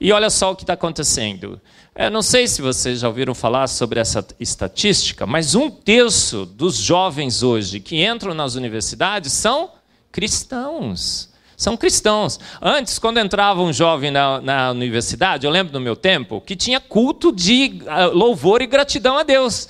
E 0.00 0.12
olha 0.12 0.30
só 0.30 0.52
o 0.52 0.56
que 0.56 0.62
está 0.62 0.74
acontecendo. 0.74 1.60
Eu 1.94 2.10
não 2.10 2.22
sei 2.22 2.46
se 2.46 2.62
vocês 2.62 3.00
já 3.00 3.08
ouviram 3.08 3.34
falar 3.34 3.66
sobre 3.66 3.98
essa 3.98 4.24
estatística, 4.38 5.26
mas 5.26 5.56
um 5.56 5.68
terço 5.68 6.46
dos 6.46 6.76
jovens 6.76 7.42
hoje 7.42 7.80
que 7.80 8.04
entram 8.04 8.34
nas 8.34 8.54
universidades 8.54 9.32
são 9.32 9.72
cristãos. 10.12 11.28
São 11.56 11.76
cristãos. 11.76 12.38
Antes, 12.62 13.00
quando 13.00 13.18
entrava 13.18 13.60
um 13.60 13.72
jovem 13.72 14.12
na, 14.12 14.40
na 14.40 14.70
universidade, 14.70 15.44
eu 15.44 15.50
lembro 15.50 15.72
no 15.72 15.80
meu 15.80 15.96
tempo, 15.96 16.40
que 16.40 16.54
tinha 16.54 16.78
culto 16.78 17.32
de 17.32 17.82
ah, 17.88 18.06
louvor 18.06 18.62
e 18.62 18.66
gratidão 18.68 19.18
a 19.18 19.24
Deus. 19.24 19.66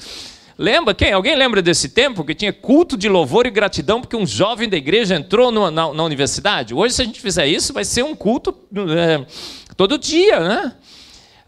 Lembra? 0.59 0.93
Quem? 0.93 1.13
Alguém 1.13 1.35
lembra 1.35 1.63
desse 1.63 1.89
tempo 1.89 2.25
que 2.25 2.35
tinha 2.35 2.53
culto 2.53 2.95
de 2.95 3.09
louvor 3.09 3.47
e 3.47 3.51
gratidão 3.51 4.03
porque 4.03 4.17
um 4.17 4.27
jovem 4.27 4.69
da 4.69 4.77
igreja 4.77 5.15
entrou 5.15 5.51
no, 5.51 5.71
na, 5.71 5.95
na, 5.95 6.03
universidade? 6.03 6.75
Hoje, 6.75 6.95
se 6.95 7.01
a 7.01 7.05
gente 7.07 7.21
fizer 7.21 7.47
isso, 7.47 7.73
vai 7.73 7.87
ser 7.87 8.03
um 8.03 8.15
culto 8.15 8.53
é, 8.95 9.25
todo 9.79 9.97
dia, 9.97 10.41
né? 10.41 10.75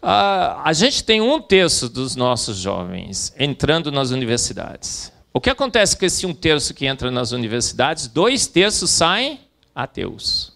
Ah, 0.01 0.61
a 0.63 0.71
gente 0.71 1.03
tem 1.03 1.19
um 1.19 1.39
terço 1.41 1.89
dos 1.89 2.15
nossos 2.15 2.57
jovens 2.57 3.33
entrando 3.37 3.91
nas 3.91 4.09
universidades. 4.09 5.11
O 5.33 5.41
que 5.41 5.49
acontece 5.49 5.97
com 5.97 6.05
esse 6.05 6.25
um 6.25 6.33
terço 6.33 6.73
que 6.73 6.85
entra 6.85 7.11
nas 7.11 7.33
universidades? 7.33 8.07
Dois 8.07 8.47
terços 8.47 8.89
saem 8.89 9.41
ateus. 9.75 10.53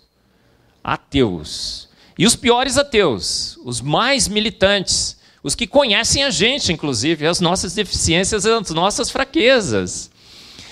Ateus. 0.82 1.90
E 2.18 2.26
os 2.26 2.34
piores 2.34 2.78
ateus, 2.78 3.60
os 3.66 3.82
mais 3.82 4.30
militantes, 4.30 5.20
os 5.44 5.54
que 5.54 5.68
conhecem 5.68 6.24
a 6.24 6.30
gente, 6.30 6.72
inclusive, 6.72 7.28
as 7.28 7.42
nossas 7.42 7.74
deficiências, 7.74 8.46
as 8.46 8.70
nossas 8.70 9.12
fraquezas. 9.12 10.10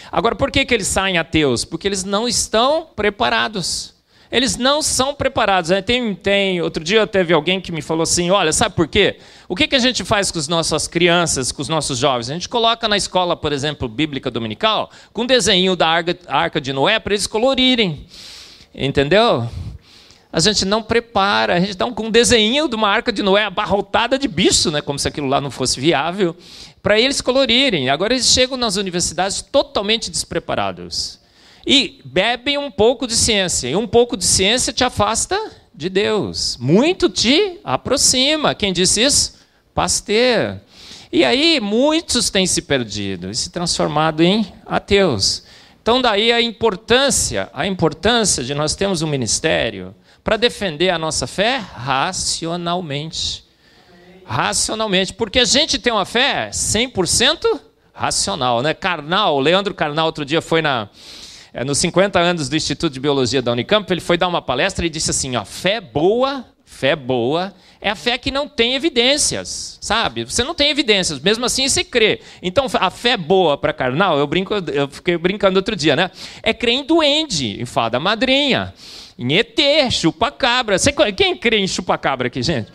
Agora, 0.09 0.35
por 0.35 0.49
que, 0.49 0.63
que 0.63 0.73
eles 0.73 0.87
saem 0.87 1.17
ateus? 1.17 1.65
Porque 1.65 1.85
eles 1.85 2.05
não 2.05 2.29
estão 2.29 2.87
preparados. 2.95 3.92
Eles 4.33 4.57
não 4.57 4.81
são 4.81 5.13
preparados. 5.13 5.69
Tem, 5.85 6.15
tem, 6.15 6.59
outro 6.59 6.83
dia 6.83 7.05
teve 7.05 7.31
alguém 7.31 7.61
que 7.61 7.71
me 7.71 7.83
falou 7.83 8.01
assim: 8.01 8.31
olha, 8.31 8.51
sabe 8.51 8.73
por 8.73 8.87
quê? 8.87 9.19
O 9.47 9.55
que, 9.55 9.67
que 9.67 9.75
a 9.75 9.79
gente 9.79 10.03
faz 10.03 10.31
com 10.31 10.39
as 10.39 10.47
nossas 10.47 10.87
crianças, 10.87 11.51
com 11.51 11.61
os 11.61 11.69
nossos 11.69 11.99
jovens? 11.99 12.31
A 12.31 12.33
gente 12.33 12.49
coloca 12.49 12.87
na 12.87 12.97
escola, 12.97 13.37
por 13.37 13.53
exemplo, 13.53 13.87
bíblica 13.87 14.31
dominical, 14.31 14.89
com 15.13 15.21
um 15.21 15.27
desenho 15.27 15.75
da 15.75 15.87
arca, 15.87 16.59
de 16.59 16.73
Noé 16.73 16.97
para 16.97 17.13
eles 17.13 17.27
colorirem. 17.27 18.07
Entendeu? 18.73 19.47
a 20.31 20.39
gente 20.39 20.65
não 20.65 20.81
prepara, 20.81 21.53
a 21.53 21.59
gente 21.59 21.77
dá 21.77 21.85
um, 21.85 22.09
desenho 22.09 22.67
de 22.67 22.75
uma 22.75 22.89
arca 22.89 23.11
de 23.11 23.21
Noé 23.21 23.43
abarrotada 23.43 24.17
de 24.17 24.27
bicho, 24.27 24.71
né, 24.71 24.81
como 24.81 24.97
se 24.97 25.07
aquilo 25.07 25.27
lá 25.27 25.39
não 25.39 25.51
fosse 25.51 25.79
viável, 25.79 26.35
para 26.81 26.99
eles 26.99 27.21
colorirem. 27.21 27.91
Agora 27.91 28.15
eles 28.15 28.25
chegam 28.25 28.57
nas 28.57 28.75
universidades 28.75 29.43
totalmente 29.43 30.09
despreparados. 30.09 31.21
E 31.65 32.01
bebem 32.03 32.57
um 32.57 32.69
pouco 32.69 33.07
de 33.07 33.15
ciência. 33.15 33.69
E 33.69 33.75
um 33.75 33.87
pouco 33.87 34.17
de 34.17 34.25
ciência 34.25 34.73
te 34.73 34.83
afasta 34.83 35.39
de 35.73 35.89
Deus. 35.89 36.57
Muito 36.59 37.09
te 37.09 37.59
aproxima. 37.63 38.53
Quem 38.53 38.73
disse 38.73 39.01
isso? 39.01 39.35
Pasteur. 39.73 40.59
E 41.11 41.23
aí 41.23 41.59
muitos 41.59 42.29
têm 42.29 42.45
se 42.45 42.61
perdido 42.61 43.29
e 43.29 43.35
se 43.35 43.49
transformado 43.49 44.21
em 44.21 44.51
ateus. 44.65 45.43
Então 45.81 46.01
daí 46.01 46.31
a 46.31 46.41
importância, 46.41 47.49
a 47.53 47.67
importância 47.67 48.43
de 48.43 48.53
nós 48.53 48.75
termos 48.75 49.01
um 49.01 49.07
ministério 49.07 49.93
para 50.23 50.37
defender 50.37 50.89
a 50.89 50.97
nossa 50.97 51.27
fé 51.27 51.57
racionalmente. 51.57 53.43
Racionalmente, 54.25 55.13
porque 55.13 55.39
a 55.39 55.45
gente 55.45 55.77
tem 55.77 55.91
uma 55.91 56.05
fé 56.05 56.49
100% 56.49 57.59
racional, 57.93 58.61
né? 58.61 58.73
Carnal, 58.73 59.39
Leandro 59.39 59.73
Carnal 59.73 60.05
outro 60.05 60.25
dia 60.25 60.41
foi 60.41 60.61
na 60.61 60.89
nos 61.65 61.77
50 61.77 62.19
anos 62.19 62.49
do 62.49 62.55
Instituto 62.55 62.93
de 62.93 62.99
Biologia 62.99 63.41
da 63.41 63.51
Unicamp, 63.51 63.91
ele 63.91 64.01
foi 64.01 64.17
dar 64.17 64.27
uma 64.27 64.41
palestra 64.41 64.85
e 64.85 64.89
disse 64.89 65.11
assim, 65.11 65.35
ó, 65.35 65.45
fé 65.45 65.79
boa, 65.79 66.45
fé 66.65 66.95
boa 66.95 67.53
é 67.79 67.89
a 67.89 67.95
fé 67.95 68.17
que 68.17 68.31
não 68.31 68.47
tem 68.47 68.75
evidências, 68.75 69.77
sabe? 69.81 70.23
Você 70.23 70.41
não 70.43 70.55
tem 70.55 70.69
evidências, 70.69 71.19
mesmo 71.19 71.45
assim 71.45 71.67
você 71.67 71.83
crê. 71.83 72.21
Então, 72.41 72.65
a 72.75 72.89
fé 72.89 73.17
boa 73.17 73.57
para 73.57 73.73
carnal, 73.73 74.17
eu 74.17 74.25
brinco, 74.25 74.53
eu 74.71 74.87
fiquei 74.87 75.17
brincando 75.17 75.59
outro 75.59 75.75
dia, 75.75 75.95
né? 75.95 76.09
É 76.41 76.53
crer 76.53 76.75
em 76.75 76.83
duende, 76.85 77.61
em 77.61 77.65
fada 77.65 77.99
madrinha 77.99 78.73
em 79.17 79.37
ET, 79.37 79.57
chupa-cabra. 79.91 80.75
Quem 81.15 81.35
crê 81.35 81.57
em 81.57 81.67
chupa-cabra 81.67 82.27
aqui, 82.27 82.41
gente? 82.41 82.71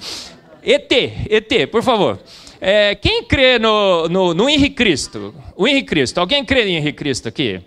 ET, 0.62 0.92
ET, 0.92 1.66
por 1.70 1.82
favor. 1.82 2.19
É, 2.60 2.94
quem 2.94 3.24
crê 3.24 3.58
no, 3.58 4.08
no, 4.08 4.34
no 4.34 4.48
Henrique 4.48 4.76
Cristo? 4.76 5.34
O 5.56 5.66
Henrique 5.66 5.88
Cristo. 5.88 6.19
Alguém 6.19 6.44
crê 6.44 6.69
em 6.69 6.76
Henrique 6.76 6.98
Cristo 6.98 7.28
aqui? 7.28 7.60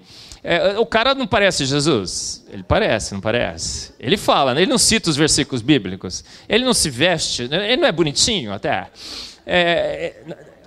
É, 0.44 0.80
o 0.80 0.86
cara 0.86 1.14
não 1.14 1.28
parece 1.28 1.66
Jesus? 1.66 2.44
Ele 2.50 2.64
parece, 2.64 3.14
não 3.14 3.22
parece? 3.22 3.94
Ele 4.00 4.18
fala, 4.18 4.56
né? 4.56 4.62
ele 4.62 4.72
não 4.72 4.78
cita 4.78 5.10
os 5.10 5.16
versículos 5.16 5.62
bíblicos. 5.62 6.24
Ele 6.50 6.66
não 6.66 6.74
se 6.74 6.90
veste, 6.90 7.44
ele 7.44 7.78
não 7.78 7.88
é 7.88 7.92
bonitinho 7.92 8.52
até. 8.52 8.90
É, 9.46 10.16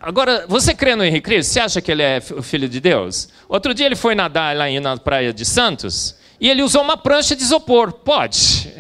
agora, 0.01 0.47
você 0.49 0.75
crê 0.75 0.95
no 0.95 1.05
Henrique 1.05 1.23
Cristo? 1.23 1.53
Você 1.53 1.61
acha 1.61 1.81
que 1.81 1.91
ele 1.91 2.03
é 2.03 2.23
o 2.37 2.43
filho 2.43 2.69
de 2.69 2.79
Deus? 2.79 3.29
Outro 3.49 3.75
dia 3.75 3.87
ele 3.87 3.97
foi 3.97 4.15
nadar 4.15 4.57
lá 4.57 4.71
na 4.81 4.97
praia 4.97 5.33
de 5.33 5.45
Santos 5.45 6.17
e 6.41 6.49
ele 6.49 6.63
usou 6.63 6.83
uma 6.83 6.97
prancha 6.97 7.35
de 7.35 7.43
isopor. 7.43 7.93
Pode? 7.93 8.73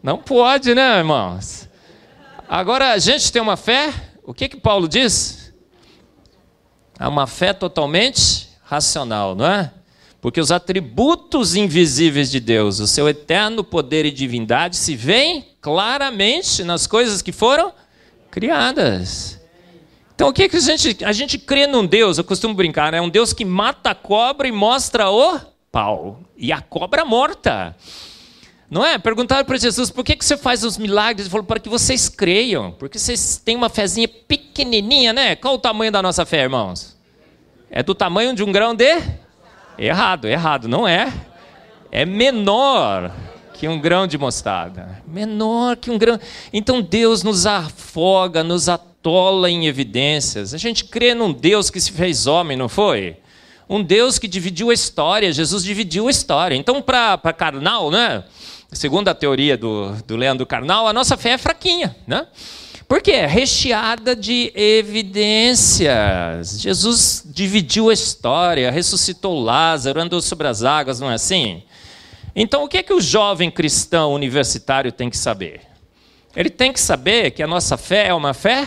Não 0.00 0.18
pode, 0.18 0.72
né, 0.74 0.98
irmãos? 0.98 1.68
Agora 2.48 2.92
a 2.92 2.98
gente 2.98 3.32
tem 3.32 3.42
uma 3.42 3.56
fé, 3.56 3.92
o 4.22 4.32
que 4.32 4.48
que 4.48 4.56
Paulo 4.56 4.88
diz? 4.88 5.52
É 6.98 7.08
uma 7.08 7.26
fé 7.26 7.52
totalmente 7.52 8.48
racional, 8.64 9.34
não 9.34 9.46
é? 9.46 9.72
Porque 10.20 10.40
os 10.40 10.50
atributos 10.50 11.54
invisíveis 11.54 12.30
de 12.30 12.40
Deus, 12.40 12.80
o 12.80 12.86
seu 12.86 13.08
eterno 13.08 13.62
poder 13.62 14.04
e 14.04 14.10
divindade, 14.10 14.76
se 14.76 14.96
veem 14.96 15.46
claramente 15.60 16.64
nas 16.64 16.86
coisas 16.86 17.22
que 17.22 17.30
foram 17.30 17.72
criadas. 18.30 19.40
Então 20.14 20.28
o 20.28 20.32
que, 20.32 20.48
que 20.48 20.56
a 20.56 20.60
gente. 20.60 21.04
A 21.04 21.12
gente 21.12 21.38
crê 21.38 21.68
num 21.68 21.86
Deus, 21.86 22.18
eu 22.18 22.24
costumo 22.24 22.52
brincar, 22.52 22.88
é 22.88 22.96
né? 22.96 23.00
um 23.00 23.08
Deus 23.08 23.32
que 23.32 23.44
mata 23.44 23.90
a 23.90 23.94
cobra 23.94 24.48
e 24.48 24.52
mostra 24.52 25.08
o 25.08 25.38
pau. 25.70 26.20
E 26.36 26.52
a 26.52 26.60
cobra 26.60 27.04
morta. 27.04 27.76
Não 28.70 28.84
é? 28.84 28.98
Perguntaram 28.98 29.44
para 29.44 29.56
Jesus, 29.56 29.90
por 29.90 30.04
que, 30.04 30.16
que 30.16 30.24
você 30.24 30.36
faz 30.36 30.62
os 30.62 30.76
milagres? 30.76 31.26
Ele 31.26 31.30
falou, 31.30 31.46
para 31.46 31.58
que 31.58 31.68
vocês 31.68 32.08
creiam. 32.08 32.72
Porque 32.72 32.98
vocês 32.98 33.40
têm 33.42 33.56
uma 33.56 33.70
fezinha 33.70 34.06
pequenininha, 34.08 35.12
né? 35.12 35.36
Qual 35.36 35.54
o 35.54 35.58
tamanho 35.58 35.90
da 35.90 36.02
nossa 36.02 36.26
fé, 36.26 36.42
irmãos? 36.42 36.96
É 37.70 37.82
do 37.82 37.94
tamanho 37.94 38.34
de 38.34 38.42
um 38.42 38.52
grão 38.52 38.74
de... 38.74 39.00
Errado, 39.78 40.26
errado, 40.26 40.68
não 40.68 40.86
é. 40.86 41.12
É 41.90 42.04
menor 42.04 43.12
que 43.54 43.68
um 43.68 43.80
grão 43.80 44.06
de 44.06 44.18
mostarda. 44.18 45.02
Menor 45.06 45.76
que 45.76 45.90
um 45.90 45.98
grão. 45.98 46.18
Então 46.52 46.82
Deus 46.82 47.22
nos 47.22 47.46
afoga, 47.46 48.42
nos 48.42 48.68
atola 48.68 49.50
em 49.50 49.66
evidências. 49.66 50.52
A 50.52 50.58
gente 50.58 50.84
crê 50.84 51.14
num 51.14 51.32
Deus 51.32 51.70
que 51.70 51.80
se 51.80 51.92
fez 51.92 52.26
homem, 52.26 52.56
não 52.56 52.68
foi? 52.68 53.16
um 53.68 53.82
Deus 53.82 54.18
que 54.18 54.26
dividiu 54.26 54.70
a 54.70 54.74
história, 54.74 55.30
Jesus 55.30 55.62
dividiu 55.62 56.08
a 56.08 56.10
história. 56.10 56.56
Então, 56.56 56.80
para 56.80 57.18
carnal, 57.36 57.90
né? 57.90 58.24
segundo 58.72 59.08
a 59.08 59.14
teoria 59.14 59.56
do, 59.56 59.92
do 60.06 60.16
Leandro 60.16 60.46
Carnal, 60.46 60.88
a 60.88 60.92
nossa 60.92 61.16
fé 61.16 61.30
é 61.30 61.38
fraquinha. 61.38 61.94
Né? 62.06 62.26
Por 62.88 63.02
quê? 63.02 63.12
É 63.12 63.26
recheada 63.26 64.16
de 64.16 64.50
evidências. 64.56 66.58
Jesus 66.58 67.22
dividiu 67.26 67.90
a 67.90 67.92
história, 67.92 68.70
ressuscitou 68.70 69.38
Lázaro, 69.38 70.00
andou 70.00 70.22
sobre 70.22 70.48
as 70.48 70.64
águas, 70.64 70.98
não 70.98 71.10
é 71.10 71.14
assim? 71.14 71.62
Então, 72.34 72.64
o 72.64 72.68
que 72.68 72.78
é 72.78 72.82
que 72.82 72.94
o 72.94 73.00
jovem 73.00 73.50
cristão 73.50 74.14
universitário 74.14 74.90
tem 74.90 75.10
que 75.10 75.18
saber? 75.18 75.60
Ele 76.34 76.48
tem 76.48 76.72
que 76.72 76.80
saber 76.80 77.32
que 77.32 77.42
a 77.42 77.46
nossa 77.46 77.76
fé 77.76 78.06
é 78.06 78.14
uma 78.14 78.32
fé 78.32 78.66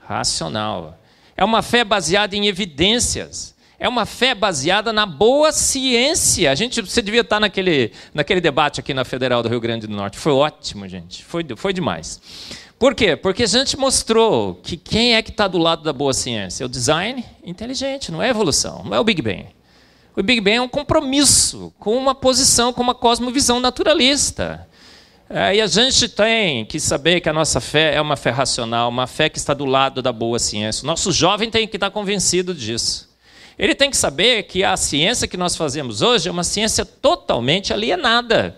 racional. 0.00 0.98
É 1.36 1.44
uma 1.44 1.62
fé 1.62 1.84
baseada 1.84 2.34
em 2.34 2.48
evidências. 2.48 3.54
É 3.78 3.88
uma 3.88 4.06
fé 4.06 4.34
baseada 4.34 4.92
na 4.92 5.06
boa 5.06 5.52
ciência. 5.52 6.50
A 6.50 6.54
gente, 6.54 6.80
você 6.80 7.02
devia 7.02 7.20
estar 7.20 7.38
naquele, 7.38 7.92
naquele 8.14 8.40
debate 8.40 8.80
aqui 8.80 8.94
na 8.94 9.04
Federal 9.04 9.42
do 9.42 9.48
Rio 9.48 9.60
Grande 9.60 9.86
do 9.86 9.94
Norte. 9.94 10.18
Foi 10.18 10.32
ótimo, 10.32 10.88
gente. 10.88 11.24
Foi, 11.24 11.44
foi 11.54 11.72
demais. 11.72 12.20
Por 12.78 12.94
quê? 12.94 13.16
Porque 13.16 13.44
a 13.44 13.46
gente 13.46 13.76
mostrou 13.76 14.56
que 14.62 14.76
quem 14.76 15.14
é 15.14 15.22
que 15.22 15.30
está 15.30 15.48
do 15.48 15.56
lado 15.56 15.82
da 15.82 15.94
boa 15.94 16.12
ciência? 16.12 16.62
É 16.62 16.66
o 16.66 16.68
design 16.68 17.24
inteligente, 17.42 18.12
não 18.12 18.22
é 18.22 18.28
evolução, 18.28 18.84
não 18.84 18.94
é 18.94 19.00
o 19.00 19.04
Big 19.04 19.22
Bang. 19.22 19.46
O 20.14 20.22
Big 20.22 20.42
Bang 20.42 20.56
é 20.56 20.62
um 20.62 20.68
compromisso 20.68 21.72
com 21.78 21.96
uma 21.96 22.14
posição, 22.14 22.72
com 22.72 22.82
uma 22.82 22.94
cosmovisão 22.94 23.60
naturalista. 23.60 24.68
É, 25.28 25.56
e 25.56 25.60
a 25.60 25.66
gente 25.66 26.08
tem 26.08 26.66
que 26.66 26.78
saber 26.78 27.20
que 27.20 27.28
a 27.28 27.32
nossa 27.32 27.60
fé 27.60 27.94
é 27.94 28.00
uma 28.00 28.14
fé 28.14 28.30
racional, 28.30 28.90
uma 28.90 29.06
fé 29.06 29.28
que 29.28 29.38
está 29.38 29.54
do 29.54 29.64
lado 29.64 30.02
da 30.02 30.12
boa 30.12 30.38
ciência. 30.38 30.84
O 30.84 30.86
nosso 30.86 31.10
jovem 31.10 31.50
tem 31.50 31.66
que 31.66 31.78
estar 31.78 31.90
convencido 31.90 32.54
disso. 32.54 33.08
Ele 33.58 33.74
tem 33.74 33.90
que 33.90 33.96
saber 33.96 34.42
que 34.42 34.62
a 34.62 34.76
ciência 34.76 35.26
que 35.26 35.36
nós 35.36 35.56
fazemos 35.56 36.02
hoje 36.02 36.28
é 36.28 36.32
uma 36.32 36.44
ciência 36.44 36.84
totalmente 36.84 37.72
alienada. 37.72 38.56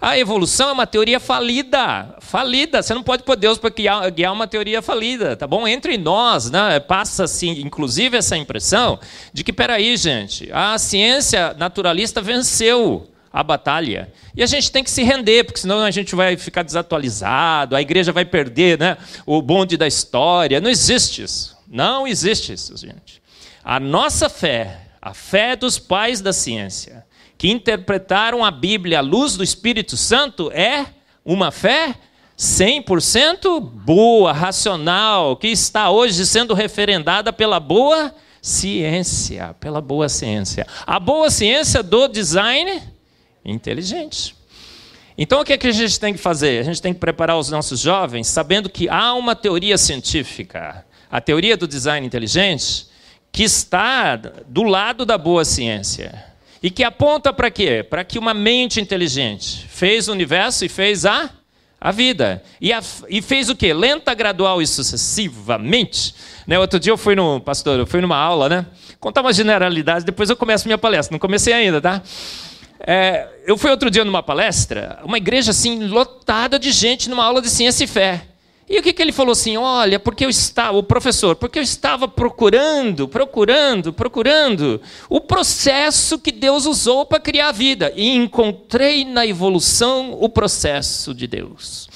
A 0.00 0.18
evolução 0.18 0.68
é 0.68 0.72
uma 0.72 0.86
teoria 0.86 1.18
falida, 1.18 2.16
falida. 2.20 2.82
Você 2.82 2.92
não 2.92 3.02
pode 3.02 3.22
pôr 3.22 3.36
Deus 3.36 3.58
para 3.58 3.70
guiar, 3.70 4.10
guiar 4.10 4.32
uma 4.32 4.46
teoria 4.46 4.82
falida, 4.82 5.36
tá 5.36 5.46
bom? 5.46 5.66
Entre 5.66 5.96
nós, 5.96 6.50
né, 6.50 6.78
passa 6.80 7.24
assim, 7.24 7.60
inclusive 7.60 8.16
essa 8.16 8.36
impressão 8.36 8.98
de 9.32 9.42
que, 9.42 9.52
peraí, 9.52 9.96
gente, 9.96 10.50
a 10.52 10.76
ciência 10.78 11.54
naturalista 11.58 12.20
venceu. 12.20 13.10
a 13.32 13.42
batalha. 13.42 14.10
E 14.34 14.42
a 14.42 14.46
gente 14.46 14.72
tem 14.72 14.82
que 14.82 14.90
se 14.90 15.02
render, 15.02 15.44
porque 15.44 15.60
senão 15.60 15.80
a 15.80 15.90
gente 15.90 16.14
vai 16.14 16.38
ficar 16.38 16.62
desatualizado, 16.62 17.76
a 17.76 17.82
igreja 17.82 18.10
vai 18.10 18.24
perder 18.24 18.78
né, 18.78 18.96
o 19.26 19.42
bonde 19.42 19.76
da 19.76 19.86
história. 19.86 20.58
Não 20.58 20.70
existe 20.70 21.22
isso. 21.22 21.54
Não 21.68 22.06
existe 22.06 22.54
isso, 22.54 22.74
gente. 22.78 23.20
A 23.62 23.78
nossa 23.78 24.30
fé, 24.30 24.86
a 25.02 25.12
fé 25.12 25.54
dos 25.54 25.78
pais 25.78 26.22
da 26.22 26.32
ciência, 26.32 27.04
que 27.38 27.50
interpretaram 27.50 28.44
a 28.44 28.50
Bíblia 28.50 28.98
à 28.98 29.02
luz 29.02 29.36
do 29.36 29.44
Espírito 29.44 29.96
Santo, 29.96 30.50
é 30.52 30.86
uma 31.24 31.50
fé 31.50 31.94
100% 32.38 33.60
boa, 33.60 34.32
racional, 34.32 35.36
que 35.36 35.48
está 35.48 35.90
hoje 35.90 36.26
sendo 36.26 36.54
referendada 36.54 37.32
pela 37.32 37.58
boa 37.58 38.14
ciência, 38.42 39.56
pela 39.58 39.80
boa 39.80 40.08
ciência. 40.08 40.66
A 40.86 41.00
boa 41.00 41.30
ciência 41.30 41.82
do 41.82 42.06
design 42.08 42.82
inteligente. 43.44 44.36
Então 45.18 45.40
o 45.40 45.44
que, 45.44 45.54
é 45.54 45.58
que 45.58 45.66
a 45.66 45.72
gente 45.72 45.98
tem 45.98 46.12
que 46.12 46.20
fazer? 46.20 46.60
A 46.60 46.62
gente 46.62 46.82
tem 46.82 46.92
que 46.92 47.00
preparar 47.00 47.38
os 47.38 47.50
nossos 47.50 47.80
jovens 47.80 48.26
sabendo 48.26 48.68
que 48.68 48.88
há 48.88 49.14
uma 49.14 49.34
teoria 49.34 49.78
científica, 49.78 50.84
a 51.10 51.20
teoria 51.20 51.56
do 51.56 51.66
design 51.66 52.06
inteligente, 52.06 52.86
que 53.32 53.42
está 53.42 54.16
do 54.16 54.62
lado 54.62 55.06
da 55.06 55.16
boa 55.16 55.44
ciência. 55.44 56.35
E 56.62 56.70
que 56.70 56.82
aponta 56.82 57.32
para 57.32 57.50
quê? 57.50 57.82
Para 57.88 58.04
que 58.04 58.18
uma 58.18 58.32
mente 58.32 58.80
inteligente 58.80 59.66
fez 59.68 60.08
o 60.08 60.12
universo 60.12 60.64
e 60.64 60.68
fez 60.68 61.04
a, 61.04 61.30
a 61.80 61.92
vida. 61.92 62.42
E, 62.60 62.72
a, 62.72 62.82
e 63.08 63.20
fez 63.20 63.48
o 63.50 63.56
quê? 63.56 63.72
Lenta, 63.74 64.14
gradual 64.14 64.62
e 64.62 64.66
sucessivamente. 64.66 66.14
Né, 66.46 66.58
outro 66.58 66.80
dia 66.80 66.92
eu 66.92 66.96
fui 66.96 67.14
no, 67.14 67.40
pastor, 67.40 67.78
eu 67.78 67.86
fui 67.86 68.00
numa 68.00 68.16
aula, 68.16 68.48
né? 68.48 68.66
Contar 68.98 69.20
uma 69.20 69.32
generalidade, 69.32 70.04
depois 70.04 70.30
eu 70.30 70.36
começo 70.36 70.66
minha 70.66 70.78
palestra. 70.78 71.12
Não 71.12 71.18
comecei 71.18 71.52
ainda, 71.52 71.80
tá? 71.80 72.02
É, 72.80 73.28
eu 73.46 73.56
fui 73.56 73.70
outro 73.70 73.90
dia 73.90 74.04
numa 74.04 74.22
palestra, 74.22 74.98
uma 75.02 75.16
igreja 75.16 75.50
assim, 75.50 75.86
lotada 75.86 76.58
de 76.58 76.70
gente 76.70 77.08
numa 77.08 77.24
aula 77.24 77.40
de 77.40 77.50
ciência 77.50 77.84
e 77.84 77.86
fé. 77.86 78.26
E 78.68 78.80
o 78.80 78.82
que, 78.82 78.92
que 78.92 79.00
ele 79.00 79.12
falou 79.12 79.32
assim? 79.32 79.56
Olha, 79.56 80.00
porque 80.00 80.24
eu 80.24 80.30
estava, 80.30 80.76
o 80.76 80.82
professor, 80.82 81.36
porque 81.36 81.58
eu 81.58 81.62
estava 81.62 82.08
procurando, 82.08 83.06
procurando, 83.06 83.92
procurando 83.92 84.80
o 85.08 85.20
processo 85.20 86.18
que 86.18 86.32
Deus 86.32 86.66
usou 86.66 87.06
para 87.06 87.20
criar 87.20 87.50
a 87.50 87.52
vida. 87.52 87.92
E 87.94 88.08
encontrei 88.08 89.04
na 89.04 89.24
evolução 89.24 90.16
o 90.20 90.28
processo 90.28 91.14
de 91.14 91.28
Deus. 91.28 91.88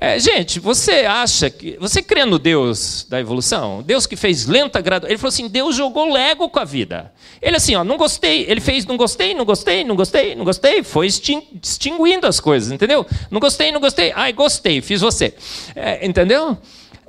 É, 0.00 0.18
gente, 0.18 0.60
você 0.60 1.06
acha 1.06 1.50
que. 1.50 1.76
Você 1.80 2.00
crê 2.00 2.24
no 2.24 2.38
Deus 2.38 3.04
da 3.08 3.18
evolução? 3.18 3.82
Deus 3.82 4.06
que 4.06 4.14
fez 4.14 4.46
lenta 4.46 4.80
graduação. 4.80 5.10
Ele 5.10 5.18
falou 5.18 5.28
assim: 5.30 5.48
Deus 5.48 5.74
jogou 5.74 6.12
Lego 6.12 6.48
com 6.48 6.60
a 6.60 6.64
vida. 6.64 7.12
Ele 7.42 7.56
assim, 7.56 7.74
ó, 7.74 7.82
não 7.82 7.96
gostei. 7.96 8.44
Ele 8.48 8.60
fez 8.60 8.86
não 8.86 8.96
gostei, 8.96 9.34
não 9.34 9.44
gostei, 9.44 9.82
não 9.82 9.96
gostei, 9.96 10.34
não 10.36 10.44
gostei. 10.44 10.84
Foi 10.84 11.06
extinguindo 11.06 12.26
as 12.28 12.38
coisas, 12.38 12.70
entendeu? 12.70 13.04
Não 13.28 13.40
gostei, 13.40 13.72
não 13.72 13.80
gostei. 13.80 14.12
Ai, 14.14 14.32
gostei, 14.32 14.80
fiz 14.80 15.00
você. 15.00 15.34
É, 15.74 16.06
entendeu? 16.06 16.56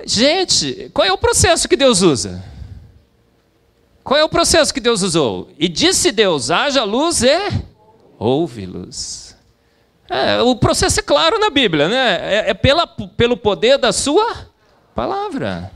Gente, 0.04 0.90
qual 0.92 1.06
é 1.06 1.12
o 1.12 1.18
processo 1.18 1.68
que 1.68 1.76
Deus 1.76 2.00
usa? 2.02 2.44
Qual 4.02 4.18
é 4.18 4.24
o 4.24 4.28
processo 4.28 4.74
que 4.74 4.80
Deus 4.80 5.02
usou? 5.02 5.48
E 5.56 5.68
disse 5.68 6.10
Deus: 6.10 6.50
haja 6.50 6.82
luz 6.82 7.22
e 7.22 7.38
ouve 8.18 8.66
luz. 8.66 9.29
É, 10.10 10.42
o 10.42 10.56
processo 10.56 10.98
é 10.98 11.02
claro 11.04 11.38
na 11.38 11.50
Bíblia, 11.50 11.88
né? 11.88 12.18
É, 12.20 12.50
é 12.50 12.54
pela, 12.54 12.84
pelo 12.84 13.36
poder 13.36 13.78
da 13.78 13.92
sua 13.92 14.48
palavra. 14.92 15.70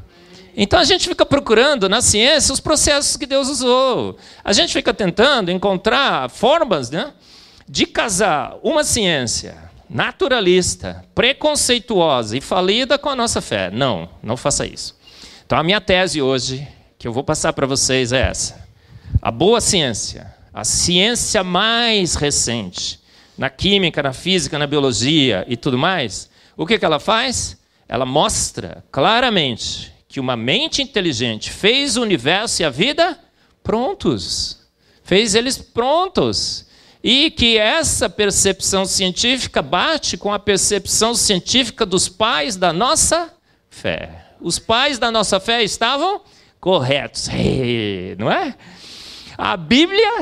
Então 0.56 0.78
a 0.78 0.84
gente 0.84 1.08
fica 1.08 1.25
procurando 1.25 1.88
na 1.88 2.02
ciência 2.02 2.52
os 2.52 2.58
processos 2.58 3.16
que 3.16 3.26
Deus 3.26 3.48
usou. 3.48 4.16
A 4.42 4.52
gente 4.52 4.72
fica 4.72 4.92
tentando 4.92 5.52
encontrar 5.52 6.28
formas 6.31 6.90
né, 6.90 7.12
de 7.69 7.86
casar 7.86 8.56
uma 8.62 8.82
ciência 8.82 9.56
naturalista, 9.88 11.04
preconceituosa 11.14 12.37
e 12.37 12.40
falida 12.40 12.98
com 12.98 13.08
a 13.08 13.16
nossa 13.16 13.40
fé. 13.40 13.70
Não, 13.70 14.08
não 14.20 14.37
faça 14.37 14.66
isso. 14.66 14.96
Então 15.46 15.58
a 15.58 15.62
minha 15.62 15.80
tese 15.80 16.20
hoje, 16.20 16.66
que 16.98 17.06
eu 17.06 17.12
vou 17.12 17.22
passar 17.22 17.52
para 17.52 17.66
vocês, 17.66 18.12
é 18.12 18.22
essa: 18.22 18.66
a 19.22 19.30
boa 19.30 19.60
ciência, 19.60 20.34
a 20.52 20.64
ciência 20.64 21.44
mais 21.44 22.14
recente, 22.14 23.00
na 23.36 23.50
química, 23.50 24.02
na 24.02 24.12
física, 24.12 24.58
na 24.58 24.66
biologia 24.66 25.44
e 25.48 25.56
tudo 25.56 25.76
mais, 25.76 26.31
o 26.56 26.66
que, 26.66 26.78
que 26.78 26.84
ela 26.84 27.00
faz? 27.00 27.58
Ela 27.88 28.06
mostra 28.06 28.84
claramente 28.90 29.92
que 30.08 30.20
uma 30.20 30.36
mente 30.36 30.81
inteligente 30.81 31.50
fez 31.50 31.96
o 31.96 32.02
universo 32.02 32.62
e 32.62 32.64
a 32.64 32.70
vida 32.70 33.19
prontos. 33.62 34.60
Fez 35.02 35.34
eles 35.34 35.58
prontos. 35.58 36.66
E 37.02 37.31
que 37.31 37.58
essa 37.58 38.08
percepção 38.08 38.86
científica 38.86 39.60
bate 39.60 40.16
com 40.16 40.32
a 40.32 40.38
percepção 40.38 41.14
científica 41.14 41.84
dos 41.84 42.08
pais 42.08 42.56
da 42.56 42.72
nossa 42.72 43.34
fé. 43.69 44.25
Os 44.40 44.58
pais 44.58 44.98
da 44.98 45.10
nossa 45.10 45.40
fé 45.40 45.62
estavam 45.62 46.22
corretos, 46.60 47.28
não 48.16 48.30
é? 48.30 48.54
A 49.37 49.56
Bíblia 49.56 50.20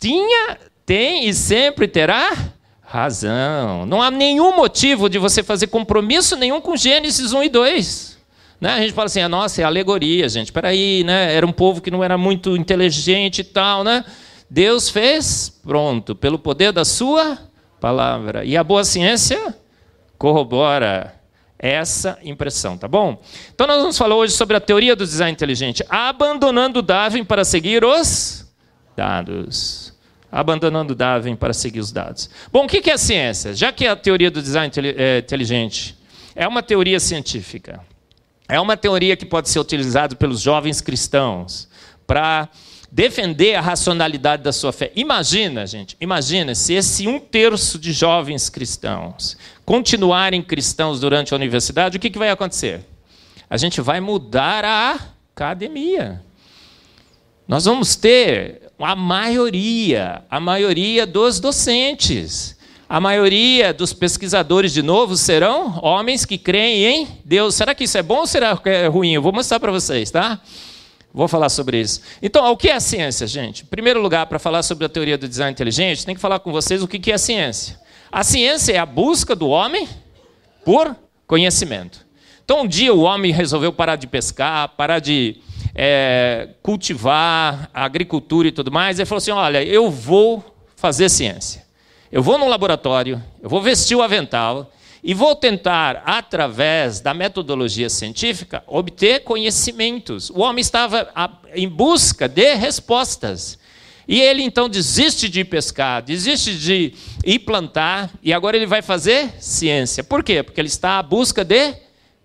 tinha, 0.00 0.58
tem 0.84 1.28
e 1.28 1.34
sempre 1.34 1.86
terá 1.86 2.53
razão. 2.94 3.84
Não 3.86 4.00
há 4.00 4.08
nenhum 4.08 4.54
motivo 4.54 5.08
de 5.08 5.18
você 5.18 5.42
fazer 5.42 5.66
compromisso 5.66 6.36
nenhum 6.36 6.60
com 6.60 6.76
Gênesis 6.76 7.32
1 7.32 7.42
e 7.42 7.48
2. 7.48 8.18
Né? 8.60 8.70
A 8.70 8.80
gente 8.80 8.92
fala 8.92 9.06
assim, 9.06 9.20
ah, 9.20 9.28
nossa, 9.28 9.60
é 9.60 9.64
alegoria, 9.64 10.28
gente. 10.28 10.52
Peraí, 10.52 11.02
né? 11.02 11.34
Era 11.34 11.44
um 11.44 11.50
povo 11.50 11.80
que 11.80 11.90
não 11.90 12.04
era 12.04 12.16
muito 12.16 12.56
inteligente 12.56 13.40
e 13.40 13.44
tal, 13.44 13.82
né? 13.82 14.04
Deus 14.48 14.88
fez, 14.88 15.60
pronto, 15.64 16.14
pelo 16.14 16.38
poder 16.38 16.70
da 16.70 16.84
sua 16.84 17.36
palavra. 17.80 18.44
E 18.44 18.56
a 18.56 18.62
boa 18.62 18.84
ciência 18.84 19.56
corrobora 20.16 21.14
essa 21.58 22.18
impressão, 22.22 22.78
tá 22.78 22.86
bom? 22.86 23.20
Então 23.52 23.66
nós 23.66 23.80
vamos 23.80 23.98
falar 23.98 24.14
hoje 24.14 24.34
sobre 24.34 24.56
a 24.56 24.60
teoria 24.60 24.94
do 24.94 25.04
design 25.04 25.32
inteligente, 25.32 25.84
abandonando 25.88 26.80
Darwin 26.80 27.24
para 27.24 27.44
seguir 27.44 27.84
os 27.84 28.46
dados 28.96 29.83
abandonando 30.34 30.96
Darwin 30.96 31.36
para 31.36 31.52
seguir 31.52 31.78
os 31.78 31.92
dados. 31.92 32.28
Bom, 32.52 32.64
o 32.64 32.68
que 32.68 32.90
é 32.90 32.96
ciência? 32.96 33.54
Já 33.54 33.70
que 33.70 33.86
a 33.86 33.94
teoria 33.94 34.32
do 34.32 34.42
design 34.42 34.68
é, 34.96 35.18
inteligente 35.18 35.96
é 36.34 36.46
uma 36.48 36.60
teoria 36.60 36.98
científica, 36.98 37.80
é 38.48 38.58
uma 38.58 38.76
teoria 38.76 39.16
que 39.16 39.24
pode 39.24 39.48
ser 39.48 39.60
utilizada 39.60 40.16
pelos 40.16 40.40
jovens 40.40 40.80
cristãos 40.80 41.68
para 42.04 42.48
defender 42.90 43.54
a 43.54 43.60
racionalidade 43.60 44.42
da 44.42 44.52
sua 44.52 44.72
fé. 44.72 44.90
Imagina, 44.96 45.68
gente, 45.68 45.96
imagina 46.00 46.52
se 46.52 46.74
esse 46.74 47.06
um 47.06 47.20
terço 47.20 47.78
de 47.78 47.92
jovens 47.92 48.50
cristãos 48.50 49.36
continuarem 49.64 50.42
cristãos 50.42 50.98
durante 50.98 51.32
a 51.32 51.36
universidade, 51.36 51.96
o 51.96 52.00
que, 52.00 52.10
que 52.10 52.18
vai 52.18 52.30
acontecer? 52.30 52.84
A 53.48 53.56
gente 53.56 53.80
vai 53.80 54.00
mudar 54.00 54.64
a 54.64 54.98
academia. 55.32 56.20
Nós 57.46 57.66
vamos 57.66 57.94
ter 57.94 58.63
a 58.78 58.96
maioria, 58.96 60.22
a 60.30 60.40
maioria 60.40 61.06
dos 61.06 61.38
docentes, 61.38 62.56
a 62.88 63.00
maioria 63.00 63.72
dos 63.72 63.92
pesquisadores, 63.92 64.72
de 64.72 64.82
novo, 64.82 65.16
serão 65.16 65.78
homens 65.82 66.24
que 66.24 66.36
creem 66.36 66.84
em 66.84 67.08
Deus. 67.24 67.54
Será 67.54 67.74
que 67.74 67.84
isso 67.84 67.96
é 67.96 68.02
bom 68.02 68.18
ou 68.18 68.26
será 68.26 68.58
é 68.64 68.86
ruim? 68.86 69.12
Eu 69.12 69.22
vou 69.22 69.32
mostrar 69.32 69.58
para 69.58 69.72
vocês, 69.72 70.10
tá? 70.10 70.40
Vou 71.12 71.28
falar 71.28 71.48
sobre 71.48 71.80
isso. 71.80 72.00
Então, 72.20 72.50
o 72.50 72.56
que 72.56 72.68
é 72.68 72.78
ciência, 72.80 73.26
gente? 73.26 73.62
Em 73.62 73.66
primeiro 73.66 74.02
lugar, 74.02 74.26
para 74.26 74.38
falar 74.38 74.62
sobre 74.64 74.84
a 74.84 74.88
teoria 74.88 75.16
do 75.16 75.28
design 75.28 75.52
inteligente, 75.52 76.04
tem 76.04 76.14
que 76.14 76.20
falar 76.20 76.40
com 76.40 76.50
vocês 76.50 76.82
o 76.82 76.88
que 76.88 77.10
é 77.10 77.14
a 77.14 77.18
ciência. 77.18 77.78
A 78.10 78.24
ciência 78.24 78.72
é 78.72 78.78
a 78.78 78.86
busca 78.86 79.34
do 79.34 79.48
homem 79.48 79.88
por 80.64 80.94
conhecimento. 81.26 82.04
Então, 82.44 82.62
um 82.62 82.66
dia 82.66 82.92
o 82.92 83.00
homem 83.00 83.32
resolveu 83.32 83.72
parar 83.72 83.96
de 83.96 84.06
pescar, 84.06 84.68
parar 84.70 84.98
de 84.98 85.36
é, 85.74 86.50
cultivar, 86.62 87.68
agricultura 87.74 88.48
e 88.48 88.52
tudo 88.52 88.70
mais. 88.70 88.98
Ele 88.98 89.06
falou 89.06 89.18
assim: 89.18 89.30
olha, 89.32 89.62
eu 89.62 89.90
vou 89.90 90.44
fazer 90.76 91.08
ciência. 91.08 91.64
Eu 92.12 92.22
vou 92.22 92.38
no 92.38 92.46
laboratório, 92.46 93.20
eu 93.42 93.48
vou 93.48 93.60
vestir 93.60 93.96
o 93.96 94.02
avental 94.02 94.70
e 95.02 95.12
vou 95.12 95.34
tentar, 95.34 96.02
através 96.06 97.00
da 97.00 97.12
metodologia 97.12 97.90
científica, 97.90 98.62
obter 98.66 99.20
conhecimentos. 99.24 100.30
O 100.30 100.40
homem 100.40 100.62
estava 100.62 101.10
em 101.54 101.68
busca 101.68 102.28
de 102.28 102.54
respostas. 102.54 103.58
E 104.06 104.20
ele 104.20 104.42
então 104.42 104.68
desiste 104.68 105.28
de 105.28 105.44
pescar, 105.44 106.02
desiste 106.02 106.58
de 106.58 106.94
ir 107.24 107.38
plantar, 107.40 108.10
e 108.22 108.32
agora 108.32 108.56
ele 108.56 108.66
vai 108.66 108.80
fazer 108.80 109.32
ciência. 109.40 110.04
Por 110.04 110.22
quê? 110.22 110.42
Porque 110.42 110.60
ele 110.60 110.68
está 110.68 110.98
à 110.98 111.02
busca 111.02 111.44
de 111.44 111.74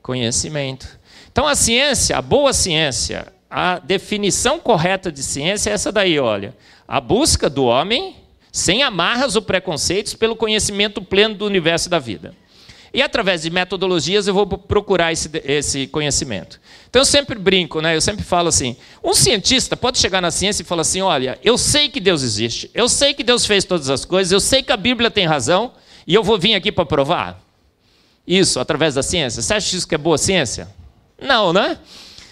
conhecimento. 0.01 0.87
Então 1.31 1.47
a 1.47 1.55
ciência, 1.55 2.17
a 2.17 2.21
boa 2.21 2.53
ciência, 2.53 3.27
a 3.49 3.79
definição 3.79 4.59
correta 4.59 5.11
de 5.11 5.23
ciência 5.23 5.71
é 5.71 5.73
essa 5.73 5.91
daí, 5.91 6.19
olha. 6.19 6.55
A 6.87 7.01
busca 7.01 7.49
do 7.49 7.65
homem, 7.65 8.15
sem 8.51 8.83
amarras 8.83 9.35
ou 9.35 9.41
preconceitos, 9.41 10.13
pelo 10.13 10.35
conhecimento 10.35 11.01
pleno 11.01 11.35
do 11.35 11.45
universo 11.45 11.87
e 11.87 11.89
da 11.89 11.99
vida. 11.99 12.33
E 12.93 13.01
através 13.01 13.43
de 13.43 13.49
metodologias 13.49 14.27
eu 14.27 14.33
vou 14.33 14.47
procurar 14.47 15.11
esse, 15.11 15.29
esse 15.45 15.87
conhecimento. 15.87 16.59
Então 16.89 17.01
eu 17.01 17.05
sempre 17.05 17.37
brinco, 17.37 17.81
né? 17.81 17.95
eu 17.95 18.01
sempre 18.01 18.23
falo 18.23 18.49
assim: 18.49 18.75
um 19.03 19.13
cientista 19.13 19.77
pode 19.77 19.99
chegar 19.99 20.21
na 20.21 20.31
ciência 20.31 20.63
e 20.63 20.65
falar 20.65 20.81
assim: 20.81 21.01
olha, 21.01 21.37
eu 21.43 21.57
sei 21.57 21.87
que 21.89 21.99
Deus 21.99 22.23
existe, 22.23 22.69
eu 22.73 22.89
sei 22.89 23.13
que 23.13 23.23
Deus 23.23 23.45
fez 23.45 23.63
todas 23.63 23.89
as 23.89 24.05
coisas, 24.05 24.31
eu 24.31 24.39
sei 24.39 24.63
que 24.63 24.71
a 24.71 24.77
Bíblia 24.77 25.11
tem 25.11 25.27
razão, 25.27 25.73
e 26.07 26.15
eu 26.15 26.23
vou 26.23 26.39
vir 26.39 26.55
aqui 26.55 26.71
para 26.71 26.85
provar 26.85 27.39
isso 28.25 28.59
através 28.59 28.95
da 28.95 29.03
ciência. 29.03 29.41
Você 29.41 29.53
acha 29.53 29.75
isso 29.75 29.87
que 29.87 29.93
é 29.93 29.97
boa 29.97 30.17
ciência? 30.17 30.67
Não, 31.21 31.53
né? 31.53 31.77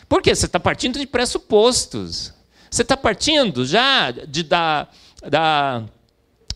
Por 0.08 0.22
quê? 0.22 0.34
Você 0.34 0.46
está 0.46 0.60
partindo 0.60 1.00
de 1.00 1.06
pressupostos. 1.06 2.34
Você 2.70 2.82
está 2.82 2.96
partindo 2.96 3.66
já 3.66 4.12
de, 4.12 4.44
da, 4.44 4.88
da, 5.28 5.84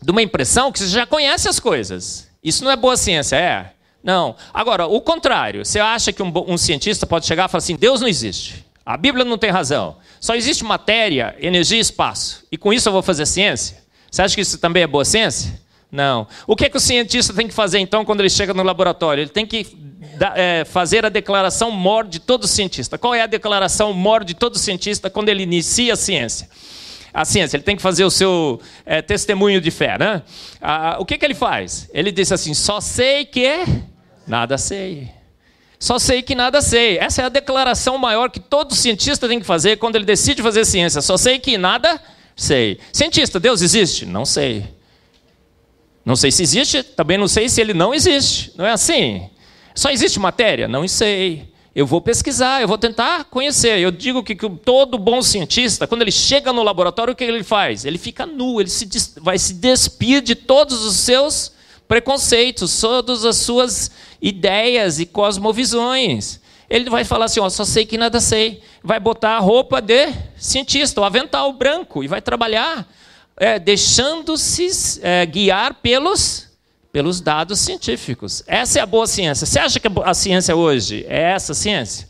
de 0.02 0.10
uma 0.10 0.22
impressão 0.22 0.72
que 0.72 0.78
você 0.78 0.88
já 0.88 1.06
conhece 1.06 1.48
as 1.48 1.58
coisas. 1.58 2.28
Isso 2.42 2.64
não 2.64 2.70
é 2.70 2.76
boa 2.76 2.96
ciência, 2.96 3.36
é? 3.36 3.72
Não. 4.02 4.34
Agora, 4.52 4.86
o 4.86 5.00
contrário. 5.00 5.64
Você 5.64 5.78
acha 5.78 6.12
que 6.12 6.22
um, 6.22 6.32
um 6.48 6.56
cientista 6.56 7.06
pode 7.06 7.26
chegar 7.26 7.48
e 7.48 7.48
falar 7.48 7.58
assim: 7.58 7.76
Deus 7.76 8.00
não 8.00 8.08
existe. 8.08 8.64
A 8.84 8.96
Bíblia 8.96 9.24
não 9.24 9.38
tem 9.38 9.50
razão. 9.50 9.96
Só 10.20 10.34
existe 10.34 10.64
matéria, 10.64 11.36
energia 11.38 11.78
e 11.78 11.80
espaço. 11.80 12.44
E 12.50 12.58
com 12.58 12.72
isso 12.72 12.88
eu 12.88 12.92
vou 12.92 13.02
fazer 13.02 13.26
ciência? 13.26 13.82
Você 14.10 14.22
acha 14.22 14.34
que 14.34 14.40
isso 14.40 14.58
também 14.58 14.82
é 14.82 14.86
boa 14.86 15.04
ciência? 15.04 15.60
Não. 15.90 16.26
O 16.46 16.56
que, 16.56 16.64
é 16.64 16.68
que 16.68 16.76
o 16.76 16.80
cientista 16.80 17.32
tem 17.32 17.46
que 17.46 17.54
fazer 17.54 17.78
então 17.78 18.04
quando 18.04 18.20
ele 18.20 18.30
chega 18.30 18.52
no 18.52 18.62
laboratório? 18.62 19.22
Ele 19.22 19.30
tem 19.30 19.46
que 19.46 19.64
é, 20.34 20.64
fazer 20.64 21.04
a 21.04 21.08
declaração 21.08 21.70
mor 21.70 22.06
de 22.06 22.18
todo 22.18 22.46
cientista. 22.46 22.98
Qual 22.98 23.14
é 23.14 23.22
a 23.22 23.26
declaração 23.26 23.92
mor 23.92 24.24
de 24.24 24.34
todo 24.34 24.58
cientista 24.58 25.08
quando 25.08 25.28
ele 25.28 25.42
inicia 25.42 25.92
a 25.92 25.96
ciência? 25.96 26.48
A 27.14 27.24
ciência, 27.24 27.56
ele 27.56 27.64
tem 27.64 27.76
que 27.76 27.82
fazer 27.82 28.04
o 28.04 28.10
seu 28.10 28.60
é, 28.86 29.02
testemunho 29.02 29.60
de 29.60 29.70
fé, 29.70 29.98
né? 29.98 30.22
Ah, 30.60 30.96
o 30.98 31.04
que, 31.04 31.18
que 31.18 31.24
ele 31.24 31.34
faz? 31.34 31.88
Ele 31.92 32.10
diz 32.10 32.32
assim: 32.32 32.54
só 32.54 32.80
sei 32.80 33.26
que 33.26 33.64
nada 34.26 34.56
sei. 34.56 35.10
Só 35.78 35.98
sei 35.98 36.22
que 36.22 36.34
nada 36.34 36.62
sei. 36.62 36.98
Essa 36.98 37.22
é 37.22 37.24
a 37.26 37.28
declaração 37.28 37.98
maior 37.98 38.30
que 38.30 38.40
todo 38.40 38.74
cientista 38.74 39.28
tem 39.28 39.40
que 39.40 39.44
fazer 39.44 39.76
quando 39.76 39.96
ele 39.96 40.04
decide 40.04 40.40
fazer 40.40 40.64
ciência. 40.64 41.02
Só 41.02 41.16
sei 41.16 41.38
que 41.38 41.58
nada 41.58 42.00
sei. 42.34 42.78
Cientista, 42.92 43.38
Deus 43.38 43.60
existe? 43.60 44.06
Não 44.06 44.24
sei. 44.24 44.64
Não 46.04 46.16
sei 46.16 46.32
se 46.32 46.42
existe, 46.42 46.82
também 46.82 47.18
não 47.18 47.28
sei 47.28 47.48
se 47.48 47.60
ele 47.60 47.74
não 47.74 47.92
existe. 47.92 48.52
Não 48.56 48.64
é 48.64 48.70
assim? 48.70 49.28
Só 49.74 49.90
existe 49.90 50.18
matéria? 50.18 50.68
Não 50.68 50.86
sei. 50.86 51.52
Eu 51.74 51.86
vou 51.86 52.02
pesquisar, 52.02 52.60
eu 52.60 52.68
vou 52.68 52.76
tentar 52.76 53.24
conhecer. 53.24 53.78
Eu 53.78 53.90
digo 53.90 54.22
que, 54.22 54.34
que 54.34 54.48
todo 54.48 54.98
bom 54.98 55.22
cientista, 55.22 55.86
quando 55.86 56.02
ele 56.02 56.12
chega 56.12 56.52
no 56.52 56.62
laboratório, 56.62 57.14
o 57.14 57.16
que 57.16 57.24
ele 57.24 57.42
faz? 57.42 57.86
Ele 57.86 57.96
fica 57.96 58.26
nu, 58.26 58.60
ele 58.60 58.68
se, 58.68 58.86
vai 59.16 59.38
se 59.38 59.54
despir 59.54 60.20
de 60.20 60.34
todos 60.34 60.84
os 60.84 60.96
seus 60.96 61.52
preconceitos, 61.88 62.78
todas 62.78 63.24
as 63.24 63.36
suas 63.38 63.90
ideias 64.20 65.00
e 65.00 65.06
cosmovisões. 65.06 66.40
Ele 66.68 66.90
vai 66.90 67.04
falar 67.04 67.24
assim: 67.24 67.40
ó, 67.40 67.48
só 67.48 67.64
sei 67.64 67.86
que 67.86 67.96
nada 67.96 68.20
sei. 68.20 68.62
Vai 68.82 69.00
botar 69.00 69.36
a 69.36 69.38
roupa 69.38 69.80
de 69.80 70.12
cientista, 70.36 71.00
o 71.00 71.04
avental 71.04 71.52
branco, 71.54 72.04
e 72.04 72.08
vai 72.08 72.20
trabalhar, 72.20 72.86
é, 73.36 73.58
deixando-se 73.58 75.00
é, 75.02 75.24
guiar 75.24 75.74
pelos 75.74 76.51
pelos 76.92 77.20
dados 77.20 77.58
científicos. 77.58 78.44
Essa 78.46 78.78
é 78.78 78.82
a 78.82 78.86
boa 78.86 79.06
ciência. 79.06 79.46
Você 79.46 79.58
acha 79.58 79.80
que 79.80 79.88
a 80.04 80.14
ciência 80.14 80.54
hoje 80.54 81.06
é 81.08 81.32
essa 81.32 81.54
ciência? 81.54 82.06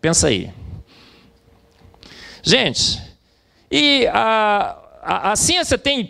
Pensa 0.00 0.28
aí. 0.28 0.50
Gente, 2.42 3.00
e 3.70 4.06
a, 4.08 4.76
a, 5.02 5.32
a 5.32 5.36
ciência 5.36 5.78
tem 5.78 6.08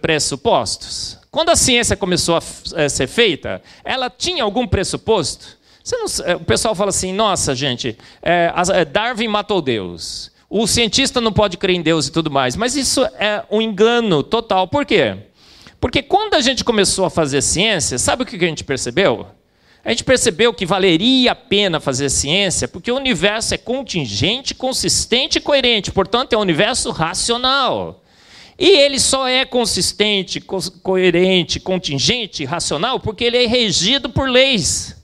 pressupostos? 0.00 1.18
Quando 1.30 1.48
a 1.48 1.56
ciência 1.56 1.96
começou 1.96 2.36
a, 2.36 2.42
a 2.84 2.88
ser 2.88 3.06
feita, 3.06 3.62
ela 3.82 4.10
tinha 4.10 4.44
algum 4.44 4.66
pressuposto? 4.66 5.56
Não, 5.90 6.06
é, 6.24 6.36
o 6.36 6.40
pessoal 6.40 6.74
fala 6.74 6.90
assim: 6.90 7.12
nossa, 7.12 7.54
gente, 7.54 7.96
é, 8.20 8.52
Darwin 8.84 9.28
matou 9.28 9.62
Deus. 9.62 10.30
O 10.48 10.66
cientista 10.66 11.20
não 11.20 11.32
pode 11.32 11.56
crer 11.56 11.76
em 11.76 11.82
Deus 11.82 12.06
e 12.08 12.12
tudo 12.12 12.30
mais. 12.30 12.56
Mas 12.56 12.76
isso 12.76 13.02
é 13.18 13.42
um 13.50 13.62
engano 13.62 14.22
total. 14.22 14.68
Por 14.68 14.84
quê? 14.84 15.16
Porque 15.82 16.00
quando 16.00 16.34
a 16.34 16.40
gente 16.40 16.62
começou 16.62 17.04
a 17.04 17.10
fazer 17.10 17.42
ciência, 17.42 17.98
sabe 17.98 18.22
o 18.22 18.26
que 18.26 18.36
a 18.36 18.48
gente 18.48 18.62
percebeu? 18.62 19.26
A 19.84 19.90
gente 19.90 20.04
percebeu 20.04 20.54
que 20.54 20.64
valeria 20.64 21.32
a 21.32 21.34
pena 21.34 21.80
fazer 21.80 22.08
ciência 22.08 22.68
porque 22.68 22.92
o 22.92 22.96
universo 22.96 23.52
é 23.52 23.58
contingente, 23.58 24.54
consistente 24.54 25.38
e 25.38 25.40
coerente, 25.40 25.90
portanto, 25.90 26.34
é 26.34 26.38
um 26.38 26.42
universo 26.42 26.92
racional. 26.92 28.00
E 28.56 28.78
ele 28.78 29.00
só 29.00 29.26
é 29.26 29.44
consistente, 29.44 30.40
co 30.40 30.60
coerente, 30.84 31.58
contingente, 31.58 32.44
racional 32.44 33.00
porque 33.00 33.24
ele 33.24 33.42
é 33.42 33.46
regido 33.48 34.08
por 34.08 34.30
leis 34.30 34.96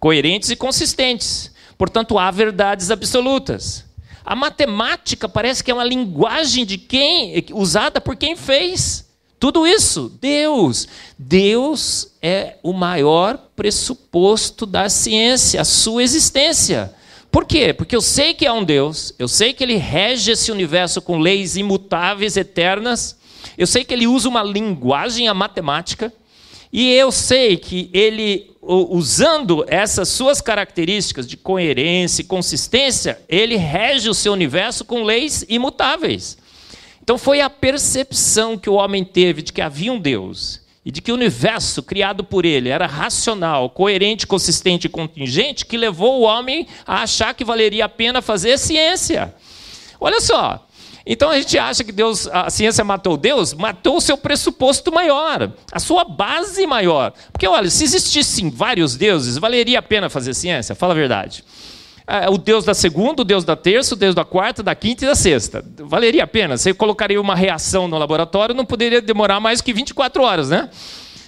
coerentes 0.00 0.50
e 0.50 0.56
consistentes. 0.56 1.52
Portanto, 1.78 2.18
há 2.18 2.32
verdades 2.32 2.90
absolutas. 2.90 3.84
A 4.24 4.34
matemática 4.34 5.28
parece 5.28 5.62
que 5.62 5.70
é 5.70 5.74
uma 5.74 5.84
linguagem 5.84 6.66
de 6.66 6.78
quem 6.78 7.44
usada 7.52 8.00
por 8.00 8.16
quem 8.16 8.34
fez. 8.34 9.05
Tudo 9.38 9.66
isso, 9.66 10.12
Deus. 10.20 10.88
Deus 11.18 12.12
é 12.22 12.56
o 12.62 12.72
maior 12.72 13.36
pressuposto 13.54 14.64
da 14.64 14.88
ciência, 14.88 15.60
a 15.60 15.64
sua 15.64 16.02
existência. 16.02 16.94
Por 17.30 17.44
quê? 17.44 17.74
Porque 17.74 17.94
eu 17.94 18.00
sei 18.00 18.32
que 18.32 18.46
há 18.46 18.52
um 18.54 18.64
Deus, 18.64 19.12
eu 19.18 19.28
sei 19.28 19.52
que 19.52 19.62
ele 19.62 19.76
rege 19.76 20.30
esse 20.30 20.50
universo 20.50 21.02
com 21.02 21.18
leis 21.18 21.56
imutáveis, 21.56 22.36
eternas, 22.36 23.16
eu 23.58 23.66
sei 23.66 23.84
que 23.84 23.92
ele 23.92 24.06
usa 24.06 24.28
uma 24.28 24.42
linguagem, 24.42 25.28
a 25.28 25.34
matemática, 25.34 26.12
e 26.72 26.90
eu 26.92 27.12
sei 27.12 27.56
que 27.56 27.90
ele, 27.92 28.50
usando 28.62 29.64
essas 29.68 30.08
suas 30.08 30.40
características 30.40 31.26
de 31.26 31.36
coerência 31.36 32.22
e 32.22 32.24
consistência, 32.24 33.20
ele 33.28 33.56
rege 33.56 34.08
o 34.08 34.14
seu 34.14 34.32
universo 34.32 34.84
com 34.84 35.02
leis 35.02 35.44
imutáveis. 35.48 36.38
Então 37.06 37.16
foi 37.16 37.40
a 37.40 37.48
percepção 37.48 38.58
que 38.58 38.68
o 38.68 38.74
homem 38.74 39.04
teve 39.04 39.40
de 39.40 39.52
que 39.52 39.62
havia 39.62 39.92
um 39.92 40.00
Deus 40.00 40.60
e 40.84 40.90
de 40.90 41.00
que 41.00 41.12
o 41.12 41.14
universo 41.14 41.80
criado 41.80 42.24
por 42.24 42.44
ele 42.44 42.68
era 42.68 42.84
racional, 42.84 43.70
coerente, 43.70 44.26
consistente 44.26 44.88
e 44.88 44.90
contingente 44.90 45.64
que 45.64 45.76
levou 45.76 46.18
o 46.18 46.22
homem 46.24 46.66
a 46.84 47.02
achar 47.02 47.32
que 47.32 47.44
valeria 47.44 47.84
a 47.84 47.88
pena 47.88 48.20
fazer 48.20 48.58
ciência. 48.58 49.32
Olha 50.00 50.20
só, 50.20 50.66
então 51.06 51.30
a 51.30 51.38
gente 51.38 51.56
acha 51.56 51.84
que 51.84 51.92
Deus, 51.92 52.26
a 52.26 52.50
ciência 52.50 52.82
matou 52.82 53.16
Deus, 53.16 53.54
matou 53.54 53.98
o 53.98 54.00
seu 54.00 54.18
pressuposto 54.18 54.90
maior, 54.90 55.52
a 55.70 55.78
sua 55.78 56.02
base 56.02 56.66
maior. 56.66 57.12
Porque 57.30 57.46
olha, 57.46 57.70
se 57.70 57.84
existissem 57.84 58.50
vários 58.50 58.96
deuses, 58.96 59.38
valeria 59.38 59.78
a 59.78 59.82
pena 59.82 60.10
fazer 60.10 60.34
ciência? 60.34 60.74
Fala 60.74 60.92
a 60.92 60.96
verdade. 60.96 61.44
É, 62.08 62.30
o 62.30 62.38
Deus 62.38 62.64
da 62.64 62.72
segunda, 62.72 63.22
o 63.22 63.24
Deus 63.24 63.44
da 63.44 63.56
terça, 63.56 63.94
o 63.94 63.98
Deus 63.98 64.14
da 64.14 64.24
quarta, 64.24 64.62
da 64.62 64.74
quinta 64.76 65.04
e 65.04 65.08
da 65.08 65.14
sexta. 65.16 65.64
Valeria 65.78 66.22
a 66.22 66.26
pena. 66.26 66.56
Você 66.56 66.72
colocaria 66.72 67.20
uma 67.20 67.34
reação 67.34 67.88
no 67.88 67.98
laboratório, 67.98 68.54
não 68.54 68.64
poderia 68.64 69.02
demorar 69.02 69.40
mais 69.40 69.60
que 69.60 69.72
24 69.72 70.22
horas, 70.22 70.50
né? 70.50 70.70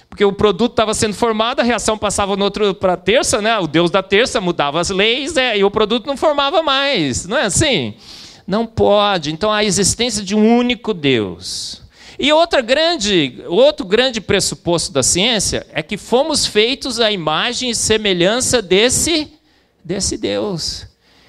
Porque 0.09 0.23
o 0.23 0.31
produto 0.31 0.71
estava 0.71 0.93
sendo 0.93 1.13
formado, 1.13 1.59
a 1.59 1.63
reação 1.63 1.97
passava 1.97 2.35
no 2.37 2.45
outro 2.45 2.73
para 2.73 2.93
a 2.93 2.97
terça, 2.97 3.41
né? 3.41 3.59
O 3.59 3.67
Deus 3.67 3.91
da 3.91 4.01
terça 4.01 4.39
mudava 4.39 4.79
as 4.79 4.89
leis 4.89 5.35
é, 5.35 5.57
e 5.57 5.63
o 5.63 5.69
produto 5.69 6.07
não 6.07 6.15
formava 6.15 6.63
mais. 6.63 7.27
Não 7.27 7.37
é 7.37 7.43
assim? 7.43 7.93
Não 8.47 8.65
pode. 8.65 9.31
Então 9.31 9.51
a 9.51 9.63
existência 9.63 10.23
de 10.23 10.33
um 10.33 10.57
único 10.57 10.93
Deus. 10.93 11.83
E 12.17 12.33
outra 12.33 12.61
grande, 12.61 13.43
outro 13.47 13.85
grande 13.85 14.19
pressuposto 14.19 14.91
da 14.91 15.03
ciência 15.03 15.67
é 15.73 15.83
que 15.83 15.97
fomos 15.97 16.45
feitos 16.45 16.99
à 16.99 17.11
imagem 17.11 17.69
e 17.69 17.75
semelhança 17.75 18.61
desse 18.61 19.38
desse 19.83 20.17
Deus. 20.17 20.87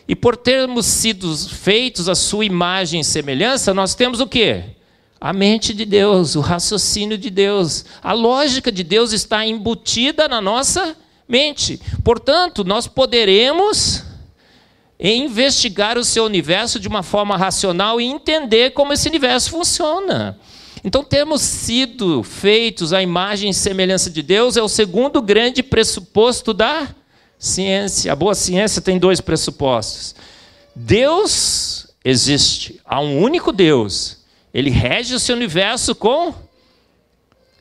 E 0.08 0.16
por 0.16 0.36
termos 0.36 0.86
sido 0.86 1.36
feitos 1.36 2.08
à 2.08 2.14
sua 2.14 2.44
imagem 2.44 3.00
e 3.00 3.04
semelhança, 3.04 3.72
nós 3.72 3.94
temos 3.94 4.20
o 4.20 4.26
quê? 4.26 4.64
A 5.20 5.32
mente 5.32 5.72
de 5.72 5.84
Deus, 5.84 6.34
o 6.34 6.40
raciocínio 6.40 7.16
de 7.16 7.30
Deus. 7.30 7.84
A 8.02 8.12
lógica 8.12 8.72
de 8.72 8.82
Deus 8.82 9.12
está 9.12 9.46
embutida 9.46 10.26
na 10.26 10.40
nossa 10.40 10.96
mente. 11.28 11.80
Portanto, 12.02 12.64
nós 12.64 12.88
poderemos 12.88 14.02
investigar 14.98 15.96
o 15.96 16.04
seu 16.04 16.24
universo 16.24 16.80
de 16.80 16.88
uma 16.88 17.02
forma 17.02 17.36
racional 17.36 18.00
e 18.00 18.04
entender 18.04 18.70
como 18.72 18.92
esse 18.92 19.08
universo 19.08 19.50
funciona. 19.50 20.38
Então, 20.82 21.04
termos 21.04 21.42
sido 21.42 22.22
feitos 22.22 22.92
à 22.92 23.02
imagem 23.02 23.50
e 23.50 23.54
semelhança 23.54 24.10
de 24.10 24.22
Deus 24.22 24.56
é 24.56 24.62
o 24.62 24.68
segundo 24.68 25.22
grande 25.22 25.62
pressuposto 25.62 26.52
da 26.52 26.88
Ciência, 27.40 28.12
a 28.12 28.14
boa 28.14 28.34
ciência 28.34 28.82
tem 28.82 28.98
dois 28.98 29.18
pressupostos. 29.18 30.14
Deus 30.76 31.86
existe, 32.04 32.78
há 32.84 33.00
um 33.00 33.18
único 33.18 33.50
Deus. 33.50 34.18
Ele 34.52 34.68
rege 34.68 35.14
o 35.14 35.18
seu 35.18 35.34
universo 35.34 35.94
com 35.94 36.34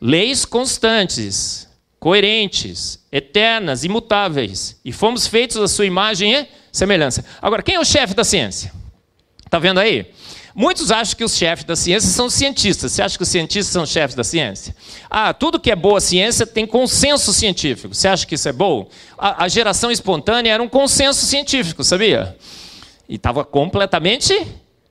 leis 0.01 0.43
constantes, 0.43 1.65
coerentes, 1.98 3.00
eternas, 3.09 3.86
imutáveis. 3.86 4.77
E 4.83 4.91
fomos 4.91 5.25
feitos 5.25 5.55
à 5.55 5.67
sua 5.67 5.86
imagem 5.86 6.36
e 6.36 6.48
semelhança. 6.74 7.24
Agora, 7.41 7.63
quem 7.63 7.75
é 7.75 7.79
o 7.79 7.86
chefe 7.86 8.13
da 8.13 8.25
ciência? 8.25 8.74
Está 9.50 9.58
vendo 9.58 9.79
aí? 9.79 10.06
Muitos 10.53 10.91
acham 10.91 11.18
que 11.18 11.24
os 11.24 11.36
chefes 11.36 11.65
da 11.65 11.75
ciência 11.75 12.08
são 12.08 12.29
cientistas. 12.29 12.91
Você 12.91 13.01
acha 13.01 13.18
que 13.18 13.24
os 13.24 13.29
cientistas 13.29 13.74
são 13.74 13.84
chefes 13.84 14.15
da 14.15 14.24
ciência? 14.24 14.75
Ah, 15.10 15.34
tudo 15.34 15.60
que 15.60 15.72
é 15.72 15.75
boa 15.75 16.00
ciência 16.00 16.46
tem 16.46 16.68
consenso 16.68 17.34
científico. 17.34 17.96
Você 17.96 18.08
acha 18.08 18.27
que 18.27 18.36
isso 18.36 18.48
é 18.48 18.51
bom? 18.51 18.88
A, 19.18 19.46
a 19.46 19.48
geração 19.48 19.89
espontânea 19.89 20.51
era 20.51 20.62
um 20.62 20.70
consenso 20.70 21.25
científico, 21.25 21.84
sabia? 21.84 22.38
E 23.08 23.15
estava 23.15 23.44
completamente 23.44 24.39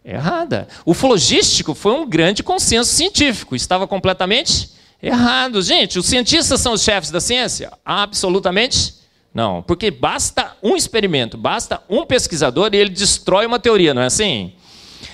errada. 0.05 0.67
O 0.85 0.93
flogístico 0.93 1.73
foi 1.73 1.93
um 1.93 2.05
grande 2.05 2.43
consenso 2.43 2.93
científico. 2.93 3.55
Estava 3.55 3.87
completamente 3.87 4.71
errado. 5.01 5.63
Gente, 5.63 6.01
os 6.01 6.07
cientistas 6.07 6.61
são 6.61 6.73
os 6.73 6.83
chefes 6.83 7.13
da 7.13 7.21
ciência? 7.21 7.73
Absolutamente 7.85 8.95
não. 9.39 9.63
Porque 9.63 9.89
basta 9.89 10.57
um 10.61 10.77
experimento, 10.77 11.39
basta 11.39 11.81
um 11.89 12.05
pesquisador 12.05 12.71
e 12.73 12.77
ele 12.77 12.91
destrói 12.91 13.47
uma 13.47 13.61
teoria, 13.61 13.95
não 13.95 14.03
é 14.03 14.07
assim? 14.07 14.53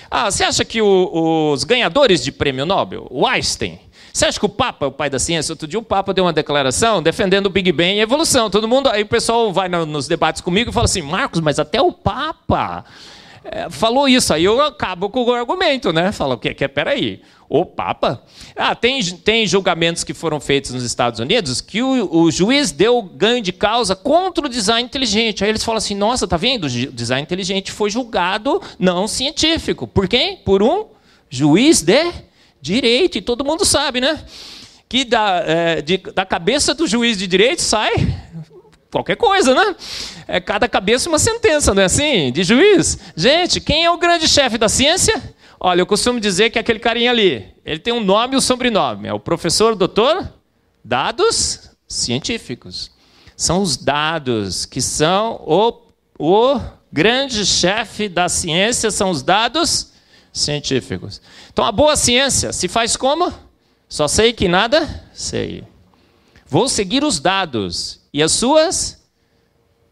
Ah, 0.09 0.31
você 0.31 0.43
acha 0.43 0.65
que 0.65 0.81
o, 0.81 1.51
os 1.53 1.63
ganhadores 1.63 2.23
de 2.23 2.31
prêmio 2.31 2.65
Nobel, 2.65 3.05
o 3.11 3.27
Einstein, 3.27 3.79
você 4.11 4.25
acha 4.25 4.39
que 4.39 4.45
o 4.45 4.49
Papa 4.49 4.85
é 4.85 4.89
o 4.89 4.91
pai 4.91 5.11
da 5.11 5.19
ciência? 5.19 5.53
Outro 5.53 5.67
dia 5.67 5.77
o 5.77 5.83
Papa 5.83 6.11
deu 6.11 6.23
uma 6.23 6.33
declaração 6.33 7.03
defendendo 7.03 7.45
o 7.45 7.49
Big 7.49 7.71
Bang 7.71 7.95
e 7.95 7.99
a 7.99 8.03
evolução. 8.03 8.49
Todo 8.49 8.67
mundo, 8.67 8.89
aí 8.89 9.03
o 9.03 9.07
pessoal 9.07 9.53
vai 9.53 9.69
nos 9.69 10.07
debates 10.07 10.41
comigo 10.41 10.71
e 10.71 10.73
fala 10.73 10.85
assim, 10.85 11.03
Marcos, 11.03 11.39
mas 11.39 11.59
até 11.59 11.79
o 11.79 11.91
Papa 11.91 12.83
é, 13.45 13.69
falou 13.69 14.09
isso. 14.09 14.33
Aí 14.33 14.43
eu 14.43 14.59
acabo 14.61 15.09
com 15.09 15.23
o 15.23 15.31
argumento, 15.31 15.93
né? 15.93 16.11
Falo, 16.11 16.37
que, 16.37 16.53
que, 16.53 16.67
peraí, 16.67 17.21
o 17.47 17.63
Papa? 17.63 18.23
Ah, 18.55 18.73
tem, 18.73 19.01
tem 19.03 19.45
julgamentos 19.45 20.03
que 20.03 20.13
foram 20.13 20.39
feitos 20.39 20.71
nos 20.71 20.83
Estados 20.83 21.19
Unidos 21.19 21.61
que 21.61 21.83
o, 21.83 22.09
o 22.11 22.31
juiz 22.31 22.71
deu 22.71 23.01
ganho 23.03 23.41
de 23.41 23.53
causa 23.53 23.95
contra 23.95 24.47
o 24.47 24.49
design 24.49 24.83
inteligente. 24.83 25.43
Aí 25.43 25.49
eles 25.51 25.63
falam 25.63 25.77
assim, 25.77 25.93
nossa, 25.93 26.27
tá 26.27 26.37
vendo? 26.37 26.65
O 26.65 26.69
design 26.69 27.21
inteligente 27.21 27.71
foi 27.71 27.91
julgado 27.91 28.61
não 28.79 29.07
científico. 29.07 29.85
Por 29.85 30.07
quem? 30.07 30.37
Por 30.37 30.63
um 30.63 30.87
juiz 31.29 31.83
de 31.83 32.11
direito. 32.59 33.19
E 33.19 33.21
todo 33.21 33.45
mundo 33.45 33.63
sabe, 33.63 34.01
né? 34.01 34.23
Que 34.89 35.05
da, 35.05 35.43
é, 35.45 35.81
de, 35.81 35.97
da 35.97 36.25
cabeça 36.25 36.73
do 36.73 36.87
juiz 36.87 37.17
de 37.17 37.27
direito 37.27 37.61
sai 37.61 37.93
qualquer 38.95 39.17
coisa, 39.17 39.53
né? 39.53 39.75
É 40.25 40.39
cada 40.39 40.69
cabeça 40.69 41.09
uma 41.09 41.19
sentença, 41.19 41.73
não 41.73 41.81
é 41.81 41.85
assim? 41.85 42.31
De 42.31 42.43
juiz. 42.43 42.97
Gente, 43.13 43.59
quem 43.59 43.83
é 43.83 43.91
o 43.91 43.97
grande 43.97 44.25
chefe 44.25 44.57
da 44.57 44.69
ciência? 44.69 45.21
Olha, 45.59 45.81
eu 45.81 45.85
costumo 45.85 46.17
dizer 46.17 46.49
que 46.49 46.57
é 46.57 46.61
aquele 46.61 46.79
carinha 46.79 47.11
ali. 47.11 47.45
Ele 47.65 47.79
tem 47.79 47.93
um 47.93 48.01
nome 48.01 48.35
e 48.35 48.37
um 48.37 48.41
sobrenome. 48.41 49.09
É 49.09 49.13
o 49.13 49.19
professor 49.19 49.75
doutor 49.75 50.31
dados 50.81 51.71
científicos. 51.85 52.89
São 53.35 53.61
os 53.61 53.75
dados 53.75 54.65
que 54.65 54.81
são 54.81 55.41
o, 55.45 55.73
o 56.17 56.61
grande 56.89 57.45
chefe 57.45 58.07
da 58.07 58.29
ciência, 58.29 58.89
são 58.91 59.09
os 59.09 59.21
dados 59.21 59.91
científicos. 60.31 61.21
Então 61.51 61.65
a 61.65 61.71
boa 61.71 61.97
ciência 61.97 62.53
se 62.53 62.69
faz 62.69 62.95
como? 62.95 63.33
Só 63.89 64.07
sei 64.07 64.31
que 64.31 64.47
nada 64.47 64.87
sei. 65.13 65.65
Vou 66.47 66.69
seguir 66.69 67.03
os 67.03 67.19
dados 67.19 68.04
e 68.15 68.23
as 68.23 68.31
suas 68.31 69.03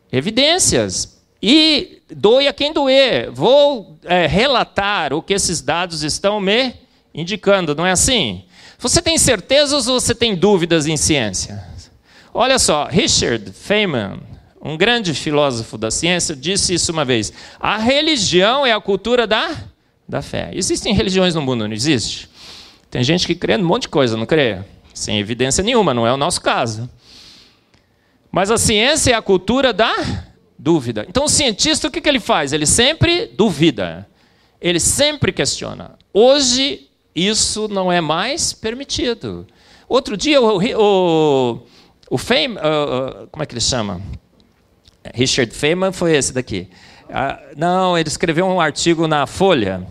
evidências. 0.09 1.21
E 1.41 2.01
doe 2.09 2.47
a 2.47 2.53
quem 2.53 2.71
doer. 2.71 3.29
Vou 3.29 3.99
é, 4.05 4.25
relatar 4.27 5.11
o 5.11 5.21
que 5.21 5.33
esses 5.33 5.59
dados 5.59 6.03
estão 6.03 6.39
me 6.39 6.73
indicando, 7.13 7.75
não 7.75 7.85
é 7.85 7.91
assim? 7.91 8.45
Você 8.79 9.01
tem 9.01 9.17
certezas 9.17 9.89
ou 9.89 9.99
você 9.99 10.15
tem 10.15 10.37
dúvidas 10.37 10.87
em 10.87 10.95
ciência? 10.95 11.67
Olha 12.33 12.57
só, 12.57 12.85
Richard 12.85 13.51
Feynman, 13.51 14.21
um 14.61 14.77
grande 14.77 15.13
filósofo 15.13 15.77
da 15.77 15.91
ciência, 15.91 16.33
disse 16.33 16.73
isso 16.73 16.93
uma 16.93 17.03
vez: 17.03 17.33
a 17.59 17.77
religião 17.77 18.65
é 18.65 18.71
a 18.71 18.79
cultura 18.79 19.27
da, 19.27 19.53
da 20.07 20.21
fé. 20.21 20.49
Existem 20.53 20.93
religiões 20.93 21.35
no 21.35 21.41
mundo, 21.41 21.67
não 21.67 21.75
existe? 21.75 22.29
Tem 22.89 23.03
gente 23.03 23.27
que 23.27 23.35
crê 23.35 23.57
num 23.57 23.67
monte 23.67 23.81
de 23.81 23.89
coisa, 23.89 24.15
não 24.15 24.25
crê? 24.25 24.59
Sem 24.93 25.19
evidência 25.19 25.61
nenhuma, 25.61 25.93
não 25.93 26.07
é 26.07 26.13
o 26.13 26.17
nosso 26.17 26.39
caso. 26.39 26.89
Mas 28.35 28.49
a 28.49 28.57
ciência 28.57 29.11
é 29.11 29.13
a 29.13 29.21
cultura 29.21 29.71
da 29.71 29.93
dúvida. 30.57 31.05
Então 31.07 31.25
o 31.25 31.29
cientista, 31.29 31.87
o 31.87 31.91
que, 31.91 32.01
que 32.01 32.09
ele 32.09 32.19
faz? 32.19 32.51
Ele 32.51 32.65
sempre 32.65 33.27
duvida. 33.27 34.09
Ele 34.59 34.79
sempre 34.79 35.31
questiona. 35.31 35.99
Hoje, 36.11 36.89
isso 37.15 37.67
não 37.67 37.91
é 37.91 38.01
mais 38.01 38.51
permitido. 38.51 39.45
Outro 39.87 40.17
dia, 40.17 40.41
o, 40.41 40.57
o, 40.57 41.59
o 42.09 42.17
Feynman, 42.17 42.57
uh, 42.57 43.27
como 43.27 43.43
é 43.43 43.45
que 43.45 43.53
ele 43.53 43.61
chama? 43.61 44.01
Richard 45.13 45.53
Feynman 45.53 45.91
foi 45.91 46.15
esse 46.15 46.33
daqui. 46.33 46.67
Uh, 47.03 47.53
não, 47.55 47.95
ele 47.95 48.09
escreveu 48.09 48.47
um 48.47 48.59
artigo 48.59 49.07
na 49.07 49.27
Folha. 49.27 49.85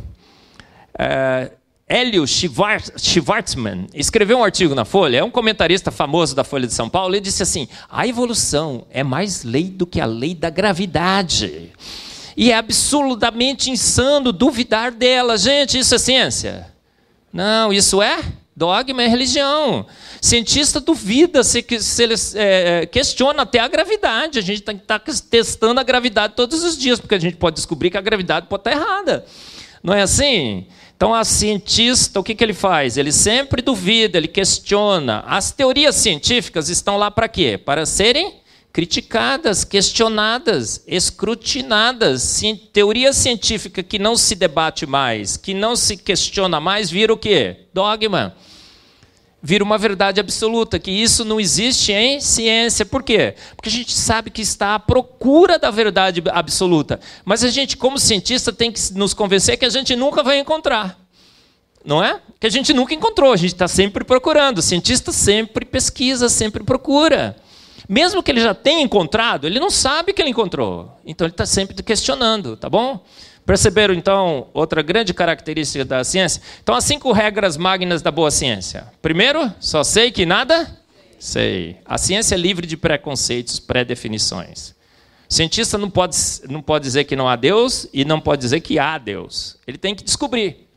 Uh, 0.94 1.61
Hélio 1.92 2.24
Schwartzman 2.26 3.86
escreveu 3.92 4.38
um 4.38 4.44
artigo 4.44 4.74
na 4.74 4.82
Folha, 4.82 5.18
é 5.18 5.22
um 5.22 5.30
comentarista 5.30 5.90
famoso 5.90 6.34
da 6.34 6.42
Folha 6.42 6.66
de 6.66 6.72
São 6.72 6.88
Paulo, 6.88 7.14
ele 7.14 7.20
disse 7.20 7.42
assim: 7.42 7.68
a 7.90 8.06
evolução 8.06 8.86
é 8.90 9.04
mais 9.04 9.44
lei 9.44 9.64
do 9.64 9.86
que 9.86 10.00
a 10.00 10.06
lei 10.06 10.34
da 10.34 10.48
gravidade. 10.48 11.70
E 12.34 12.50
é 12.50 12.56
absolutamente 12.56 13.70
insano 13.70 14.32
duvidar 14.32 14.90
dela. 14.90 15.36
Gente, 15.36 15.78
isso 15.78 15.94
é 15.94 15.98
ciência? 15.98 16.66
Não, 17.30 17.70
isso 17.70 18.00
é 18.00 18.20
dogma, 18.56 19.02
é 19.02 19.06
religião. 19.06 19.84
Cientista 20.18 20.80
duvida, 20.80 21.44
se, 21.44 21.62
se 21.78 22.02
ele 22.02 22.14
é, 22.36 22.86
questiona 22.86 23.42
até 23.42 23.58
a 23.58 23.68
gravidade. 23.68 24.38
A 24.38 24.42
gente 24.42 24.62
tem 24.62 24.78
que 24.78 24.84
estar 24.84 24.98
tá 24.98 25.12
testando 25.28 25.78
a 25.78 25.82
gravidade 25.82 26.32
todos 26.34 26.64
os 26.64 26.78
dias, 26.78 26.98
porque 26.98 27.16
a 27.16 27.20
gente 27.20 27.36
pode 27.36 27.56
descobrir 27.56 27.90
que 27.90 27.98
a 27.98 28.00
gravidade 28.00 28.46
pode 28.46 28.60
estar 28.60 28.72
errada. 28.72 29.26
Não 29.82 29.92
é 29.92 30.00
assim? 30.00 30.66
Então, 31.02 31.16
a 31.16 31.24
cientista, 31.24 32.20
o 32.20 32.22
que, 32.22 32.32
que 32.32 32.44
ele 32.44 32.54
faz? 32.54 32.96
Ele 32.96 33.10
sempre 33.10 33.60
duvida, 33.60 34.16
ele 34.16 34.28
questiona. 34.28 35.24
As 35.26 35.50
teorias 35.50 35.96
científicas 35.96 36.68
estão 36.68 36.96
lá 36.96 37.10
para 37.10 37.26
quê? 37.26 37.58
Para 37.58 37.84
serem 37.84 38.34
criticadas, 38.72 39.64
questionadas, 39.64 40.84
escrutinadas. 40.86 42.40
Teoria 42.72 43.12
científica 43.12 43.82
que 43.82 43.98
não 43.98 44.16
se 44.16 44.36
debate 44.36 44.86
mais, 44.86 45.36
que 45.36 45.52
não 45.52 45.74
se 45.74 45.96
questiona 45.96 46.60
mais, 46.60 46.88
vira 46.88 47.12
o 47.12 47.16
quê? 47.16 47.56
Dogma. 47.74 48.36
Vira 49.44 49.64
uma 49.64 49.76
verdade 49.76 50.20
absoluta, 50.20 50.78
que 50.78 50.92
isso 50.92 51.24
não 51.24 51.40
existe 51.40 51.90
em 51.90 52.20
ciência. 52.20 52.86
Por 52.86 53.02
quê? 53.02 53.34
Porque 53.56 53.68
a 53.68 53.72
gente 53.72 53.92
sabe 53.92 54.30
que 54.30 54.40
está 54.40 54.76
à 54.76 54.78
procura 54.78 55.58
da 55.58 55.68
verdade 55.68 56.22
absoluta. 56.30 57.00
Mas 57.24 57.42
a 57.42 57.50
gente, 57.50 57.76
como 57.76 57.98
cientista, 57.98 58.52
tem 58.52 58.70
que 58.70 58.80
nos 58.94 59.12
convencer 59.12 59.56
que 59.56 59.64
a 59.64 59.70
gente 59.70 59.96
nunca 59.96 60.22
vai 60.22 60.38
encontrar. 60.38 60.96
Não 61.84 62.02
é? 62.04 62.20
Que 62.38 62.46
a 62.46 62.50
gente 62.50 62.72
nunca 62.72 62.94
encontrou, 62.94 63.32
a 63.32 63.36
gente 63.36 63.52
está 63.52 63.66
sempre 63.66 64.04
procurando. 64.04 64.58
O 64.58 64.62
cientista 64.62 65.10
sempre 65.10 65.64
pesquisa, 65.64 66.28
sempre 66.28 66.62
procura. 66.62 67.36
Mesmo 67.88 68.22
que 68.22 68.30
ele 68.30 68.40
já 68.40 68.54
tenha 68.54 68.80
encontrado, 68.80 69.46
ele 69.46 69.58
não 69.58 69.70
sabe 69.70 70.12
que 70.12 70.22
ele 70.22 70.30
encontrou. 70.30 70.88
Então 71.04 71.26
ele 71.26 71.32
está 71.32 71.44
sempre 71.44 71.74
questionando, 71.82 72.56
tá 72.56 72.70
bom? 72.70 73.04
Perceberam 73.44 73.92
então 73.92 74.48
outra 74.54 74.82
grande 74.82 75.12
característica 75.12 75.84
da 75.84 76.04
ciência? 76.04 76.40
Então, 76.62 76.74
as 76.74 76.84
cinco 76.84 77.10
regras 77.12 77.56
magnas 77.56 78.00
da 78.00 78.10
boa 78.10 78.30
ciência. 78.30 78.86
Primeiro, 79.02 79.52
só 79.58 79.82
sei 79.82 80.12
que 80.12 80.24
nada 80.24 80.78
sei. 81.18 81.76
A 81.84 81.98
ciência 81.98 82.34
é 82.34 82.38
livre 82.38 82.66
de 82.66 82.76
preconceitos, 82.76 83.58
pré-definições. 83.58 84.74
Cientista 85.28 85.78
não 85.78 85.88
pode, 85.88 86.16
não 86.48 86.60
pode 86.60 86.84
dizer 86.84 87.04
que 87.04 87.16
não 87.16 87.28
há 87.28 87.36
Deus 87.36 87.86
e 87.92 88.04
não 88.04 88.20
pode 88.20 88.42
dizer 88.42 88.60
que 88.60 88.78
há 88.78 88.98
Deus. 88.98 89.56
Ele 89.66 89.78
tem 89.78 89.94
que 89.94 90.04
descobrir. 90.04 90.68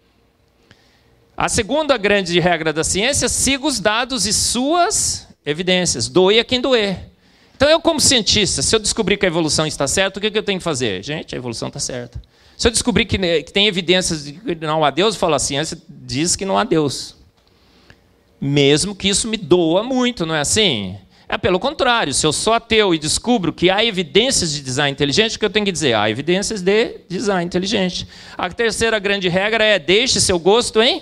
A 1.35 1.49
segunda 1.49 1.97
grande 1.97 2.39
regra 2.39 2.71
da 2.71 2.83
ciência, 2.83 3.27
siga 3.27 3.67
os 3.67 3.79
dados 3.79 4.25
e 4.25 4.31
suas 4.31 5.27
evidências. 5.45 6.07
Doe 6.07 6.39
a 6.39 6.45
quem 6.45 6.61
doer. 6.61 7.09
Então, 7.55 7.69
eu, 7.69 7.81
como 7.81 7.99
cientista, 7.99 8.61
se 8.61 8.75
eu 8.75 8.79
descobrir 8.79 9.17
que 9.17 9.25
a 9.25 9.27
evolução 9.27 9.65
está 9.67 9.87
certa, 9.87 10.19
o 10.19 10.21
que 10.21 10.37
eu 10.37 10.43
tenho 10.43 10.59
que 10.59 10.63
fazer? 10.63 11.03
Gente, 11.03 11.35
a 11.35 11.37
evolução 11.37 11.67
está 11.67 11.79
certa. 11.79 12.21
Se 12.57 12.67
eu 12.67 12.71
descobrir 12.71 13.05
que, 13.05 13.17
que 13.43 13.51
tem 13.51 13.67
evidências 13.67 14.25
de 14.25 14.33
que 14.33 14.55
não 14.55 14.83
há 14.83 14.89
Deus, 14.89 15.15
eu 15.15 15.19
falo, 15.19 15.35
a 15.35 15.39
ciência 15.39 15.77
diz 15.89 16.35
que 16.35 16.45
não 16.45 16.57
há 16.57 16.63
Deus. 16.63 17.15
Mesmo 18.39 18.95
que 18.95 19.09
isso 19.09 19.27
me 19.27 19.37
doa 19.37 19.83
muito, 19.83 20.25
não 20.25 20.35
é 20.35 20.41
assim? 20.41 20.97
É 21.27 21.37
pelo 21.37 21.59
contrário, 21.59 22.13
se 22.13 22.25
eu 22.25 22.31
sou 22.31 22.53
ateu 22.53 22.93
e 22.93 22.99
descubro 22.99 23.51
que 23.51 23.69
há 23.69 23.83
evidências 23.83 24.53
de 24.53 24.61
design 24.61 24.91
inteligente, 24.91 25.35
o 25.35 25.39
que 25.39 25.45
eu 25.45 25.49
tenho 25.49 25.65
que 25.65 25.71
dizer? 25.71 25.95
Há 25.95 26.09
evidências 26.09 26.61
de 26.61 26.99
design 27.09 27.43
inteligente. 27.43 28.07
A 28.37 28.47
terceira 28.49 28.99
grande 28.99 29.27
regra 29.27 29.63
é 29.63 29.79
deixe 29.79 30.21
seu 30.21 30.37
gosto 30.37 30.81
em, 30.81 31.01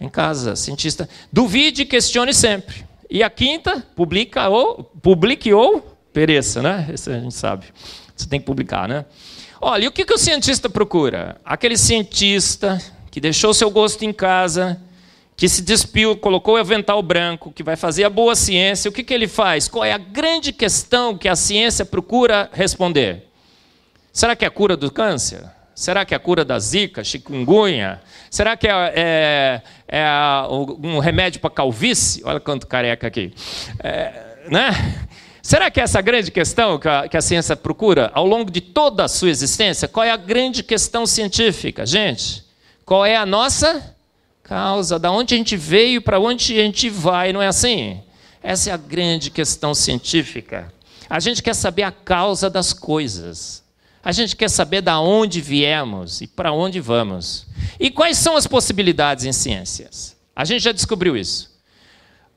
em 0.00 0.08
casa, 0.08 0.56
cientista. 0.56 1.08
Duvide 1.30 1.82
e 1.82 1.84
questione 1.84 2.32
sempre. 2.32 2.86
E 3.10 3.22
a 3.22 3.28
quinta, 3.28 3.86
publica 3.94 4.48
ou, 4.48 4.82
publique 4.82 5.52
ou 5.52 5.94
pereça, 6.12 6.62
né? 6.62 6.88
Isso 6.92 7.10
a 7.10 7.20
gente 7.20 7.34
sabe. 7.34 7.66
Você 8.16 8.26
tem 8.26 8.40
que 8.40 8.46
publicar, 8.46 8.88
né? 8.88 9.04
Olha, 9.66 9.84
e 9.84 9.88
o 9.88 9.90
que, 9.90 10.04
que 10.04 10.12
o 10.12 10.18
cientista 10.18 10.68
procura? 10.68 11.40
Aquele 11.42 11.78
cientista 11.78 12.78
que 13.10 13.18
deixou 13.18 13.54
seu 13.54 13.70
gosto 13.70 14.04
em 14.04 14.12
casa, 14.12 14.78
que 15.34 15.48
se 15.48 15.62
despiu, 15.62 16.14
colocou 16.18 16.56
o 16.56 16.58
avental 16.58 17.02
branco, 17.02 17.50
que 17.50 17.62
vai 17.62 17.74
fazer 17.74 18.04
a 18.04 18.10
boa 18.10 18.34
ciência, 18.36 18.90
o 18.90 18.92
que, 18.92 19.02
que 19.02 19.14
ele 19.14 19.26
faz? 19.26 19.66
Qual 19.66 19.82
é 19.82 19.90
a 19.90 19.96
grande 19.96 20.52
questão 20.52 21.16
que 21.16 21.26
a 21.26 21.34
ciência 21.34 21.82
procura 21.82 22.50
responder? 22.52 23.26
Será 24.12 24.36
que 24.36 24.44
é 24.44 24.48
a 24.48 24.50
cura 24.50 24.76
do 24.76 24.90
câncer? 24.90 25.42
Será 25.74 26.04
que 26.04 26.12
é 26.12 26.18
a 26.18 26.20
cura 26.20 26.44
da 26.44 26.58
zika, 26.58 27.02
chikungunya? 27.02 28.02
Será 28.30 28.58
que 28.58 28.68
é, 28.68 28.92
é, 28.94 29.62
é 29.88 30.06
um 30.78 30.98
remédio 30.98 31.40
para 31.40 31.48
calvície? 31.48 32.22
Olha 32.22 32.38
quanto 32.38 32.66
careca 32.66 33.06
aqui. 33.06 33.32
É, 33.82 34.12
né? 34.50 34.72
Será 35.44 35.70
que 35.70 35.78
é 35.78 35.82
essa 35.82 36.00
grande 36.00 36.30
questão 36.30 36.78
que 36.78 36.88
a, 36.88 37.06
que 37.06 37.18
a 37.18 37.20
ciência 37.20 37.54
procura 37.54 38.10
ao 38.14 38.26
longo 38.26 38.50
de 38.50 38.62
toda 38.62 39.04
a 39.04 39.08
sua 39.08 39.28
existência? 39.28 39.86
Qual 39.86 40.02
é 40.02 40.10
a 40.10 40.16
grande 40.16 40.62
questão 40.62 41.04
científica? 41.04 41.84
Gente, 41.84 42.42
qual 42.86 43.04
é 43.04 43.14
a 43.14 43.26
nossa 43.26 43.94
causa? 44.42 44.98
Da 44.98 45.10
onde 45.10 45.34
a 45.34 45.36
gente 45.36 45.54
veio, 45.54 46.00
para 46.00 46.18
onde 46.18 46.58
a 46.58 46.62
gente 46.62 46.88
vai, 46.88 47.30
não 47.30 47.42
é 47.42 47.46
assim? 47.46 48.00
Essa 48.42 48.70
é 48.70 48.72
a 48.72 48.78
grande 48.78 49.30
questão 49.30 49.74
científica. 49.74 50.72
A 51.10 51.20
gente 51.20 51.42
quer 51.42 51.54
saber 51.54 51.82
a 51.82 51.92
causa 51.92 52.48
das 52.48 52.72
coisas. 52.72 53.62
A 54.02 54.12
gente 54.12 54.34
quer 54.34 54.48
saber 54.48 54.80
da 54.80 54.98
onde 54.98 55.42
viemos 55.42 56.22
e 56.22 56.26
para 56.26 56.52
onde 56.52 56.80
vamos. 56.80 57.46
E 57.78 57.90
quais 57.90 58.16
são 58.16 58.34
as 58.34 58.46
possibilidades 58.46 59.26
em 59.26 59.32
ciências? 59.32 60.16
A 60.34 60.46
gente 60.46 60.62
já 60.62 60.72
descobriu 60.72 61.14
isso. 61.14 61.53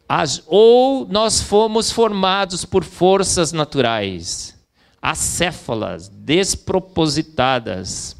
As, 0.09 0.41
ou 0.47 1.05
nós 1.07 1.41
fomos 1.41 1.91
formados 1.91 2.63
por 2.63 2.83
forças 2.83 3.51
naturais, 3.51 4.55
acéfalas, 5.01 6.07
despropositadas, 6.07 8.15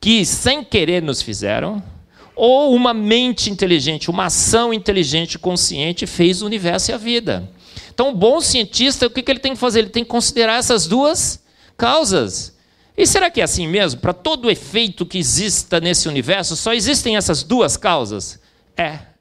que 0.00 0.24
sem 0.24 0.62
querer 0.62 1.02
nos 1.02 1.20
fizeram, 1.20 1.82
ou 2.34 2.74
uma 2.74 2.94
mente 2.94 3.50
inteligente, 3.50 4.10
uma 4.10 4.26
ação 4.26 4.72
inteligente, 4.72 5.38
consciente, 5.38 6.06
fez 6.06 6.42
o 6.42 6.46
universo 6.46 6.90
e 6.90 6.94
a 6.94 6.96
vida. 6.96 7.50
Então, 7.92 8.10
o 8.10 8.14
bom 8.14 8.40
cientista, 8.40 9.06
o 9.06 9.10
que 9.10 9.30
ele 9.30 9.38
tem 9.38 9.52
que 9.52 9.58
fazer? 9.58 9.80
Ele 9.80 9.90
tem 9.90 10.04
que 10.04 10.10
considerar 10.10 10.58
essas 10.58 10.86
duas 10.86 11.42
causas. 11.76 12.56
E 12.96 13.06
será 13.06 13.30
que 13.30 13.40
é 13.40 13.44
assim 13.44 13.66
mesmo? 13.66 14.00
Para 14.00 14.12
todo 14.12 14.50
efeito 14.50 15.06
que 15.06 15.18
exista 15.18 15.80
nesse 15.80 16.08
universo, 16.08 16.56
só 16.56 16.72
existem 16.72 17.16
essas 17.16 17.42
duas 17.42 17.76
causas? 17.76 18.40
É. 18.76 19.11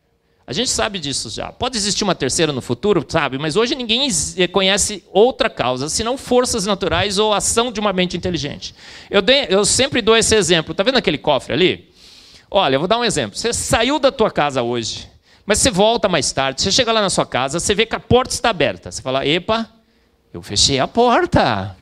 A 0.51 0.53
gente 0.53 0.69
sabe 0.69 0.99
disso 0.99 1.29
já. 1.29 1.49
Pode 1.49 1.77
existir 1.77 2.03
uma 2.03 2.13
terceira 2.13 2.51
no 2.51 2.59
futuro, 2.61 3.05
sabe? 3.07 3.37
Mas 3.37 3.55
hoje 3.55 3.73
ninguém 3.73 4.05
conhece 4.51 5.01
outra 5.13 5.49
causa, 5.49 5.87
senão 5.87 6.17
forças 6.17 6.65
naturais 6.65 7.17
ou 7.17 7.33
ação 7.33 7.71
de 7.71 7.79
uma 7.79 7.93
mente 7.93 8.17
inteligente. 8.17 8.75
Eu, 9.09 9.21
dei, 9.21 9.47
eu 9.49 9.63
sempre 9.63 10.01
dou 10.01 10.17
esse 10.17 10.35
exemplo. 10.35 10.73
Está 10.73 10.83
vendo 10.83 10.97
aquele 10.97 11.17
cofre 11.17 11.53
ali? 11.53 11.89
Olha, 12.49 12.75
eu 12.75 12.79
vou 12.79 12.87
dar 12.89 12.99
um 12.99 13.05
exemplo. 13.05 13.37
Você 13.37 13.53
saiu 13.53 13.97
da 13.97 14.11
tua 14.11 14.29
casa 14.29 14.61
hoje, 14.61 15.07
mas 15.45 15.59
você 15.59 15.71
volta 15.71 16.09
mais 16.09 16.29
tarde, 16.33 16.61
você 16.61 16.69
chega 16.69 16.91
lá 16.91 16.99
na 16.99 17.09
sua 17.09 17.25
casa, 17.25 17.57
você 17.57 17.73
vê 17.73 17.85
que 17.85 17.95
a 17.95 17.99
porta 18.01 18.33
está 18.33 18.49
aberta. 18.49 18.91
Você 18.91 19.01
fala, 19.01 19.25
epa, 19.25 19.69
eu 20.33 20.41
fechei 20.41 20.79
a 20.79 20.87
porta. 20.87 21.77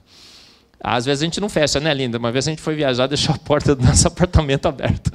Às 0.79 1.05
vezes 1.05 1.23
a 1.23 1.25
gente 1.25 1.41
não 1.41 1.49
fecha, 1.49 1.79
né, 1.79 1.91
linda? 1.91 2.19
Uma 2.19 2.31
vez 2.31 2.47
a 2.47 2.51
gente 2.51 2.61
foi 2.61 2.75
viajar, 2.75 3.07
deixou 3.07 3.33
a 3.33 3.37
porta 3.39 3.75
do 3.75 3.83
nosso 3.83 4.05
apartamento 4.07 4.67
aberta. 4.67 5.11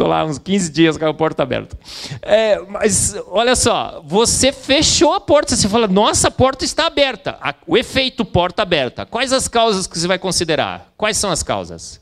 Ficou 0.00 0.08
lá 0.08 0.24
uns 0.24 0.38
15 0.38 0.72
dias 0.72 0.96
com 0.96 1.04
a 1.04 1.12
porta 1.12 1.42
aberta. 1.42 1.78
É, 2.22 2.58
mas 2.66 3.14
olha 3.26 3.54
só, 3.54 4.02
você 4.02 4.50
fechou 4.50 5.12
a 5.12 5.20
porta, 5.20 5.54
você 5.54 5.68
fala, 5.68 5.86
nossa, 5.86 6.28
a 6.28 6.30
porta 6.30 6.64
está 6.64 6.86
aberta. 6.86 7.38
O 7.66 7.76
efeito 7.76 8.24
porta 8.24 8.62
aberta. 8.62 9.04
Quais 9.04 9.30
as 9.30 9.46
causas 9.46 9.86
que 9.86 9.98
você 9.98 10.08
vai 10.08 10.18
considerar? 10.18 10.90
Quais 10.96 11.18
são 11.18 11.30
as 11.30 11.42
causas? 11.42 12.00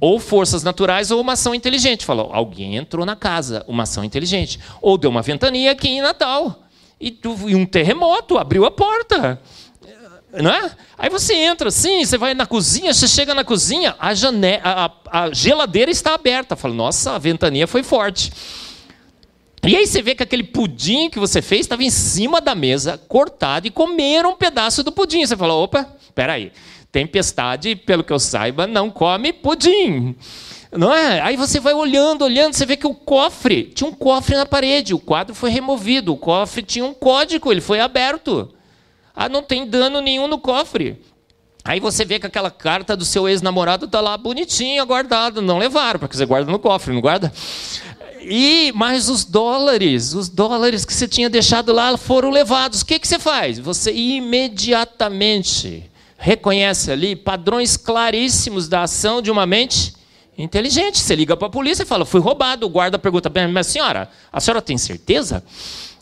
Ou 0.00 0.18
forças 0.18 0.62
naturais 0.62 1.10
ou 1.10 1.20
uma 1.20 1.34
ação 1.34 1.54
inteligente. 1.54 2.06
Falou, 2.06 2.30
alguém 2.32 2.76
entrou 2.76 3.04
na 3.04 3.14
casa, 3.14 3.62
uma 3.68 3.82
ação 3.82 4.02
inteligente. 4.02 4.58
Ou 4.80 4.96
deu 4.96 5.10
uma 5.10 5.20
ventania 5.20 5.72
aqui 5.72 5.88
em 5.90 6.00
Natal. 6.00 6.62
E, 6.98 7.14
um 7.54 7.66
terremoto 7.66 8.38
abriu 8.38 8.64
a 8.64 8.70
porta. 8.70 9.38
Não 10.32 10.50
é? 10.50 10.70
Aí 10.96 11.08
você 11.08 11.34
entra 11.34 11.68
assim, 11.68 12.04
você 12.04 12.18
vai 12.18 12.34
na 12.34 12.46
cozinha, 12.46 12.92
você 12.92 13.08
chega 13.08 13.34
na 13.34 13.44
cozinha, 13.44 13.96
a, 13.98 14.12
jane... 14.14 14.60
a, 14.62 14.90
a 15.10 15.32
geladeira 15.32 15.90
está 15.90 16.14
aberta. 16.14 16.54
Fala, 16.54 16.74
nossa, 16.74 17.12
a 17.12 17.18
ventania 17.18 17.66
foi 17.66 17.82
forte. 17.82 18.30
E 19.66 19.74
aí 19.74 19.86
você 19.86 20.02
vê 20.02 20.14
que 20.14 20.22
aquele 20.22 20.44
pudim 20.44 21.10
que 21.10 21.18
você 21.18 21.42
fez 21.42 21.62
estava 21.62 21.82
em 21.82 21.90
cima 21.90 22.40
da 22.40 22.54
mesa, 22.54 22.98
cortado, 23.08 23.66
e 23.66 23.70
comeram 23.70 24.32
um 24.32 24.36
pedaço 24.36 24.82
do 24.82 24.92
pudim. 24.92 25.26
Você 25.26 25.36
fala, 25.36 25.54
opa, 25.54 25.86
peraí, 26.14 26.52
tempestade, 26.92 27.74
pelo 27.74 28.04
que 28.04 28.12
eu 28.12 28.18
saiba, 28.18 28.66
não 28.66 28.90
come 28.90 29.32
pudim. 29.32 30.14
Não 30.70 30.94
é? 30.94 31.20
Aí 31.20 31.36
você 31.36 31.58
vai 31.58 31.72
olhando, 31.72 32.22
olhando, 32.22 32.52
você 32.54 32.66
vê 32.66 32.76
que 32.76 32.86
o 32.86 32.94
cofre, 32.94 33.64
tinha 33.74 33.88
um 33.88 33.94
cofre 33.94 34.36
na 34.36 34.44
parede, 34.44 34.92
o 34.92 34.98
quadro 34.98 35.34
foi 35.34 35.50
removido, 35.50 36.12
o 36.12 36.16
cofre 36.16 36.62
tinha 36.62 36.84
um 36.84 36.92
código, 36.92 37.50
ele 37.50 37.62
foi 37.62 37.80
aberto. 37.80 38.52
Ah, 39.20 39.28
não 39.28 39.42
tem 39.42 39.66
dano 39.66 40.00
nenhum 40.00 40.28
no 40.28 40.38
cofre. 40.38 40.96
Aí 41.64 41.80
você 41.80 42.04
vê 42.04 42.20
que 42.20 42.26
aquela 42.28 42.52
carta 42.52 42.96
do 42.96 43.04
seu 43.04 43.28
ex-namorado 43.28 43.86
está 43.86 44.00
lá 44.00 44.16
bonitinha, 44.16 44.84
guardada. 44.84 45.42
Não 45.42 45.58
levaram, 45.58 45.98
porque 45.98 46.16
você 46.16 46.24
guarda 46.24 46.48
no 46.52 46.58
cofre, 46.60 46.94
não 46.94 47.00
guarda? 47.00 47.32
E 48.20 48.70
mais 48.76 49.08
os 49.08 49.24
dólares, 49.24 50.14
os 50.14 50.28
dólares 50.28 50.84
que 50.84 50.94
você 50.94 51.08
tinha 51.08 51.28
deixado 51.28 51.72
lá 51.72 51.96
foram 51.96 52.30
levados. 52.30 52.82
O 52.82 52.86
que, 52.86 52.96
que 52.96 53.08
você 53.08 53.18
faz? 53.18 53.58
Você 53.58 53.92
imediatamente 53.92 55.90
reconhece 56.16 56.92
ali 56.92 57.16
padrões 57.16 57.76
claríssimos 57.76 58.68
da 58.68 58.82
ação 58.82 59.20
de 59.20 59.32
uma 59.32 59.44
mente 59.44 59.94
inteligente. 60.38 61.00
Você 61.00 61.16
liga 61.16 61.36
para 61.36 61.48
a 61.48 61.50
polícia 61.50 61.82
e 61.82 61.86
fala: 61.86 62.04
fui 62.04 62.20
roubado. 62.20 62.66
O 62.66 62.70
guarda 62.70 63.00
pergunta: 63.00 63.28
mas 63.52 63.66
senhora, 63.66 64.08
a 64.32 64.38
senhora 64.38 64.62
tem 64.62 64.78
certeza? 64.78 65.42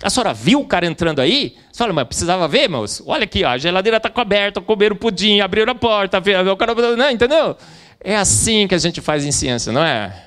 A 0.03 0.11
senhora 0.11 0.35
viu 0.35 0.61
o 0.61 0.67
cara 0.67 0.87
entrando 0.87 1.21
aí? 1.21 1.57
Você 1.73 1.79
fala, 1.79 1.93
mas 1.93 2.07
precisava 2.07 2.47
ver, 2.47 2.69
moço? 2.69 3.03
Olha 3.07 3.25
aqui, 3.25 3.45
ó, 3.45 3.51
a 3.51 3.59
geladeira 3.59 3.97
está 3.97 4.11
coberta, 4.11 4.61
comeram 4.61 4.95
pudim, 4.95 5.41
abriram 5.41 5.73
a 5.73 5.75
porta, 5.75 6.19
o 6.19 6.57
cara... 6.57 6.75
Não, 6.97 7.11
entendeu? 7.11 7.57
É 8.01 8.17
assim 8.17 8.69
que 8.69 8.75
a 8.75 8.79
gente 8.79 9.01
faz 9.01 9.25
em 9.25 9.33
ciência, 9.33 9.73
não 9.73 9.83
é? 9.83 10.25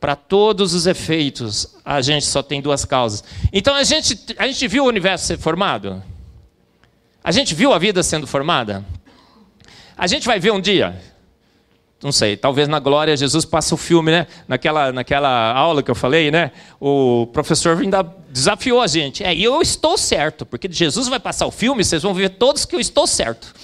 Para 0.00 0.16
todos 0.16 0.74
os 0.74 0.86
efeitos, 0.88 1.76
a 1.84 2.00
gente 2.00 2.26
só 2.26 2.42
tem 2.42 2.60
duas 2.60 2.84
causas. 2.84 3.22
Então 3.52 3.74
a 3.74 3.84
gente, 3.84 4.18
a 4.36 4.46
gente 4.48 4.66
viu 4.66 4.84
o 4.84 4.88
universo 4.88 5.26
ser 5.26 5.38
formado? 5.38 6.02
A 7.22 7.30
gente 7.30 7.54
viu 7.54 7.72
a 7.72 7.78
vida 7.78 8.02
sendo 8.02 8.26
formada? 8.26 8.84
A 9.96 10.08
gente 10.08 10.26
vai 10.26 10.40
ver 10.40 10.50
um 10.50 10.60
dia? 10.60 11.00
Não 12.02 12.10
sei, 12.10 12.36
talvez 12.36 12.66
na 12.66 12.80
glória 12.80 13.16
Jesus 13.16 13.44
passa 13.44 13.74
o 13.74 13.78
filme, 13.78 14.10
né? 14.10 14.26
Naquela, 14.48 14.90
naquela 14.90 15.52
aula 15.52 15.82
que 15.82 15.90
eu 15.90 15.94
falei, 15.94 16.32
né? 16.32 16.50
O 16.80 17.28
professor 17.32 17.78
ainda 17.80 18.02
desafiou 18.28 18.80
a 18.80 18.88
gente. 18.88 19.22
É, 19.22 19.32
e 19.32 19.44
eu 19.44 19.62
estou 19.62 19.96
certo, 19.96 20.44
porque 20.44 20.68
Jesus 20.70 21.06
vai 21.06 21.20
passar 21.20 21.46
o 21.46 21.50
filme, 21.52 21.84
vocês 21.84 22.02
vão 22.02 22.12
ver 22.12 22.30
todos 22.30 22.64
que 22.64 22.74
eu 22.74 22.80
estou 22.80 23.06
certo. 23.06 23.54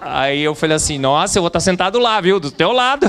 Aí 0.00 0.40
eu 0.40 0.54
falei 0.54 0.76
assim, 0.76 0.98
nossa, 0.98 1.38
eu 1.38 1.42
vou 1.42 1.48
estar 1.48 1.60
sentado 1.60 1.98
lá, 1.98 2.20
viu? 2.20 2.40
Do 2.40 2.50
teu 2.50 2.72
lado. 2.72 3.06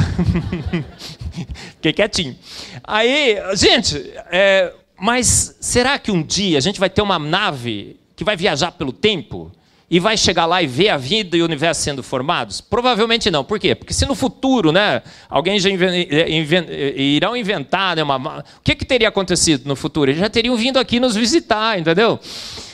Fiquei 1.77 1.93
quietinho. 1.93 2.38
Aí, 2.84 3.38
gente, 3.56 3.97
é, 4.30 4.71
mas 4.99 5.56
será 5.60 5.97
que 5.97 6.12
um 6.12 6.21
dia 6.21 6.58
a 6.60 6.62
gente 6.62 6.80
vai 6.80 6.89
ter 6.89 7.01
uma 7.01 7.17
nave 7.17 7.97
que 8.15 8.23
vai 8.23 8.36
viajar 8.36 8.71
pelo 8.73 8.91
tempo? 8.91 9.51
E 9.91 9.99
vai 9.99 10.15
chegar 10.15 10.45
lá 10.45 10.63
e 10.63 10.67
ver 10.67 10.88
a 10.88 10.95
vida 10.95 11.36
e 11.36 11.41
o 11.41 11.45
universo 11.45 11.82
sendo 11.82 12.01
formados? 12.01 12.62
Provavelmente 12.62 13.30
não. 13.30 13.43
Por 13.43 13.60
quê? 13.60 13.75
Porque 13.75 13.93
se 13.93 14.06
no 14.06 14.15
futuro, 14.15 14.71
né, 14.71 15.01
alguém 15.30 15.60
já 15.60 15.69
invent, 15.69 16.65
irão 16.95 17.36
inventar, 17.36 17.97
né, 17.97 18.01
uma, 18.01 18.39
o 18.39 18.62
que, 18.63 18.73
que 18.73 18.86
teria 18.86 19.10
acontecido 19.10 19.67
no 19.67 19.75
futuro? 19.75 20.10
Eles 20.10 20.21
já 20.21 20.30
teriam 20.30 20.56
vindo 20.56 20.80
aqui 20.80 20.97
nos 20.97 21.13
visitar, 21.13 21.77
entendeu? 21.77 22.17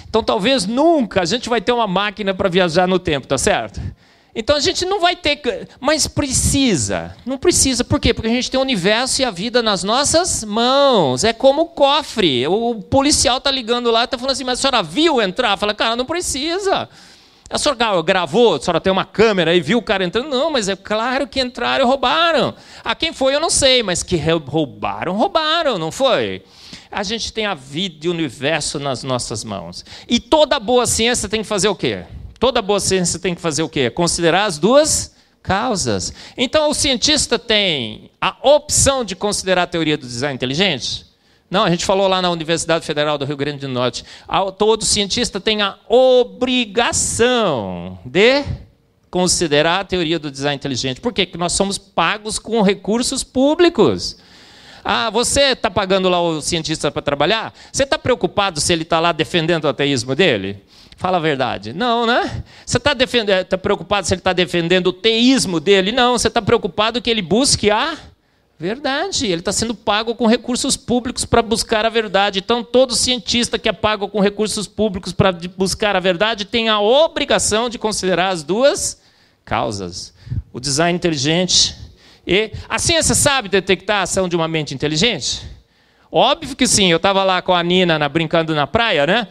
Então 0.08 0.22
talvez 0.22 0.68
nunca 0.68 1.24
a 1.24 1.26
gente 1.26 1.50
vai 1.50 1.60
ter 1.60 1.72
uma 1.72 1.88
máquina 1.88 2.36
para 2.36 2.48
viajar 2.50 2.88
no 2.88 3.00
tempo, 3.00 3.26
tá 3.26 3.38
certo? 3.38 3.82
Então 4.36 4.56
a 4.56 4.60
gente 4.60 4.86
não 4.86 5.00
vai 5.00 5.16
ter, 5.16 5.68
mas 5.80 6.08
precisa. 6.08 7.16
Não 7.26 7.40
precisa, 7.40 7.84
por 7.84 8.00
quê? 8.00 8.14
Porque 8.14 8.30
a 8.30 8.32
gente 8.32 8.52
tem 8.52 8.60
o 8.60 8.62
universo 8.62 9.24
e 9.24 9.26
a 9.26 9.32
vida 9.32 9.64
nas 9.64 9.84
nossas 9.84 10.44
mãos. 10.44 11.24
É 11.24 11.34
como 11.34 11.64
o 11.64 11.66
cofre. 11.66 12.46
O 12.46 12.76
policial 12.76 13.42
tá 13.42 13.50
ligando 13.50 13.90
lá, 13.90 14.06
tá 14.06 14.20
falando 14.20 14.34
assim: 14.34 14.44
"Mas 14.44 14.60
a 14.60 14.62
senhora 14.62 14.84
viu 14.84 15.20
entrar?" 15.20 15.58
Fala: 15.58 15.74
"Cara, 15.74 15.96
não 15.96 16.06
precisa." 16.06 16.88
A 17.50 17.58
senhora 17.58 18.02
gravou, 18.02 18.56
a 18.56 18.60
senhora 18.60 18.82
tem 18.82 18.92
uma 18.92 19.06
câmera 19.06 19.56
e 19.56 19.62
viu 19.62 19.78
o 19.78 19.82
cara 19.82 20.04
entrando? 20.04 20.28
Não, 20.28 20.52
mas 20.52 20.68
é 20.68 20.76
claro 20.76 21.26
que 21.28 21.40
entraram 21.40 21.86
e 21.86 21.88
roubaram. 21.88 22.54
A 22.84 22.94
quem 22.94 23.14
foi 23.14 23.36
eu 23.36 23.40
não 23.40 23.50
sei, 23.50 23.82
mas 23.82 24.04
que 24.04 24.18
roubaram, 24.18 25.16
roubaram, 25.16 25.78
não 25.78 25.90
foi? 25.90 26.44
A 26.92 27.04
gente 27.04 27.32
tem 27.32 27.46
a 27.46 27.54
vida 27.54 28.06
e 28.06 28.10
o 28.10 28.12
universo 28.12 28.80
nas 28.80 29.02
nossas 29.02 29.46
mãos. 29.46 29.86
E 30.10 30.20
toda 30.20 30.60
boa 30.60 30.86
ciência 30.86 31.30
tem 31.30 31.42
que 31.42 31.48
fazer 31.48 31.70
o 31.70 31.76
quê? 31.76 32.04
Toda 32.38 32.62
boa 32.62 32.82
ciência 32.82 33.18
tem 33.18 33.34
que 33.34 33.42
fazer 33.42 33.64
o 33.64 33.70
quê? 33.70 33.90
Considerar 33.90 34.46
as 34.46 34.58
duas 34.58 35.16
causas. 35.42 36.14
Então 36.38 36.70
o 36.70 36.74
cientista 36.74 37.40
tem 37.40 38.12
a 38.20 38.36
opção 38.44 39.06
de 39.06 39.16
considerar 39.16 39.64
a 39.64 39.68
teoria 39.68 39.98
do 39.98 40.06
design 40.06 40.36
inteligente? 40.36 41.07
Não, 41.50 41.64
a 41.64 41.70
gente 41.70 41.86
falou 41.86 42.08
lá 42.08 42.22
na 42.22 42.30
Universidade 42.30 42.86
Federal 42.86 43.18
do 43.18 43.24
Rio 43.24 43.38
Grande 43.38 43.60
do 43.60 43.70
Norte. 43.70 44.04
Todo 44.58 44.84
cientista 44.84 45.40
tem 45.40 45.62
a 45.62 45.78
obrigação 45.88 47.18
de 48.06 48.44
considerar 49.10 49.80
a 49.80 49.84
teoria 49.86 50.20
do 50.20 50.30
design 50.30 50.58
inteligente. 50.58 51.00
Por 51.00 51.14
quê? 51.14 51.26
Porque 51.26 51.38
nós 51.38 51.54
somos 51.54 51.78
pagos 51.78 52.38
com 52.38 52.62
recursos 52.62 53.24
públicos. 53.24 54.18
Ah, 54.84 55.10
você 55.10 55.52
está 55.52 55.72
pagando 55.72 56.10
lá 56.10 56.22
o 56.22 56.42
cientista 56.42 56.92
para 56.92 57.02
trabalhar? 57.02 57.54
Você 57.72 57.84
está 57.84 57.98
preocupado 57.98 58.60
se 58.60 58.72
ele 58.74 58.84
está 58.84 59.00
lá 59.00 59.12
defendendo 59.12 59.66
o 59.66 59.70
ateísmo 59.70 60.16
dele? 60.16 60.64
Fala 60.98 61.18
a 61.18 61.20
verdade. 61.20 61.74
Não, 61.74 62.06
né? 62.06 62.44
Você 62.66 62.78
está 62.78 62.94
tá 63.48 63.58
preocupado 63.58 64.06
se 64.06 64.14
ele 64.14 64.20
está 64.20 64.34
defendendo 64.34 64.88
o 64.88 64.94
teísmo 64.94 65.60
dele? 65.60 65.92
Não, 65.92 66.18
você 66.18 66.28
está 66.28 66.42
preocupado 66.42 67.02
que 67.02 67.10
ele 67.10 67.22
busque 67.22 67.72
a 67.72 67.98
verdade. 68.60 69.26
Ele 69.26 69.42
está 69.42 69.52
sendo 69.52 69.76
pago 69.76 70.16
com 70.16 70.26
recursos 70.26 70.76
públicos 70.76 71.26
para 71.26 71.42
buscar 71.42 71.86
a 71.86 71.90
verdade. 71.90 72.40
Então, 72.40 72.64
todo 72.64 72.96
cientista 72.96 73.60
que 73.60 73.70
é 73.70 73.74
pago 73.74 74.08
com 74.08 74.20
recursos 74.20 74.68
públicos 74.68 75.14
para 75.14 75.32
buscar 75.32 75.96
a 75.96 76.00
verdade 76.00 76.46
tem 76.46 76.70
a 76.70 76.80
obrigação 76.80 77.70
de 77.70 77.78
considerar 77.78 78.30
as 78.30 78.44
duas 78.44 79.02
causas. 79.46 80.14
O 80.52 80.60
design 80.60 80.96
inteligente 80.96 81.76
e 82.26 82.52
a 82.68 82.80
ciência 82.80 83.16
sabe 83.16 83.48
detectar 83.48 84.00
a 84.00 84.02
ação 84.02 84.28
de 84.28 84.36
uma 84.36 84.48
mente 84.48 84.74
inteligente? 84.74 85.44
Óbvio 86.12 86.56
que 86.56 86.68
sim. 86.68 86.90
Eu 86.92 86.98
estava 86.98 87.24
lá 87.24 87.42
com 87.42 87.54
a 87.54 87.64
Nina 87.64 88.00
na, 88.00 88.10
brincando 88.10 88.56
na 88.56 88.66
praia, 88.66 89.06
né? 89.06 89.28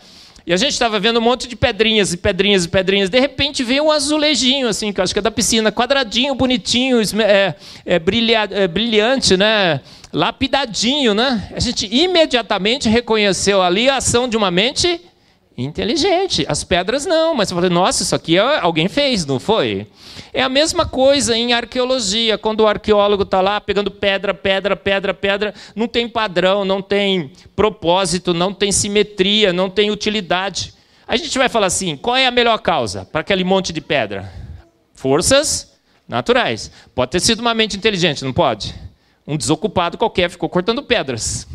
E 0.47 0.53
a 0.53 0.57
gente 0.57 0.71
estava 0.71 1.01
vendo 1.01 1.19
um 1.19 1.23
monte 1.23 1.49
de 1.49 1.57
pedrinhas 1.57 2.13
e 2.13 2.17
pedrinhas 2.17 2.65
e 2.65 2.69
pedrinhas. 2.69 3.11
De 3.11 3.19
repente 3.19 3.65
veio 3.65 3.87
um 3.87 3.91
azulejinho, 3.91 4.69
assim, 4.69 4.93
que 4.93 5.01
eu 5.01 5.03
acho 5.03 5.13
que 5.13 5.19
é 5.19 5.23
da 5.23 5.31
piscina, 5.31 5.73
quadradinho, 5.73 6.37
bonitinho, 6.37 7.01
é, 7.21 7.57
é, 7.85 7.99
brilha, 7.99 8.49
é, 8.53 8.69
brilhante, 8.69 9.37
né? 9.37 9.81
lapidadinho. 10.13 11.15
Né? 11.15 11.49
A 11.53 11.59
gente 11.59 11.93
imediatamente 11.93 12.89
reconheceu 12.89 13.61
ali 13.61 13.89
a 13.89 13.97
ação 13.97 14.29
de 14.29 14.37
uma 14.37 14.53
mente 14.53 15.01
inteligente. 15.59 16.47
As 16.49 16.63
pedras 16.63 17.05
não, 17.05 17.35
mas 17.35 17.51
eu 17.51 17.57
falei, 17.57 17.71
nossa, 17.71 18.05
isso 18.05 18.15
aqui 18.15 18.39
alguém 18.39 18.87
fez, 18.87 19.27
não 19.27 19.41
foi? 19.41 19.89
É 20.37 20.43
a 20.43 20.51
mesma 20.51 20.85
coisa 20.85 21.35
em 21.35 21.55
arqueologia, 21.55 22.37
quando 22.37 22.61
o 22.61 22.67
arqueólogo 22.67 23.23
está 23.23 23.41
lá 23.41 23.59
pegando 23.59 23.91
pedra, 23.91 24.35
pedra, 24.35 24.77
pedra, 24.77 25.15
pedra, 25.15 25.55
não 25.75 25.89
tem 25.89 26.07
padrão, 26.07 26.63
não 26.63 26.83
tem 26.83 27.33
propósito, 27.57 28.35
não 28.35 28.53
tem 28.53 28.71
simetria, 28.71 29.51
não 29.51 29.71
tem 29.71 29.91
utilidade. 29.91 30.75
A 31.09 31.17
gente 31.17 31.39
vai 31.39 31.49
falar 31.49 31.69
assim: 31.69 31.97
qual 31.97 32.17
é 32.17 32.27
a 32.27 32.31
melhor 32.31 32.59
causa 32.59 33.07
para 33.07 33.23
aquele 33.23 33.45
monte 33.45 33.73
de 33.73 33.81
pedra? 33.81 34.31
Forças 34.93 35.73
naturais. 36.07 36.71
Pode 36.95 37.13
ter 37.13 37.21
sido 37.21 37.41
uma 37.41 37.55
mente 37.55 37.75
inteligente, 37.75 38.23
não 38.23 38.35
pode? 38.35 38.75
Um 39.27 39.39
desocupado 39.39 39.97
qualquer 39.97 40.29
ficou 40.29 40.51
cortando 40.51 40.83
pedras. 40.83 41.49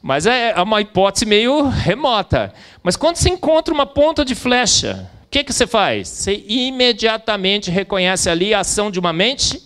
Mas 0.00 0.26
é, 0.26 0.50
é 0.50 0.62
uma 0.62 0.80
hipótese 0.80 1.26
meio 1.26 1.66
remota. 1.66 2.54
Mas 2.84 2.94
quando 2.94 3.16
você 3.16 3.30
encontra 3.30 3.74
uma 3.74 3.84
ponta 3.84 4.24
de 4.24 4.36
flecha, 4.36 5.10
que, 5.32 5.42
que 5.42 5.52
você 5.52 5.66
faz? 5.66 6.08
Você 6.08 6.44
imediatamente 6.46 7.70
reconhece 7.70 8.28
ali 8.28 8.52
a 8.52 8.60
ação 8.60 8.90
de 8.90 9.00
uma 9.00 9.14
mente 9.14 9.62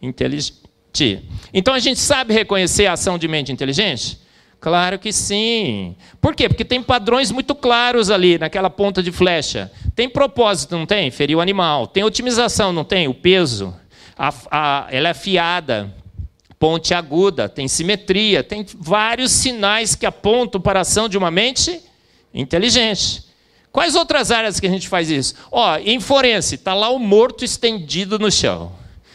inteligente. 0.00 0.54
Então 1.52 1.74
a 1.74 1.80
gente 1.80 1.98
sabe 1.98 2.32
reconhecer 2.32 2.86
a 2.86 2.92
ação 2.92 3.18
de 3.18 3.26
mente 3.26 3.50
inteligente? 3.50 4.20
Claro 4.60 4.96
que 4.96 5.12
sim. 5.12 5.96
Por 6.20 6.36
quê? 6.36 6.48
Porque 6.48 6.64
tem 6.64 6.80
padrões 6.80 7.32
muito 7.32 7.52
claros 7.52 8.10
ali 8.10 8.38
naquela 8.38 8.70
ponta 8.70 9.02
de 9.02 9.10
flecha. 9.10 9.72
Tem 9.94 10.08
propósito, 10.08 10.78
não 10.78 10.86
tem? 10.86 11.10
Ferir 11.10 11.36
o 11.36 11.40
animal. 11.40 11.88
Tem 11.88 12.04
otimização, 12.04 12.72
não 12.72 12.84
tem? 12.84 13.08
O 13.08 13.14
peso. 13.14 13.74
A, 14.16 14.32
a, 14.50 14.86
ela 14.90 15.08
é 15.08 15.10
afiada 15.10 15.92
ponte 16.60 16.92
aguda, 16.92 17.48
tem 17.48 17.68
simetria, 17.68 18.42
tem 18.42 18.66
vários 18.76 19.30
sinais 19.30 19.94
que 19.94 20.04
apontam 20.04 20.60
para 20.60 20.80
a 20.80 20.82
ação 20.82 21.08
de 21.08 21.16
uma 21.16 21.30
mente 21.30 21.80
inteligente. 22.34 23.27
Quais 23.70 23.94
outras 23.94 24.30
áreas 24.30 24.58
que 24.58 24.66
a 24.66 24.70
gente 24.70 24.88
faz 24.88 25.10
isso? 25.10 25.34
Ó, 25.50 25.76
em 25.78 26.00
forense, 26.00 26.54
está 26.56 26.74
lá 26.74 26.90
o 26.90 26.98
morto 26.98 27.44
estendido 27.44 28.18
no 28.18 28.30
chão. 28.30 28.72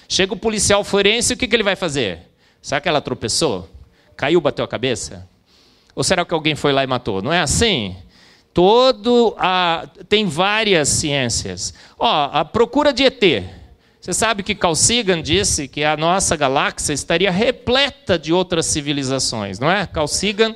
Chega 0.08 0.34
o 0.34 0.38
policial 0.38 0.84
forense, 0.84 1.34
o 1.34 1.38
que, 1.38 1.48
que 1.48 1.56
ele 1.56 1.63
vai 1.63 1.76
fazer? 1.76 2.20
Será 2.62 2.80
que 2.80 2.88
ela 2.88 3.02
tropeçou? 3.02 3.70
Caiu, 4.16 4.39
bateu 4.39 4.63
a 4.63 4.68
cabeça? 4.68 5.28
Ou 5.96 6.04
será 6.04 6.24
que 6.26 6.34
alguém 6.34 6.56
foi 6.56 6.72
lá 6.72 6.84
e 6.84 6.88
matou? 6.88 7.22
Não 7.22 7.34
é 7.34 7.39
assim? 7.39 7.96
Todo 8.54 9.36
a, 9.38 9.88
tem 10.08 10.28
várias 10.28 10.88
ciências. 10.89 11.74
Ó, 11.98 12.30
a 12.32 12.46
procura 12.46 12.94
de 12.94 13.04
ET. 13.04 13.22
Você 14.00 14.13
sabe 14.13 14.44
que 14.44 14.54
Carl 14.54 14.76
Sagan 14.76 15.22
disse 15.22 15.68
que 15.68 15.84
a 15.84 15.96
nossa 15.96 16.36
galáxia 16.36 16.94
estaria 16.94 17.32
repleta 17.32 18.20
de 18.20 18.34
outras 18.34 18.66
civilizações, 18.66 19.60
não 19.60 19.72
é? 19.72 19.88
Carl 19.88 20.08
Sagan, 20.08 20.56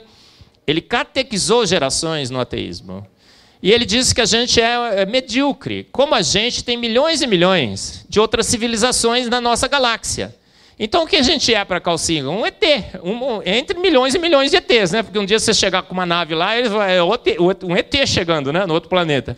ele 0.68 0.82
catequizou 0.82 1.66
gerações 1.66 2.30
no 2.30 2.40
ateísmo. 2.40 3.08
E 3.62 3.72
ele 3.72 3.86
disse 3.86 4.14
que 4.14 4.22
a 4.22 4.26
gente 4.26 4.62
é, 4.62 5.02
é 5.02 5.06
medíocre. 5.06 5.88
Como 5.92 6.14
a 6.14 6.22
gente 6.22 6.64
tem 6.64 6.78
milhões 6.78 7.22
e 7.22 7.28
milhões 7.28 8.06
de 8.08 8.20
outras 8.20 8.46
civilizações 8.46 9.28
na 9.28 9.42
nossa 9.42 9.68
galáxia. 9.68 10.36
Então 10.80 11.04
o 11.04 11.08
que 11.08 11.16
a 11.16 11.24
gente 11.24 11.52
é 11.54 11.66
para 11.66 11.82
Sagan? 11.98 12.30
Um 12.30 12.46
ET, 12.46 12.64
um, 13.04 13.42
entre 13.44 13.80
milhões 13.80 14.14
e 14.14 14.20
milhões 14.20 14.52
de 14.52 14.58
ETs, 14.58 14.92
né? 14.92 15.02
Porque 15.02 15.18
um 15.18 15.26
dia 15.26 15.40
você 15.40 15.54
chegar 15.54 15.82
com 15.82 15.94
uma 15.94 16.06
nave 16.06 16.36
lá, 16.36 16.54
é 16.54 17.02
um 17.02 17.76
ET 17.76 17.96
chegando, 18.06 18.54
né? 18.54 18.66
No 18.68 18.76
outro 18.76 18.88
planeta. 18.88 19.36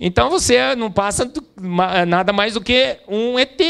Então 0.00 0.28
você 0.30 0.74
não 0.74 0.90
passa 0.90 1.30
nada 2.06 2.32
mais 2.32 2.54
do 2.54 2.60
que 2.60 2.96
um 3.06 3.38
ET. 3.38 3.60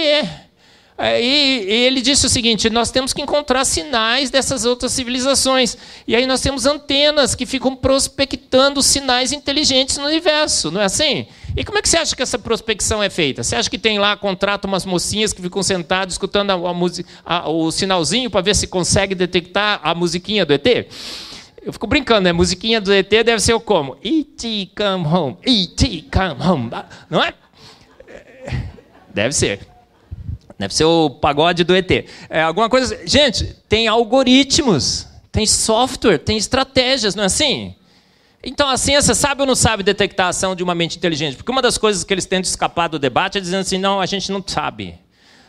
É, 1.00 1.22
e, 1.22 1.70
ele 1.70 2.00
disse 2.00 2.26
o 2.26 2.28
seguinte: 2.28 2.68
nós 2.68 2.90
temos 2.90 3.12
que 3.12 3.22
encontrar 3.22 3.64
sinais 3.64 4.30
dessas 4.30 4.64
outras 4.64 4.90
civilizações. 4.90 5.78
E 6.08 6.16
aí 6.16 6.26
nós 6.26 6.40
temos 6.40 6.66
antenas 6.66 7.36
que 7.36 7.46
ficam 7.46 7.76
prospectando 7.76 8.82
sinais 8.82 9.30
inteligentes 9.30 9.96
no 9.96 10.06
universo, 10.06 10.72
não 10.72 10.80
é 10.80 10.86
assim? 10.86 11.28
E 11.56 11.64
como 11.64 11.78
é 11.78 11.82
que 11.82 11.88
você 11.88 11.98
acha 11.98 12.16
que 12.16 12.22
essa 12.22 12.38
prospecção 12.38 13.00
é 13.00 13.08
feita? 13.08 13.44
Você 13.44 13.54
acha 13.54 13.70
que 13.70 13.78
tem 13.78 14.00
lá, 14.00 14.16
contrata 14.16 14.66
umas 14.66 14.84
mocinhas 14.84 15.32
que 15.32 15.40
ficam 15.40 15.62
sentadas 15.62 16.14
escutando 16.14 16.50
a, 16.50 16.54
a, 16.54 17.36
a, 17.38 17.48
o 17.48 17.70
sinalzinho 17.70 18.28
para 18.28 18.40
ver 18.40 18.56
se 18.56 18.66
consegue 18.66 19.14
detectar 19.14 19.80
a 19.84 19.94
musiquinha 19.94 20.44
do 20.44 20.52
ET? 20.52 20.66
Eu 21.62 21.72
fico 21.72 21.86
brincando, 21.86 22.22
né? 22.22 22.32
Musiquinha 22.32 22.80
do 22.80 22.92
ET 22.92 23.08
deve 23.08 23.38
ser 23.40 23.54
o 23.54 23.60
como? 23.60 23.96
E.T. 24.02 24.70
come 24.76 25.06
home, 25.06 25.36
E.T. 25.46 26.06
come 26.10 26.42
home. 26.42 26.70
Não 27.08 27.22
é? 27.22 27.34
Deve 29.14 29.32
ser. 29.32 29.67
Deve 30.58 30.74
ser 30.74 30.84
o 30.84 31.08
pagode 31.08 31.62
do 31.62 31.74
ET. 31.74 31.90
É 32.28 32.42
alguma 32.42 32.68
coisa. 32.68 33.00
Gente, 33.06 33.56
tem 33.68 33.86
algoritmos, 33.86 35.06
tem 35.30 35.46
software, 35.46 36.18
tem 36.18 36.36
estratégias, 36.36 37.14
não 37.14 37.22
é 37.22 37.26
assim? 37.26 37.74
Então, 38.42 38.68
a 38.68 38.76
ciência 38.76 39.14
sabe 39.14 39.40
ou 39.40 39.46
não 39.46 39.54
sabe 39.54 39.82
detectar 39.82 40.26
a 40.26 40.30
ação 40.30 40.56
de 40.56 40.62
uma 40.62 40.74
mente 40.74 40.96
inteligente? 40.96 41.36
Porque 41.36 41.50
uma 41.50 41.62
das 41.62 41.76
coisas 41.78 42.02
que 42.02 42.12
eles 42.12 42.26
tentam 42.26 42.48
escapar 42.48 42.88
do 42.88 42.98
debate 42.98 43.38
é 43.38 43.40
dizendo 43.40 43.60
assim: 43.60 43.78
não, 43.78 44.00
a 44.00 44.06
gente 44.06 44.32
não 44.32 44.42
sabe. 44.44 44.94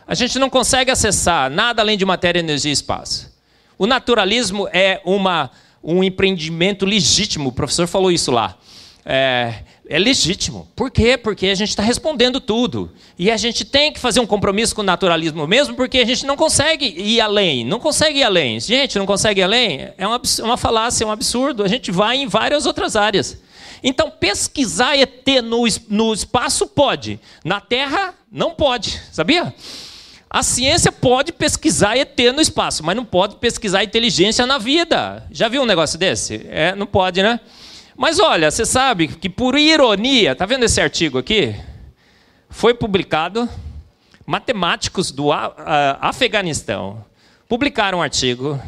A 0.06 0.14
gente 0.14 0.38
não 0.38 0.50
consegue 0.50 0.90
acessar 0.90 1.50
nada 1.50 1.82
além 1.82 1.96
de 1.96 2.04
matéria, 2.04 2.40
energia 2.40 2.70
e 2.70 2.72
espaço. 2.72 3.32
O 3.78 3.86
naturalismo 3.86 4.68
é 4.72 5.00
uma 5.04 5.50
um 5.82 6.04
empreendimento 6.04 6.84
legítimo. 6.84 7.48
O 7.48 7.52
professor 7.52 7.86
falou 7.86 8.12
isso 8.12 8.30
lá. 8.30 8.56
É, 9.04 9.62
é 9.90 9.98
legítimo. 9.98 10.68
Por 10.76 10.88
quê? 10.88 11.16
Porque 11.16 11.48
a 11.48 11.54
gente 11.56 11.70
está 11.70 11.82
respondendo 11.82 12.40
tudo. 12.40 12.92
E 13.18 13.28
a 13.28 13.36
gente 13.36 13.64
tem 13.64 13.92
que 13.92 13.98
fazer 13.98 14.20
um 14.20 14.26
compromisso 14.26 14.72
com 14.72 14.82
o 14.82 14.84
naturalismo 14.84 15.48
mesmo, 15.48 15.74
porque 15.74 15.98
a 15.98 16.06
gente 16.06 16.24
não 16.24 16.36
consegue 16.36 16.86
ir 16.96 17.20
além. 17.20 17.64
Não 17.64 17.80
consegue 17.80 18.20
ir 18.20 18.22
além. 18.22 18.60
Gente, 18.60 18.96
não 19.00 19.04
consegue 19.04 19.40
ir 19.40 19.42
além? 19.42 19.88
É 19.98 20.06
uma, 20.06 20.22
uma 20.44 20.56
falácia, 20.56 21.02
é 21.02 21.06
um 21.08 21.10
absurdo. 21.10 21.64
A 21.64 21.68
gente 21.68 21.90
vai 21.90 22.18
em 22.18 22.28
várias 22.28 22.66
outras 22.66 22.94
áreas. 22.94 23.36
Então, 23.82 24.08
pesquisar 24.12 24.96
ET 24.96 25.26
no, 25.42 25.64
no 25.88 26.14
espaço 26.14 26.68
pode. 26.68 27.18
Na 27.44 27.60
Terra, 27.60 28.14
não 28.30 28.52
pode. 28.52 29.02
Sabia? 29.10 29.52
A 30.32 30.44
ciência 30.44 30.92
pode 30.92 31.32
pesquisar 31.32 31.96
ET 31.96 32.16
no 32.32 32.40
espaço, 32.40 32.84
mas 32.84 32.94
não 32.94 33.04
pode 33.04 33.34
pesquisar 33.38 33.82
inteligência 33.82 34.46
na 34.46 34.56
vida. 34.56 35.26
Já 35.32 35.48
viu 35.48 35.62
um 35.62 35.66
negócio 35.66 35.98
desse? 35.98 36.46
É, 36.48 36.76
não 36.76 36.86
pode, 36.86 37.20
né? 37.20 37.40
Mas 38.00 38.18
olha, 38.18 38.50
você 38.50 38.64
sabe 38.64 39.08
que 39.08 39.28
por 39.28 39.58
ironia, 39.58 40.34
tá 40.34 40.46
vendo 40.46 40.64
esse 40.64 40.80
artigo 40.80 41.18
aqui? 41.18 41.54
Foi 42.48 42.72
publicado, 42.72 43.46
matemáticos 44.24 45.12
do 45.12 45.30
Afeganistão 45.30 47.04
publicaram 47.46 47.98
um 47.98 48.02
artigo, 48.02 48.58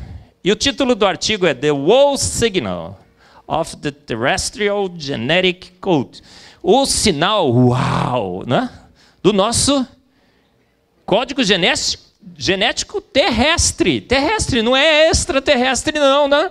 e 0.45 0.53
o 0.53 0.55
título 0.55 0.95
do 0.95 1.07
artigo 1.07 1.47
é 1.47 1.55
The 1.55 1.73
Wall 1.73 2.19
Signal 2.19 3.01
of 3.49 3.79
the 3.79 3.91
Terrestrial 3.91 4.93
Genetic 4.95 5.79
Code. 5.81 6.21
O 6.63 6.85
sinal, 6.85 7.51
uau, 7.51 8.45
né? 8.47 8.69
Do 9.23 9.33
nosso 9.33 9.87
Código 11.07 11.41
genético 12.37 13.01
terrestre. 13.01 13.99
Terrestre, 14.03 14.61
não 14.61 14.77
é 14.77 15.09
extraterrestre, 15.09 15.99
não, 15.99 16.29
né? 16.29 16.51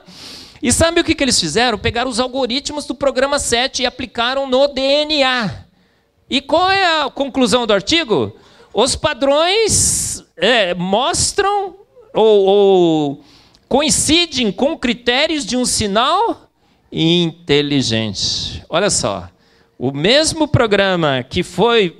E 0.61 0.71
sabe 0.71 1.01
o 1.01 1.03
que, 1.03 1.15
que 1.15 1.23
eles 1.23 1.39
fizeram? 1.39 1.77
Pegaram 1.77 2.09
os 2.09 2.19
algoritmos 2.19 2.85
do 2.85 2.93
programa 2.93 3.39
7 3.39 3.81
e 3.81 3.85
aplicaram 3.85 4.47
no 4.47 4.67
DNA. 4.67 5.65
E 6.29 6.39
qual 6.39 6.69
é 6.69 7.01
a 7.01 7.09
conclusão 7.09 7.65
do 7.65 7.73
artigo? 7.73 8.35
Os 8.73 8.95
padrões 8.95 10.23
é, 10.37 10.73
mostram 10.75 11.75
ou, 12.13 12.45
ou 12.45 13.23
coincidem 13.67 14.51
com 14.51 14.77
critérios 14.77 15.45
de 15.45 15.57
um 15.57 15.65
sinal 15.65 16.49
inteligente. 16.91 18.63
Olha 18.69 18.89
só. 18.89 19.29
O 19.79 19.91
mesmo 19.91 20.47
programa 20.47 21.25
que 21.27 21.41
foi 21.41 21.95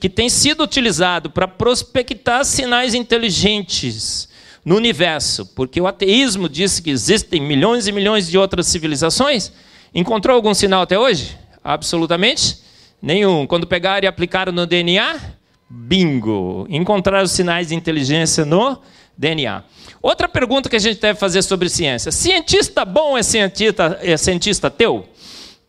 que 0.00 0.08
tem 0.08 0.30
sido 0.30 0.62
utilizado 0.62 1.28
para 1.28 1.46
prospectar 1.46 2.46
sinais 2.46 2.94
inteligentes 2.94 4.26
no 4.66 4.74
universo, 4.74 5.46
porque 5.54 5.80
o 5.80 5.86
ateísmo 5.86 6.48
disse 6.48 6.82
que 6.82 6.90
existem 6.90 7.40
milhões 7.40 7.86
e 7.86 7.92
milhões 7.92 8.28
de 8.28 8.36
outras 8.36 8.66
civilizações, 8.66 9.52
encontrou 9.94 10.34
algum 10.34 10.52
sinal 10.52 10.82
até 10.82 10.98
hoje? 10.98 11.38
Absolutamente 11.62 12.58
nenhum. 13.00 13.46
Quando 13.46 13.64
pegaram 13.64 14.04
e 14.04 14.08
aplicaram 14.08 14.52
no 14.52 14.66
DNA, 14.66 15.20
bingo. 15.70 16.66
Encontraram 16.68 17.28
sinais 17.28 17.68
de 17.68 17.76
inteligência 17.76 18.44
no 18.44 18.76
DNA. 19.16 19.62
Outra 20.02 20.28
pergunta 20.28 20.68
que 20.68 20.74
a 20.74 20.80
gente 20.80 21.00
deve 21.00 21.16
fazer 21.16 21.42
sobre 21.42 21.68
ciência: 21.68 22.10
cientista 22.10 22.84
bom 22.84 23.16
é 23.16 23.22
cientista, 23.22 24.00
é 24.02 24.16
cientista 24.16 24.68
teu? 24.68 25.06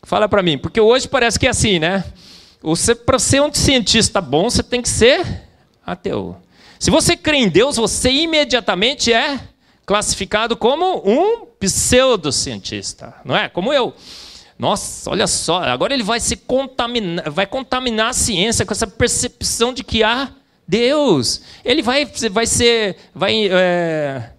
Fala 0.01 0.27
para 0.27 0.41
mim, 0.41 0.57
porque 0.57 0.81
hoje 0.81 1.07
parece 1.07 1.39
que 1.39 1.45
é 1.45 1.51
assim, 1.51 1.77
né? 1.77 2.03
Para 3.05 3.19
ser 3.19 3.43
um 3.43 3.53
cientista 3.53 4.19
bom, 4.19 4.49
você 4.49 4.63
tem 4.63 4.81
que 4.81 4.89
ser 4.89 5.23
ateu. 5.86 6.36
Se 6.80 6.92
você 6.92 7.16
crê 7.18 7.38
em 7.38 7.50
Deus, 7.50 7.78
você 7.78 8.10
imediatamente 8.10 9.12
é 9.12 9.40
classificado 9.86 10.56
como 10.56 11.02
um 11.06 11.46
pseudocientista, 11.60 13.16
não 13.24 13.36
é? 13.36 13.50
Como 13.50 13.74
eu. 13.74 13.94
Nossa, 14.60 15.10
olha 15.10 15.28
só, 15.28 15.62
agora 15.63 15.94
ele 15.94 16.04
vai 16.04 16.20
se 16.20 16.36
contaminar, 16.36 17.30
vai 17.30 17.46
contaminar 17.46 18.10
a 18.10 18.13
ciência 18.13 18.66
com 18.66 18.74
essa 18.74 18.88
percepção 18.88 19.72
de 19.72 19.84
que 19.84 20.04
há 20.04 20.30
Deus. 20.68 21.42
Ele 21.63 21.82
vai, 21.82 22.06
vai 22.32 22.46
ser, 22.46 22.98
vai 23.13 23.48
é, 23.52 24.32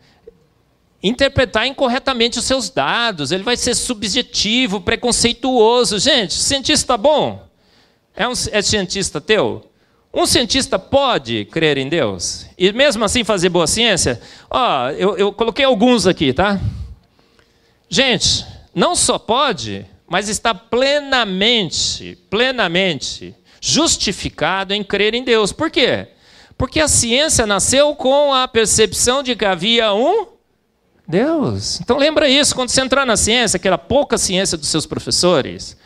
interpretar 1.03 1.67
incorretamente 1.67 2.39
os 2.39 2.45
seus 2.45 2.69
dados. 2.69 3.31
Ele 3.33 3.45
vai 3.45 3.57
ser 3.57 3.75
subjetivo, 3.75 4.81
preconceituoso. 4.81 5.99
Gente, 5.99 6.35
cientista 6.35 6.97
bom 6.97 7.49
é 8.15 8.27
um 8.27 8.33
é 8.51 8.61
cientista 8.61 9.21
teu? 9.21 9.65
Um 10.13 10.25
cientista 10.27 10.79
pode 10.79 11.45
crer 11.47 11.77
em 11.77 11.89
Deus 11.89 12.47
e 12.57 12.73
mesmo 12.73 13.05
assim 13.05 13.25
fazer 13.25 13.51
boa 13.51 13.67
ciência? 13.67 14.21
Ó, 14.51 14.89
eu, 14.91 15.17
eu 15.17 15.33
coloquei 15.33 15.65
alguns 15.65 16.07
aqui, 16.07 16.33
tá? 16.33 16.59
Gente, 17.89 18.47
não 18.75 18.95
só 18.95 19.19
pode, 19.19 19.87
mas 20.09 20.29
está 20.29 20.55
plenamente, 20.55 22.19
plenamente 22.31 23.35
justificado 23.61 24.73
em 24.73 24.83
crer 24.83 25.15
em 25.15 25.25
Deus. 25.25 25.53
Por 25.53 25.71
quê? 25.71 26.09
Porque 26.57 26.81
a 26.81 26.89
ciência 26.89 27.47
nasceu 27.47 27.95
com 27.95 28.33
a 28.33 28.49
percepção 28.49 29.23
de 29.23 29.37
que 29.37 29.45
havia 29.45 29.93
um 29.93 30.27
Deus. 31.07 31.81
Então 31.81 31.97
lembra 31.97 32.29
isso, 32.29 32.55
quando 32.55 32.71
você 32.71 32.81
entrar 32.81 33.07
na 33.07 33.17
ciência, 33.17 33.57
aquela 33.57 33.79
pouca 33.79 34.19
ciência 34.19 34.59
dos 34.59 34.69
seus 34.69 34.85
professores, 34.85 35.77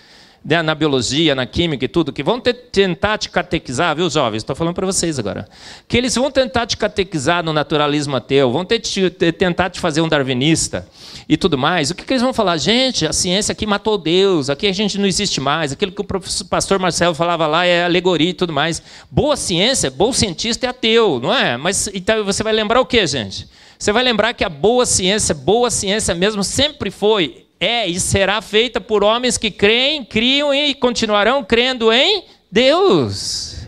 né, 0.44 0.60
na 0.60 0.74
biologia, 0.74 1.34
na 1.34 1.46
química 1.46 1.84
e 1.84 1.88
tudo, 1.88 2.12
que 2.12 2.22
vão 2.22 2.40
ter, 2.40 2.54
tentar 2.54 3.16
te 3.16 3.28
catequizar, 3.28 3.94
viu, 3.94 4.10
jovens? 4.10 4.38
Estou 4.38 4.56
falando 4.56 4.74
para 4.74 4.86
vocês 4.86 5.18
agora. 5.18 5.48
Que 5.86 5.96
eles 5.96 6.14
vão 6.14 6.30
tentar 6.30 6.66
te 6.66 6.76
catequizar 6.76 7.44
no 7.44 7.52
naturalismo 7.52 8.16
ateu, 8.16 8.50
vão 8.50 8.64
ter, 8.64 8.80
te, 8.80 9.10
tentar 9.10 9.70
te 9.70 9.78
fazer 9.78 10.00
um 10.00 10.08
darwinista 10.08 10.86
e 11.28 11.36
tudo 11.36 11.56
mais. 11.56 11.90
O 11.90 11.94
que, 11.94 12.04
que, 12.04 12.12
eles 12.12 12.22
vão 12.22 12.32
falar? 12.32 12.56
Gente, 12.56 13.06
a 13.06 13.12
ciência 13.12 13.52
aqui 13.52 13.66
matou 13.66 13.96
Deus, 13.96 14.50
aqui 14.50 14.66
a 14.66 14.72
gente 14.72 14.98
não 14.98 15.06
existe 15.06 15.40
mais, 15.40 15.72
aquilo 15.72 15.92
que 15.92 16.00
o 16.00 16.44
pastor 16.48 16.78
Marcelo 16.78 17.14
falava 17.14 17.46
lá 17.46 17.64
é 17.64 17.84
alegoria 17.84 18.30
e 18.30 18.34
tudo 18.34 18.52
mais. 18.52 18.82
Boa 19.10 19.36
ciência, 19.36 19.90
bom 19.90 20.12
cientista 20.12 20.66
é 20.66 20.70
ateu, 20.70 21.20
não 21.20 21.32
é? 21.32 21.56
Mas 21.56 21.88
então 21.94 22.24
você 22.24 22.42
vai 22.42 22.52
lembrar 22.52 22.80
o 22.80 22.86
que, 22.86 23.06
gente? 23.06 23.46
Você 23.78 23.90
vai 23.92 24.02
lembrar 24.04 24.32
que 24.32 24.44
a 24.44 24.48
boa 24.48 24.86
ciência, 24.86 25.34
boa 25.34 25.70
ciência 25.70 26.14
mesmo, 26.14 26.44
sempre 26.44 26.90
foi 26.90 27.41
é 27.64 27.86
e 27.86 27.98
será 28.00 28.40
feita 28.42 28.80
por 28.80 29.04
homens 29.04 29.38
que 29.38 29.50
creem, 29.50 30.04
criam 30.04 30.52
e 30.52 30.74
continuarão 30.74 31.44
crendo 31.44 31.92
em 31.92 32.24
Deus. 32.50 33.66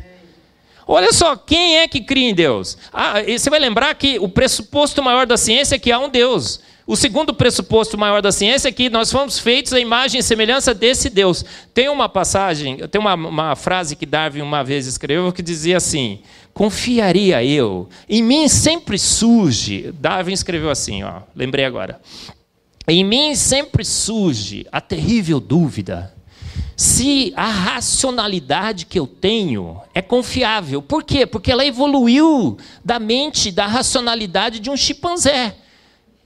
Olha 0.86 1.12
só, 1.12 1.34
quem 1.36 1.78
é 1.78 1.88
que 1.88 2.00
cria 2.00 2.28
em 2.28 2.34
Deus? 2.34 2.76
Ah, 2.92 3.14
você 3.22 3.48
vai 3.48 3.58
lembrar 3.58 3.94
que 3.94 4.18
o 4.18 4.28
pressuposto 4.28 5.02
maior 5.02 5.26
da 5.26 5.36
ciência 5.36 5.76
é 5.76 5.78
que 5.78 5.90
há 5.90 5.98
um 5.98 6.10
Deus. 6.10 6.60
O 6.86 6.96
segundo 6.96 7.32
pressuposto 7.32 7.96
maior 7.96 8.20
da 8.20 8.30
ciência 8.30 8.68
é 8.68 8.72
que 8.72 8.90
nós 8.90 9.10
fomos 9.10 9.38
feitos 9.38 9.72
à 9.72 9.80
imagem 9.80 10.20
e 10.20 10.22
semelhança 10.22 10.74
desse 10.74 11.08
Deus. 11.08 11.42
Tem 11.72 11.88
uma 11.88 12.10
passagem, 12.10 12.76
tem 12.88 13.00
uma, 13.00 13.14
uma 13.14 13.56
frase 13.56 13.96
que 13.96 14.04
Darwin 14.04 14.42
uma 14.42 14.62
vez 14.62 14.86
escreveu 14.86 15.32
que 15.32 15.42
dizia 15.42 15.78
assim: 15.78 16.20
Confiaria 16.52 17.42
eu, 17.42 17.88
em 18.06 18.22
mim 18.22 18.48
sempre 18.48 18.98
surge. 18.98 19.92
Darwin 19.98 20.34
escreveu 20.34 20.68
assim, 20.68 21.02
ó, 21.02 21.22
lembrei 21.34 21.64
agora. 21.64 21.98
Em 22.86 23.02
mim 23.02 23.34
sempre 23.34 23.84
surge 23.84 24.66
a 24.70 24.80
terrível 24.80 25.40
dúvida 25.40 26.14
se 26.76 27.32
a 27.36 27.46
racionalidade 27.46 28.86
que 28.86 28.98
eu 28.98 29.06
tenho 29.06 29.80
é 29.94 30.02
confiável. 30.02 30.82
Por 30.82 31.04
quê? 31.04 31.24
Porque 31.24 31.52
ela 31.52 31.64
evoluiu 31.64 32.58
da 32.84 32.98
mente, 32.98 33.50
da 33.50 33.66
racionalidade 33.66 34.58
de 34.58 34.70
um 34.70 34.76
chimpanzé. 34.76 35.56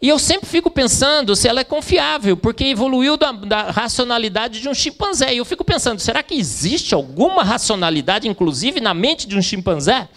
E 0.01 0.09
eu 0.09 0.19
sempre 0.19 0.49
fico 0.49 0.71
pensando 0.71 1.35
se 1.35 1.49
ela 1.49 1.61
é 1.61 1.65
confiável, 1.65 2.37
porque 2.37 2.65
evoluiu 2.65 3.17
da, 3.17 3.33
da, 3.33 3.71
racionalidade 3.71 4.61
de 4.61 4.69
um 4.69 4.75
chimpanzé. 4.75 5.35
E 5.35 5.39
eu 5.39 5.45
fico 5.45 5.65
pensando, 5.65 6.01
será 6.01 6.23
que 6.23 6.35
existe 6.35 6.95
alguma 6.95 7.43
racionalidade, 7.43 8.29
inclusive 8.29 8.81
na 8.81 8.95
mente 8.95 9.27
de 9.27 9.37
um 9.37 9.43
chimpanzé? 9.43 10.09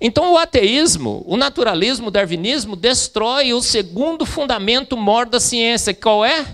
Então, 0.00 0.32
o 0.32 0.38
ateísmo, 0.38 1.24
o 1.26 1.36
naturalismo, 1.36 2.08
o 2.08 2.10
darwinismo 2.10 2.76
destrói 2.76 3.52
o 3.52 3.60
segundo 3.60 4.24
fundamento 4.24 4.96
maior 4.96 5.26
da 5.26 5.40
ciência. 5.40 5.92
Qual 5.92 6.24
é? 6.24 6.46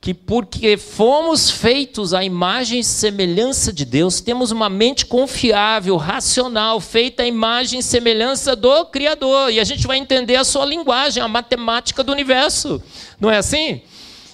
Que 0.00 0.14
porque 0.14 0.76
fomos 0.76 1.50
feitos 1.50 2.14
à 2.14 2.24
imagem 2.24 2.78
e 2.78 2.84
semelhança 2.84 3.72
de 3.72 3.84
Deus, 3.84 4.20
temos 4.20 4.52
uma 4.52 4.70
mente 4.70 5.04
confiável, 5.04 5.96
racional, 5.96 6.80
feita 6.80 7.24
à 7.24 7.26
imagem 7.26 7.80
e 7.80 7.82
semelhança 7.82 8.54
do 8.54 8.86
Criador. 8.86 9.50
E 9.50 9.58
a 9.58 9.64
gente 9.64 9.86
vai 9.86 9.98
entender 9.98 10.36
a 10.36 10.44
sua 10.44 10.64
linguagem, 10.64 11.22
a 11.22 11.28
matemática 11.28 12.04
do 12.04 12.12
universo. 12.12 12.80
Não 13.18 13.30
é 13.30 13.38
assim? 13.38 13.82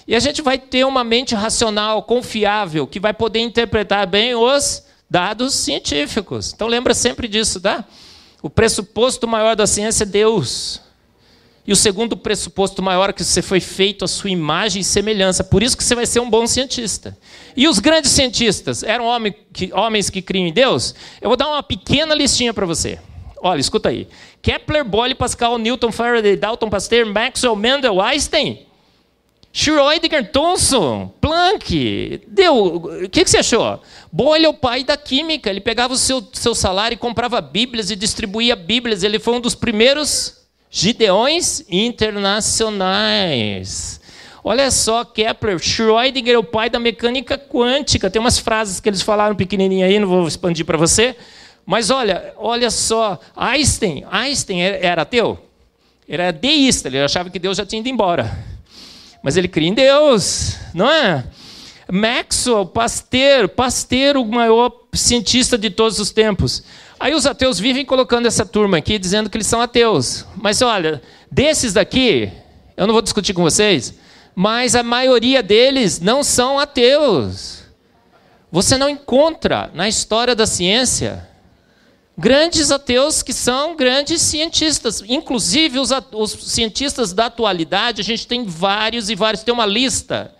E 0.07 0.15
a 0.15 0.19
gente 0.19 0.41
vai 0.41 0.57
ter 0.57 0.85
uma 0.85 1.03
mente 1.03 1.35
racional, 1.35 2.03
confiável, 2.03 2.87
que 2.87 2.99
vai 2.99 3.13
poder 3.13 3.39
interpretar 3.39 4.05
bem 4.07 4.35
os 4.35 4.83
dados 5.09 5.53
científicos. 5.55 6.53
Então 6.53 6.67
lembra 6.67 6.93
sempre 6.93 7.27
disso, 7.27 7.59
tá? 7.59 7.83
O 8.41 8.49
pressuposto 8.49 9.27
maior 9.27 9.55
da 9.55 9.65
ciência 9.65 10.03
é 10.03 10.05
Deus. 10.05 10.81
E 11.65 11.73
o 11.73 11.75
segundo 11.75 12.15
pressuposto 12.15 12.81
maior 12.81 13.09
é 13.09 13.13
que 13.13 13.23
você 13.23 13.41
foi 13.41 13.59
feito 13.59 14.05
à 14.05 14.07
sua 14.07 14.29
imagem 14.29 14.81
e 14.81 14.85
semelhança. 14.85 15.43
Por 15.43 15.61
isso 15.61 15.75
que 15.75 15.83
você 15.83 15.95
vai 15.95 16.05
ser 16.05 16.21
um 16.21 16.29
bom 16.29 16.47
cientista. 16.47 17.17
E 17.57 17.67
os 17.67 17.79
grandes 17.79 18.11
cientistas 18.11 18.83
eram 18.83 19.05
homens 19.05 19.35
que, 19.51 19.73
homens 19.73 20.09
que 20.09 20.21
criam 20.21 20.47
em 20.47 20.53
Deus? 20.53 20.95
Eu 21.21 21.29
vou 21.29 21.35
dar 21.35 21.47
uma 21.47 21.63
pequena 21.63 22.15
listinha 22.15 22.53
para 22.53 22.65
você. 22.65 22.99
Olha, 23.41 23.59
escuta 23.59 23.89
aí. 23.89 24.07
Kepler, 24.41 24.85
Boyle, 24.85 25.15
Pascal, 25.15 25.57
Newton, 25.57 25.91
Faraday, 25.91 26.35
Dalton, 26.37 26.69
Pasteur, 26.69 27.05
Maxwell, 27.05 27.55
Mendel, 27.55 28.01
Einstein, 28.01 28.66
Schrödinger, 29.57 30.31
Thomson, 30.31 31.11
Planck. 31.19 32.21
Deu. 32.27 32.75
O 32.75 33.09
que, 33.09 33.23
que 33.23 33.29
você 33.29 33.39
achou? 33.39 33.81
Boyle 34.11 34.45
é 34.45 34.49
o 34.49 34.53
pai 34.53 34.83
da 34.83 34.95
química. 34.95 35.49
Ele 35.49 35.59
pegava 35.59 35.95
o 35.95 35.97
seu, 35.97 36.23
seu 36.31 36.53
salário 36.53 36.93
e 36.93 36.97
comprava 36.97 37.41
Bíblias 37.41 37.89
e 37.89 37.95
distribuía 37.95 38.55
Bíblias. 38.55 39.01
Ele 39.01 39.17
foi 39.17 39.33
um 39.33 39.41
dos 39.41 39.55
primeiros 39.55 40.45
gideões 40.69 41.65
internacionais. 41.71 43.99
Olha 44.43 44.69
só, 44.69 45.03
Kepler, 45.03 45.57
Schrödinger 45.57 46.35
é 46.35 46.37
o 46.37 46.43
pai 46.43 46.69
da 46.69 46.79
mecânica 46.79 47.35
quântica. 47.35 48.11
Tem 48.11 48.19
umas 48.19 48.37
frases 48.37 48.79
que 48.79 48.87
eles 48.87 49.01
falaram 49.01 49.35
pequenininha 49.35 49.87
aí, 49.87 49.97
não 49.97 50.07
vou 50.07 50.27
expandir 50.27 50.67
para 50.67 50.77
você. 50.77 51.15
Mas 51.65 51.89
olha, 51.89 52.31
olha 52.37 52.69
só, 52.69 53.19
Einstein, 53.35 54.05
Einstein 54.11 54.61
era 54.61 55.01
ateu? 55.01 55.39
Ele 56.07 56.21
era 56.21 56.31
deísta, 56.31 56.89
ele 56.89 57.01
achava 57.01 57.31
que 57.31 57.39
Deus 57.39 57.57
já 57.57 57.65
tinha 57.65 57.79
ido 57.79 57.89
embora 57.89 58.55
mas 59.27 59.35
ele 59.35 59.49
cria 59.49 59.67
em 59.67 59.73
Deus, 59.73 60.55
não 60.73 60.89
é? 60.89 61.25
Maxwell, 61.91 62.65
Pasteur, 62.65 63.49
Pasteur, 63.49 64.15
o 64.15 64.23
maior 64.23 64.71
cientista 64.93 65.57
de 65.57 65.69
todos 65.69 65.99
os 65.99 66.11
tempos. 66.11 66.63
Aí 66.97 67.13
os 67.13 67.25
ateus 67.25 67.59
vivem 67.59 67.83
colocando 67.83 68.25
essa 68.25 68.45
turma 68.45 68.77
aqui, 68.77 68.97
dizendo 68.97 69.29
que 69.29 69.35
eles 69.35 69.47
são 69.47 69.59
ateus. 69.59 70.25
Mas 70.37 70.61
olha, 70.61 71.01
desses 71.29 71.73
daqui, 71.73 72.31
eu 72.77 72.87
não 72.87 72.93
vou 72.93 73.01
discutir 73.01 73.33
com 73.33 73.43
vocês, 73.43 73.95
mas 74.33 74.75
a 74.75 74.81
maioria 74.81 75.43
deles 75.43 75.99
não 75.99 76.23
são 76.23 76.57
ateus. 76.57 77.63
Você 78.49 78.77
não 78.77 78.87
encontra 78.87 79.69
na 79.73 79.89
história 79.89 80.33
da 80.33 80.45
ciência 80.45 81.27
grandes 82.17 82.71
ateus 82.71 83.21
que 83.21 83.31
são 83.31 83.75
grandes 83.75 84.21
cientistas. 84.21 85.03
Inclusive, 85.07 85.79
os, 85.79 85.91
os, 86.13 86.31
cientistas 86.31 87.13
da 87.13 87.27
atualidade, 87.27 88.01
a 88.01 88.03
gente 88.03 88.25
tem 88.25 88.43
vários 88.45 89.09
e 89.09 89.15
vários, 89.15 89.43
tem 89.43 89.53
uma 89.53 89.65
lista 89.65 90.33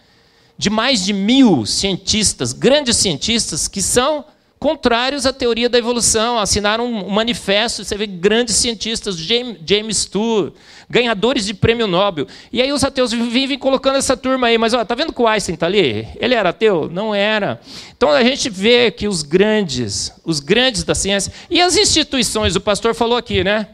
de 0.58 0.72
mais 0.72 1.06
de 1.06 1.14
mil 1.14 1.66
cientistas, 1.68 2.52
grandes 2.52 2.98
cientistas, 2.98 3.68
que 3.68 3.82
são 3.82 4.26
contrários 4.60 5.26
à 5.26 5.34
teoria 5.34 5.70
da 5.70 5.78
evolução, 5.78 6.40
assinaram 6.40 6.86
um 6.86 7.10
manifesto, 7.10 7.84
você 7.84 7.96
vê 7.96 8.08
grandes 8.08 8.56
cientistas, 8.56 9.18
James, 9.18 9.58
James 9.66 10.06
Tour, 10.06 10.54
ganhadores 10.90 11.46
de 11.46 11.54
prêmio 11.54 11.88
Nobel. 11.88 12.28
E 12.52 12.62
aí 12.62 12.72
os 12.72 12.84
ateus 12.84 13.12
vivem 13.12 13.58
colocando 13.58 13.98
essa 13.98 14.18
turma 14.18 14.48
aí, 14.48 14.58
mas 14.58 14.74
ó, 14.74 14.84
tá 14.84 14.96
vendo 14.96 15.14
que 15.14 15.22
o 15.22 15.28
Einstein 15.28 15.54
está 15.56 15.68
ali? 15.68 16.08
Ele 16.20 16.34
era 16.34 16.50
ateu? 16.50 16.90
Não 16.92 17.14
era. 17.14 17.62
Então 17.96 18.10
a 18.10 18.24
gente 18.24 18.50
vê 18.50 18.90
que 18.90 19.08
os 19.08 19.22
grandes, 19.22 20.12
os 20.26 20.40
grandes 20.40 20.84
da 20.84 20.96
ciência, 20.96 21.32
e 21.50 21.62
as 21.62 21.78
instituições, 21.78 22.56
o 22.56 22.62
pastor 22.62 22.96
falou 22.96 23.18
aqui, 23.18 23.44
né? 23.44 23.70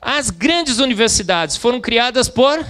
As 0.00 0.30
grandes 0.30 0.78
universidades 0.78 1.56
foram 1.56 1.80
criadas 1.80 2.28
por 2.28 2.64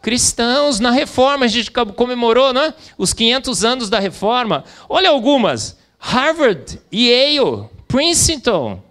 Cristãos 0.00 0.78
na 0.78 0.92
reforma, 0.92 1.44
a 1.44 1.48
gente 1.48 1.72
comemorou 1.72 2.52
né? 2.52 2.72
os 2.96 3.12
500 3.12 3.64
anos 3.64 3.90
da 3.90 3.98
reforma. 3.98 4.64
Olha 4.88 5.10
algumas: 5.10 5.76
Harvard, 5.98 6.80
Yale, 6.92 7.68
Princeton, 7.86 8.82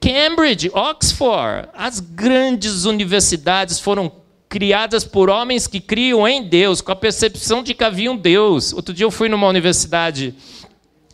Cambridge, 0.00 0.70
Oxford. 0.72 1.68
As 1.74 2.00
grandes 2.00 2.84
universidades 2.84 3.78
foram 3.80 4.12
criadas 4.48 5.04
por 5.04 5.30
homens 5.30 5.66
que 5.66 5.80
criam 5.80 6.26
em 6.26 6.42
Deus, 6.42 6.80
com 6.80 6.90
a 6.90 6.96
percepção 6.96 7.62
de 7.62 7.74
que 7.74 7.84
havia 7.84 8.10
um 8.10 8.16
Deus. 8.16 8.72
Outro 8.72 8.94
dia 8.94 9.04
eu 9.04 9.10
fui 9.10 9.28
numa 9.28 9.46
universidade 9.46 10.34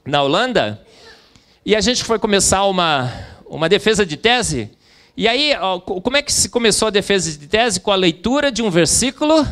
na 0.04 0.22
Holanda 0.22 0.80
e 1.64 1.74
a 1.74 1.80
gente 1.80 2.04
foi 2.04 2.18
começar 2.18 2.64
uma, 2.64 3.12
uma 3.46 3.68
defesa 3.68 4.06
de 4.06 4.16
tese. 4.16 4.70
E 5.16 5.26
aí, 5.26 5.52
como 5.84 6.16
é 6.16 6.22
que 6.22 6.32
se 6.32 6.48
começou 6.48 6.88
a 6.88 6.90
defesa 6.90 7.30
de 7.30 7.46
tese? 7.46 7.80
Com 7.80 7.90
a 7.90 7.96
leitura 7.96 8.52
de 8.52 8.62
um 8.62 8.70
versículo 8.70 9.46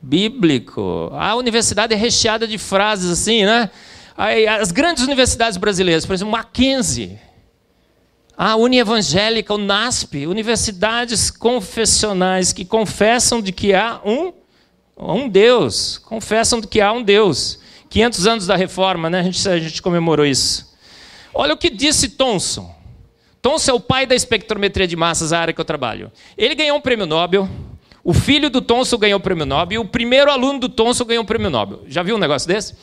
bíblico. 0.00 1.10
A 1.12 1.34
universidade 1.34 1.92
é 1.92 1.96
recheada 1.96 2.46
de 2.46 2.56
frases 2.56 3.10
assim, 3.10 3.44
né? 3.44 3.70
As 4.16 4.72
grandes 4.72 5.04
universidades 5.04 5.56
brasileiras, 5.56 6.04
por 6.04 6.14
exemplo, 6.14 6.32
Mackenzie, 6.32 7.18
a 8.36 8.56
Unievangélica, 8.56 9.54
o 9.54 9.58
NASP, 9.58 10.26
universidades 10.26 11.30
confessionais 11.30 12.52
que 12.52 12.64
confessam 12.64 13.40
de 13.40 13.52
que 13.52 13.74
há 13.74 14.00
um, 14.04 14.32
um 14.96 15.28
Deus, 15.28 15.98
confessam 15.98 16.60
de 16.60 16.66
que 16.66 16.80
há 16.80 16.92
um 16.92 17.02
Deus. 17.02 17.58
500 17.90 18.26
anos 18.26 18.46
da 18.46 18.56
reforma, 18.56 19.10
né? 19.10 19.20
a, 19.20 19.22
gente, 19.24 19.48
a 19.48 19.58
gente 19.58 19.82
comemorou 19.82 20.24
isso. 20.24 20.74
Olha 21.34 21.54
o 21.54 21.56
que 21.56 21.68
disse 21.68 22.08
Thomson. 22.08 22.74
Thomson 23.42 23.72
é 23.72 23.74
o 23.74 23.80
pai 23.80 24.06
da 24.06 24.14
espectrometria 24.14 24.86
de 24.86 24.96
massas, 24.96 25.32
a 25.32 25.40
área 25.40 25.52
que 25.52 25.60
eu 25.60 25.64
trabalho. 25.64 26.10
Ele 26.38 26.54
ganhou 26.54 26.76
um 26.78 26.80
prêmio 26.80 27.06
Nobel, 27.06 27.48
o 28.04 28.14
filho 28.14 28.48
do 28.48 28.62
Thomson 28.62 28.96
ganhou 28.96 29.18
o 29.18 29.22
prêmio 29.22 29.44
Nobel, 29.44 29.76
e 29.76 29.78
o 29.78 29.84
primeiro 29.84 30.30
aluno 30.30 30.60
do 30.60 30.68
Thomson 30.68 31.04
ganhou 31.04 31.24
o 31.24 31.26
prêmio 31.26 31.50
Nobel. 31.50 31.82
Já 31.86 32.02
viu 32.02 32.16
um 32.16 32.18
negócio 32.18 32.46
desse? 32.46 32.74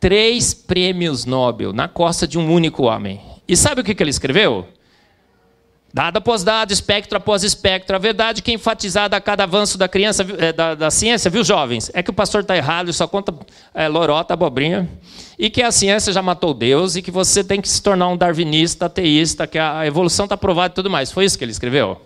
Três 0.00 0.52
prêmios 0.52 1.24
Nobel 1.24 1.72
na 1.72 1.86
costa 1.86 2.26
de 2.26 2.38
um 2.38 2.50
único 2.50 2.84
homem. 2.84 3.20
E 3.46 3.56
sabe 3.56 3.82
o 3.82 3.84
que 3.84 4.02
ele 4.02 4.10
escreveu? 4.10 4.66
Dado 5.92 6.18
após 6.18 6.44
dado, 6.44 6.70
espectro 6.70 7.18
após 7.18 7.42
espectro, 7.42 7.96
a 7.96 7.98
verdade 7.98 8.42
que 8.42 8.52
é 8.52 8.54
enfatizada 8.54 9.16
a 9.16 9.20
cada 9.20 9.42
avanço 9.42 9.76
da 9.76 9.88
criança, 9.88 10.24
eh, 10.38 10.52
da, 10.52 10.76
da 10.76 10.88
ciência, 10.88 11.28
viu, 11.28 11.42
jovens? 11.42 11.90
É 11.92 12.00
que 12.00 12.10
o 12.10 12.12
pastor 12.12 12.42
está 12.42 12.56
errado, 12.56 12.92
só 12.92 13.08
conta 13.08 13.34
é, 13.74 13.88
lorota, 13.88 14.32
abobrinha, 14.32 14.88
e 15.36 15.50
que 15.50 15.60
a 15.60 15.72
ciência 15.72 16.12
já 16.12 16.22
matou 16.22 16.54
Deus, 16.54 16.94
e 16.94 17.02
que 17.02 17.10
você 17.10 17.42
tem 17.42 17.60
que 17.60 17.68
se 17.68 17.82
tornar 17.82 18.06
um 18.06 18.16
darwinista, 18.16 18.86
ateísta, 18.86 19.48
que 19.48 19.58
a 19.58 19.84
evolução 19.84 20.26
está 20.26 20.36
provada 20.36 20.72
e 20.72 20.76
tudo 20.76 20.88
mais. 20.88 21.10
Foi 21.10 21.24
isso 21.24 21.36
que 21.36 21.42
ele 21.42 21.50
escreveu? 21.50 22.00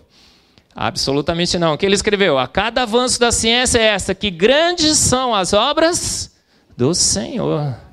Absolutamente 0.75 1.59
não. 1.59 1.75
O 1.75 1.77
que 1.77 1.85
ele 1.85 1.95
escreveu? 1.95 2.39
A 2.39 2.47
cada 2.47 2.81
avanço 2.81 3.19
da 3.19 3.31
ciência 3.31 3.77
é 3.77 3.83
essa, 3.83 4.15
que 4.15 4.31
grandes 4.31 4.97
são 4.97 5.33
as 5.33 5.53
obras 5.53 6.35
do 6.75 6.95
Senhor. 6.95 7.84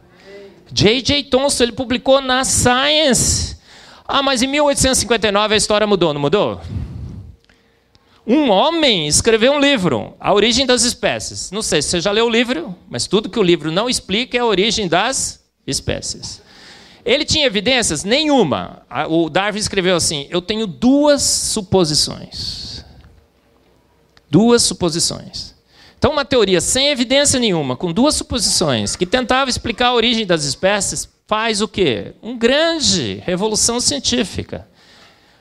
J.J. 0.73 1.25
Thomson, 1.25 1.65
ele 1.65 1.73
publicou 1.73 2.21
na 2.21 2.45
Science 2.45 3.53
ah, 4.15 4.23
mas 4.23 4.43
em 4.43 4.47
1859 4.47 5.55
a 5.55 5.57
história 5.57 5.87
mudou, 5.87 6.13
não 6.13 6.21
mudou? 6.21 6.61
Um 8.27 8.51
homem 8.51 9.09
escreveu 9.09 9.53
um 9.53 9.59
livro, 9.59 10.15
A 10.21 10.35
Origem 10.35 10.67
das 10.67 10.83
Espécies. 10.83 11.51
Não 11.51 11.63
sei 11.63 11.81
se 11.81 11.89
você 11.89 12.01
já 12.03 12.13
leu 12.13 12.27
o 12.27 12.31
livro, 12.31 12.75
mas 12.91 13.07
tudo 13.07 13.31
que 13.31 13.39
o 13.39 13.43
livro 13.43 13.73
não 13.73 13.89
explica 13.89 14.37
é 14.37 14.41
a 14.41 14.45
origem 14.45 14.87
das 14.87 15.43
espécies. 15.67 16.43
Ele 17.07 17.25
tinha 17.25 17.47
evidências? 17.47 18.05
Nenhuma. 18.05 18.83
O 19.09 19.31
Darwin 19.31 19.59
escreveu 19.59 19.97
assim: 19.97 20.27
Eu 20.29 20.43
tenho 20.43 20.67
duas 20.67 21.23
suposições. 21.23 22.85
Duas 24.31 24.63
suposições. 24.63 25.52
Então, 26.03 26.11
uma 26.11 26.25
teoria 26.25 26.61
sem 26.61 26.89
evidência 26.89 27.39
nenhuma, 27.39 27.77
com 27.77 27.93
duas 27.93 28.17
suposições, 28.17 28.97
que 28.97 29.07
tentava 29.07 29.49
explicar 29.49 29.87
a 29.87 29.95
origem 29.95 30.27
das 30.27 30.43
espécies, 30.43 31.09
faz 31.29 31.63
o 31.63 31.69
quê? 31.69 32.15
Um 32.21 32.37
grande 32.37 33.23
revolução 33.25 33.79
científica. 33.79 34.67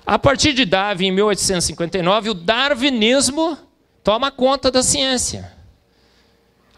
A 0.05 0.19
partir 0.19 0.53
de 0.53 0.63
Darwin, 0.63 1.07
em 1.07 1.11
1859, 1.13 2.29
o 2.29 2.33
darwinismo 2.35 3.57
toma 4.03 4.29
conta 4.29 4.69
da 4.69 4.83
ciência. 4.83 5.51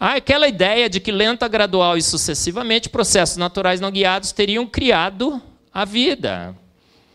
Há 0.00 0.14
aquela 0.14 0.48
ideia 0.48 0.88
de 0.88 0.98
que 0.98 1.12
lenta, 1.12 1.46
gradual 1.46 1.98
e 1.98 2.02
sucessivamente 2.02 2.88
processos 2.88 3.36
naturais 3.36 3.82
não 3.82 3.90
guiados 3.90 4.32
teriam 4.32 4.66
criado 4.66 5.42
a 5.70 5.84
vida, 5.84 6.56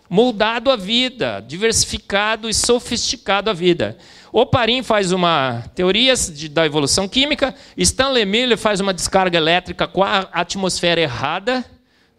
moldado 0.09 0.71
a 0.71 0.75
vida, 0.75 1.43
diversificado 1.47 2.49
e 2.49 2.53
sofisticado 2.53 3.49
a 3.49 3.53
vida. 3.53 3.97
Oparin 4.31 4.83
faz 4.83 5.11
uma 5.11 5.63
teoria 5.75 6.15
de, 6.15 6.49
da 6.49 6.65
evolução 6.65 7.07
química, 7.07 7.53
Stanley 7.77 8.25
Miller 8.25 8.57
faz 8.57 8.79
uma 8.79 8.93
descarga 8.93 9.37
elétrica 9.37 9.87
com 9.87 10.03
a 10.03 10.27
atmosfera 10.33 10.99
errada, 10.99 11.63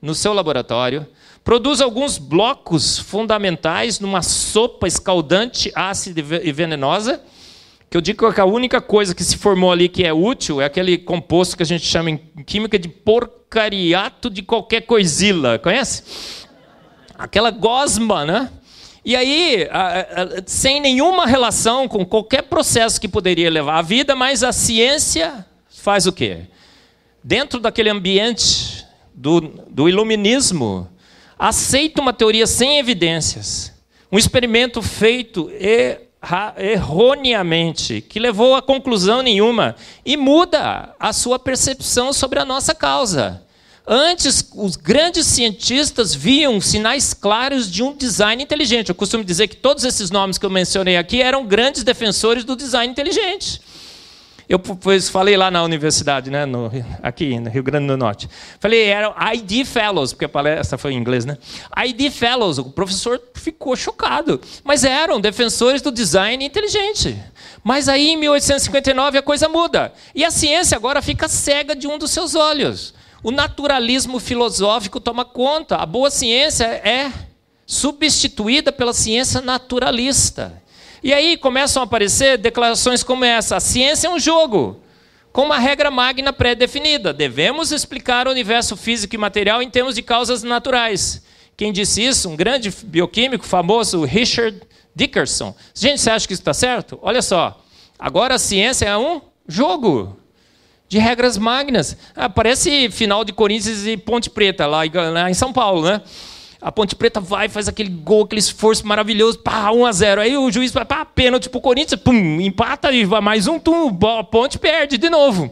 no 0.00 0.14
seu 0.14 0.32
laboratório, 0.32 1.06
produz 1.44 1.80
alguns 1.80 2.16
blocos 2.16 2.98
fundamentais 2.98 4.00
numa 4.00 4.22
sopa 4.22 4.86
escaldante, 4.88 5.70
ácida 5.74 6.20
e 6.42 6.52
venenosa, 6.52 7.22
que 7.88 7.96
eu 7.96 8.00
digo 8.00 8.32
que 8.32 8.40
a 8.40 8.44
única 8.44 8.80
coisa 8.80 9.14
que 9.14 9.24
se 9.24 9.36
formou 9.36 9.72
ali 9.72 9.88
que 9.88 10.04
é 10.04 10.12
útil 10.12 10.60
é 10.60 10.64
aquele 10.64 10.96
composto 10.96 11.56
que 11.56 11.62
a 11.62 11.66
gente 11.66 11.84
chama 11.84 12.10
em 12.10 12.16
química 12.46 12.78
de 12.78 12.88
porcariato 12.88 14.30
de 14.30 14.42
qualquer 14.42 14.82
coisila. 14.82 15.58
Conhece? 15.58 16.04
Aquela 17.20 17.50
gosma, 17.50 18.24
né? 18.24 18.50
E 19.04 19.14
aí, 19.14 19.68
sem 20.46 20.80
nenhuma 20.80 21.26
relação 21.26 21.86
com 21.86 22.02
qualquer 22.02 22.44
processo 22.44 22.98
que 22.98 23.06
poderia 23.06 23.50
levar 23.50 23.78
à 23.78 23.82
vida, 23.82 24.16
mas 24.16 24.42
a 24.42 24.52
ciência 24.52 25.44
faz 25.68 26.06
o 26.06 26.12
quê? 26.12 26.46
Dentro 27.22 27.60
daquele 27.60 27.90
ambiente 27.90 28.86
do, 29.14 29.40
do 29.40 29.86
iluminismo 29.86 30.88
aceita 31.38 32.00
uma 32.00 32.14
teoria 32.14 32.46
sem 32.46 32.78
evidências, 32.78 33.70
um 34.10 34.16
experimento 34.16 34.80
feito 34.80 35.50
erroneamente, 36.56 38.00
que 38.00 38.18
levou 38.18 38.54
a 38.54 38.62
conclusão 38.62 39.20
nenhuma, 39.20 39.76
e 40.06 40.16
muda 40.16 40.94
a 40.98 41.12
sua 41.12 41.38
percepção 41.38 42.14
sobre 42.14 42.38
a 42.38 42.46
nossa 42.46 42.74
causa. 42.74 43.42
Antes, 43.92 44.48
os 44.54 44.76
grandes 44.76 45.26
cientistas 45.26 46.14
viam 46.14 46.60
sinais 46.60 47.12
claros 47.12 47.68
de 47.68 47.82
um 47.82 47.92
design 47.92 48.40
inteligente. 48.40 48.90
Eu 48.90 48.94
costumo 48.94 49.24
dizer 49.24 49.48
que 49.48 49.56
todos 49.56 49.82
esses 49.82 50.12
nomes 50.12 50.38
que 50.38 50.46
eu 50.46 50.50
mencionei 50.50 50.96
aqui 50.96 51.20
eram 51.20 51.44
grandes 51.44 51.82
defensores 51.82 52.44
do 52.44 52.54
design 52.54 52.88
inteligente. 52.88 53.60
Eu 54.48 54.60
pois, 54.60 55.08
falei 55.08 55.36
lá 55.36 55.50
na 55.50 55.64
universidade, 55.64 56.30
né, 56.30 56.46
no, 56.46 56.70
aqui 57.02 57.40
no 57.40 57.50
Rio 57.50 57.64
Grande 57.64 57.88
do 57.88 57.96
Norte. 57.96 58.30
Falei, 58.60 58.84
eram 58.84 59.12
ID 59.34 59.66
Fellows, 59.66 60.12
porque 60.12 60.24
a 60.24 60.28
palestra 60.28 60.78
foi 60.78 60.92
em 60.92 60.96
inglês, 60.96 61.24
né? 61.24 61.36
ID 61.84 62.12
Fellows, 62.12 62.58
o 62.58 62.66
professor 62.66 63.20
ficou 63.34 63.74
chocado. 63.74 64.40
Mas 64.62 64.84
eram 64.84 65.20
defensores 65.20 65.82
do 65.82 65.90
design 65.90 66.44
inteligente. 66.44 67.20
Mas 67.64 67.88
aí, 67.88 68.10
em 68.10 68.16
1859, 68.16 69.18
a 69.18 69.22
coisa 69.22 69.48
muda. 69.48 69.92
E 70.14 70.24
a 70.24 70.30
ciência 70.30 70.76
agora 70.76 71.02
fica 71.02 71.26
cega 71.26 71.74
de 71.74 71.88
um 71.88 71.98
dos 71.98 72.12
seus 72.12 72.36
olhos. 72.36 72.94
O 73.22 73.30
naturalismo 73.30 74.18
filosófico 74.18 74.98
toma 74.98 75.24
conta. 75.24 75.76
A 75.76 75.84
boa 75.84 76.10
ciência 76.10 76.64
é 76.64 77.12
substituída 77.66 78.72
pela 78.72 78.92
ciência 78.92 79.40
naturalista. 79.40 80.62
E 81.02 81.12
aí 81.12 81.36
começam 81.36 81.82
a 81.82 81.84
aparecer 81.84 82.38
declarações 82.38 83.02
como 83.02 83.24
essa: 83.24 83.56
a 83.56 83.60
ciência 83.60 84.08
é 84.08 84.10
um 84.10 84.18
jogo, 84.18 84.80
com 85.32 85.42
uma 85.42 85.58
regra 85.58 85.90
magna 85.90 86.32
pré-definida. 86.32 87.12
Devemos 87.12 87.72
explicar 87.72 88.26
o 88.26 88.30
universo 88.30 88.76
físico 88.76 89.14
e 89.14 89.18
material 89.18 89.62
em 89.62 89.70
termos 89.70 89.94
de 89.94 90.02
causas 90.02 90.42
naturais. 90.42 91.22
Quem 91.56 91.72
disse 91.72 92.02
isso? 92.02 92.28
Um 92.28 92.36
grande 92.36 92.70
bioquímico 92.84 93.44
famoso, 93.44 94.02
Richard 94.04 94.60
Dickerson. 94.94 95.54
Gente, 95.74 96.00
você 96.00 96.10
acha 96.10 96.26
que 96.26 96.32
isso 96.32 96.40
está 96.40 96.54
certo? 96.54 96.98
Olha 97.02 97.20
só. 97.20 97.62
Agora 97.98 98.36
a 98.36 98.38
ciência 98.38 98.86
é 98.86 98.96
um 98.96 99.20
jogo 99.46 100.16
de 100.90 100.98
regras 100.98 101.38
magnas. 101.38 101.96
Ah, 102.16 102.28
parece 102.28 102.90
final 102.90 103.24
de 103.24 103.32
Corinthians 103.32 103.86
e 103.86 103.96
Ponte 103.96 104.28
Preta, 104.28 104.66
lá 104.66 104.84
em 105.30 105.34
São 105.34 105.52
Paulo, 105.52 105.88
né? 105.88 106.02
A 106.60 106.72
Ponte 106.72 106.96
Preta 106.96 107.20
vai, 107.20 107.48
faz 107.48 107.68
aquele 107.68 107.88
gol, 107.88 108.24
aquele 108.24 108.40
esforço 108.40 108.84
maravilhoso, 108.84 109.38
pá, 109.38 109.70
1 109.70 109.86
a 109.86 109.92
0 109.92 110.20
Aí 110.20 110.36
o 110.36 110.50
juiz 110.50 110.72
vai, 110.72 110.84
pá, 110.84 111.04
pênalti 111.04 111.48
pro 111.48 111.60
Corinthians, 111.60 111.98
pum, 112.02 112.40
empata 112.40 112.90
e 112.90 113.04
vai 113.04 113.20
mais 113.20 113.46
um, 113.46 113.58
tum, 113.58 113.96
a 114.18 114.24
Ponte 114.24 114.58
perde 114.58 114.98
de 114.98 115.08
novo. 115.08 115.48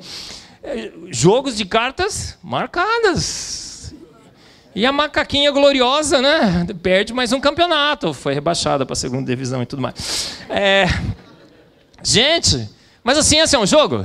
É, 0.60 0.90
jogos 1.08 1.56
de 1.56 1.64
cartas 1.64 2.36
marcadas. 2.42 3.94
E 4.74 4.84
a 4.84 4.90
macaquinha 4.90 5.52
gloriosa, 5.52 6.20
né? 6.20 6.66
Perde 6.82 7.12
mais 7.12 7.32
um 7.32 7.40
campeonato. 7.40 8.12
Foi 8.12 8.34
rebaixada 8.34 8.84
para 8.84 8.92
a 8.92 8.96
segunda 8.96 9.24
divisão 9.24 9.62
e 9.62 9.66
tudo 9.66 9.80
mais. 9.80 10.40
É... 10.50 10.86
Gente, 12.02 12.68
mas 13.02 13.16
assim, 13.16 13.38
esse 13.38 13.56
é 13.56 13.58
um 13.58 13.66
jogo? 13.66 14.04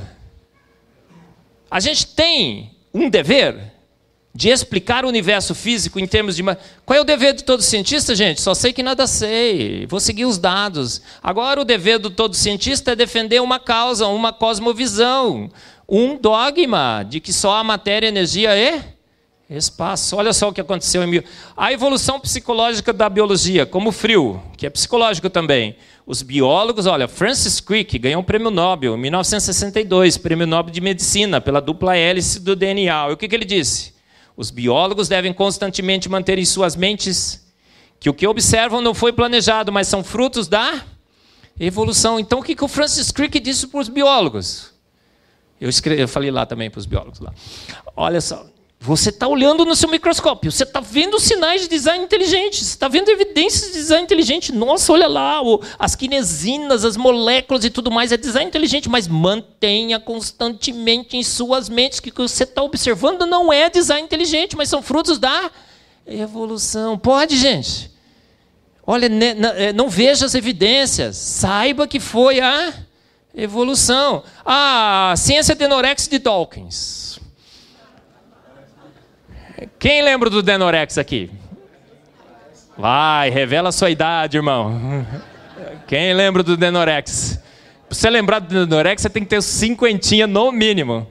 A 1.74 1.80
gente 1.80 2.05
tem 2.05 2.69
um 2.93 3.09
dever 3.09 3.74
de 4.32 4.49
explicar 4.49 5.03
o 5.03 5.07
universo 5.07 5.55
físico 5.55 5.99
em 5.99 6.05
termos 6.05 6.36
de. 6.36 6.43
Qual 6.86 6.95
é 6.95 7.01
o 7.01 7.03
dever 7.03 7.34
de 7.34 7.43
todo 7.43 7.63
cientista, 7.63 8.13
gente? 8.13 8.41
Só 8.41 8.53
sei 8.53 8.71
que 8.71 8.84
nada 8.84 9.07
sei. 9.07 9.88
Vou 9.88 9.99
seguir 9.99 10.26
os 10.26 10.38
dados. 10.38 11.01
Agora, 11.24 11.59
o 11.59 11.65
dever 11.65 11.97
de 11.97 12.11
todo 12.11 12.36
cientista 12.36 12.91
é 12.91 12.95
defender 12.95 13.41
uma 13.41 13.59
causa, 13.59 14.05
uma 14.05 14.32
cosmovisão, 14.32 15.49
um 15.89 16.15
dogma 16.15 17.03
de 17.09 17.19
que 17.19 17.34
só 17.34 17.55
a 17.55 17.63
matéria, 17.63 18.05
energia 18.05 18.55
e 18.55 18.80
espaço. 19.49 20.15
Olha 20.15 20.32
só 20.32 20.49
o 20.49 20.53
que 20.53 20.61
aconteceu 20.61 21.01
em 21.01 21.07
mil. 21.07 21.24
A 21.57 21.74
evolução 21.74 22.19
psicológica 22.19 22.93
da 22.93 23.09
biologia, 23.09 23.65
como 23.65 23.89
o 23.89 23.91
frio, 23.91 24.39
que 24.55 24.67
é 24.67 24.69
psicológico 24.69 25.28
também. 25.28 25.76
Os 26.06 26.22
biólogos, 26.22 26.86
olha, 26.86 27.08
Francis 27.08 27.62
Crick 27.62 27.97
ganhou 27.97 28.22
um 28.22 28.26
prêmio 28.26 28.51
Nobel 28.51 28.95
em 28.95 28.99
1962, 28.99 30.18
prêmio 30.18 30.45
Nobel 30.45 30.74
de 30.74 30.82
Medicina, 30.82 31.39
pela 31.39 31.62
dupla 31.62 31.95
hélice 31.95 32.41
do 32.41 32.56
DNA. 32.56 33.10
E 33.10 33.14
o 33.14 33.18
que, 33.18 33.28
que 33.28 33.36
ele 33.36 33.45
disse? 33.45 33.93
Os 34.36 34.51
biólogos 34.51 35.08
devem 35.08 35.32
constantemente 35.32 36.10
manter 36.10 36.38
em 36.38 36.45
suas 36.45 36.76
mentes 36.76 37.43
que 37.99 38.10
o 38.10 38.14
que 38.14 38.28
observam 38.28 38.82
não 38.82 38.93
foi 38.93 39.14
planejado, 39.14 39.72
mas 39.72 39.88
são 39.88 40.04
frutos 40.04 40.49
da 40.49 40.84
evolução. 41.58 42.20
Então, 42.20 42.39
o 42.39 42.43
que, 42.43 42.54
que 42.54 42.66
o 42.66 42.68
Francis 42.68 43.10
Crick 43.12 43.39
disse 43.39 43.68
para 43.68 43.80
os 43.80 43.88
biólogos? 43.88 44.74
Eu, 45.62 45.70
escrevi, 45.70 46.01
eu 46.01 46.08
falei 46.10 46.30
lá 46.30 46.45
também 46.45 46.70
para 46.70 46.80
os 46.80 46.86
biólogos 46.86 47.22
lá. 47.22 47.34
Olha 47.95 48.20
só, 48.20 48.45
você 48.86 49.11
está 49.11 49.29
olhando 49.29 49.63
no 49.63 49.77
seu 49.77 49.89
microscópio, 49.89 50.51
você 50.51 50.63
está 50.63 50.81
vendo 50.81 51.17
sinais 51.17 51.61
de 51.61 51.69
design 51.69 52.03
inteligente, 52.03 52.57
você 52.57 52.71
está 52.71 52.89
vendo 52.89 53.07
evidências 53.07 53.67
de 53.67 53.77
design 53.77 54.03
inteligente. 54.03 54.51
Nossa, 54.51 54.91
olha 54.91 55.07
lá, 55.07 55.39
as 55.79 55.95
quinesinas, 55.95 56.84
as 56.84 56.97
moléculas 56.97 57.63
e 57.63 57.69
tudo 57.69 57.89
mais, 57.89 58.11
é 58.11 58.17
design 58.17 58.45
inteligente, 58.45 58.89
mas 58.89 59.07
mantenha 59.07 60.01
constantemente 60.01 61.15
em 61.15 61.23
suas 61.23 61.69
mentes 61.69 62.01
que 62.01 62.09
o 62.09 62.11
que 62.11 62.21
você 62.23 62.43
está 62.43 62.61
observando 62.61 63.25
não 63.25 63.53
é 63.53 63.69
design 63.69 64.03
inteligente, 64.03 64.57
mas 64.57 64.67
são 64.67 64.81
frutos 64.81 65.17
da 65.17 65.49
evolução. 66.05 66.97
Pode, 66.97 67.38
gente? 67.38 67.89
Olha, 68.86 69.07
é, 69.55 69.71
não 69.71 69.88
veja 69.88 70.25
as 70.25 70.36
evidências, 70.36 71.15
saiba 71.15 71.88
que 71.88 72.01
foi 72.01 72.41
a 72.41 72.73
evolução. 73.34 74.23
A 74.45 75.13
ciência 75.15 75.55
de 75.55 75.69
Norex 75.69 76.05
de 76.05 76.19
Dawkins 76.19 77.03
quem 79.80 80.01
lembra 80.01 80.30
do 80.30 80.41
Denorex 80.41 80.97
aqui? 80.97 81.30
Vai, 82.78 83.30
revela 83.30 83.70
a 83.70 83.72
sua 83.72 83.89
idade, 83.89 84.38
irmão. 84.38 85.05
Quem 85.88 86.14
lembra 86.14 86.41
do 86.41 86.57
Denorex? 86.57 87.39
Para 87.88 87.95
você 87.95 88.09
lembrar 88.09 88.39
do 88.39 88.66
Denorex, 88.66 89.01
você 89.01 89.09
tem 89.09 89.24
que 89.24 89.30
ter 89.30 89.41
cinquentinha 89.43 90.26
no 90.26 90.51
mínimo. 90.51 91.07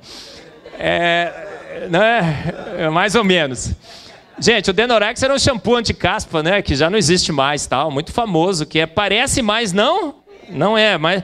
É, 0.79 1.87
né? 1.89 2.89
Mais 2.93 3.15
ou 3.15 3.23
menos. 3.23 3.73
Gente, 4.39 4.71
o 4.71 4.73
Denorex 4.73 5.23
era 5.23 5.33
um 5.33 5.39
shampoo 5.39 5.77
anti-caspa, 5.77 6.43
né? 6.43 6.63
Que 6.63 6.75
já 6.75 6.91
não 6.91 6.99
existe 6.99 7.31
mais, 7.31 7.67
tal, 7.67 7.91
muito 7.91 8.13
famoso, 8.13 8.67
que 8.67 8.81
é, 8.81 8.87
parece 8.87 9.43
mais, 9.43 9.73
não? 9.73 10.17
Não 10.49 10.77
é, 10.77 10.99
mas 10.99 11.23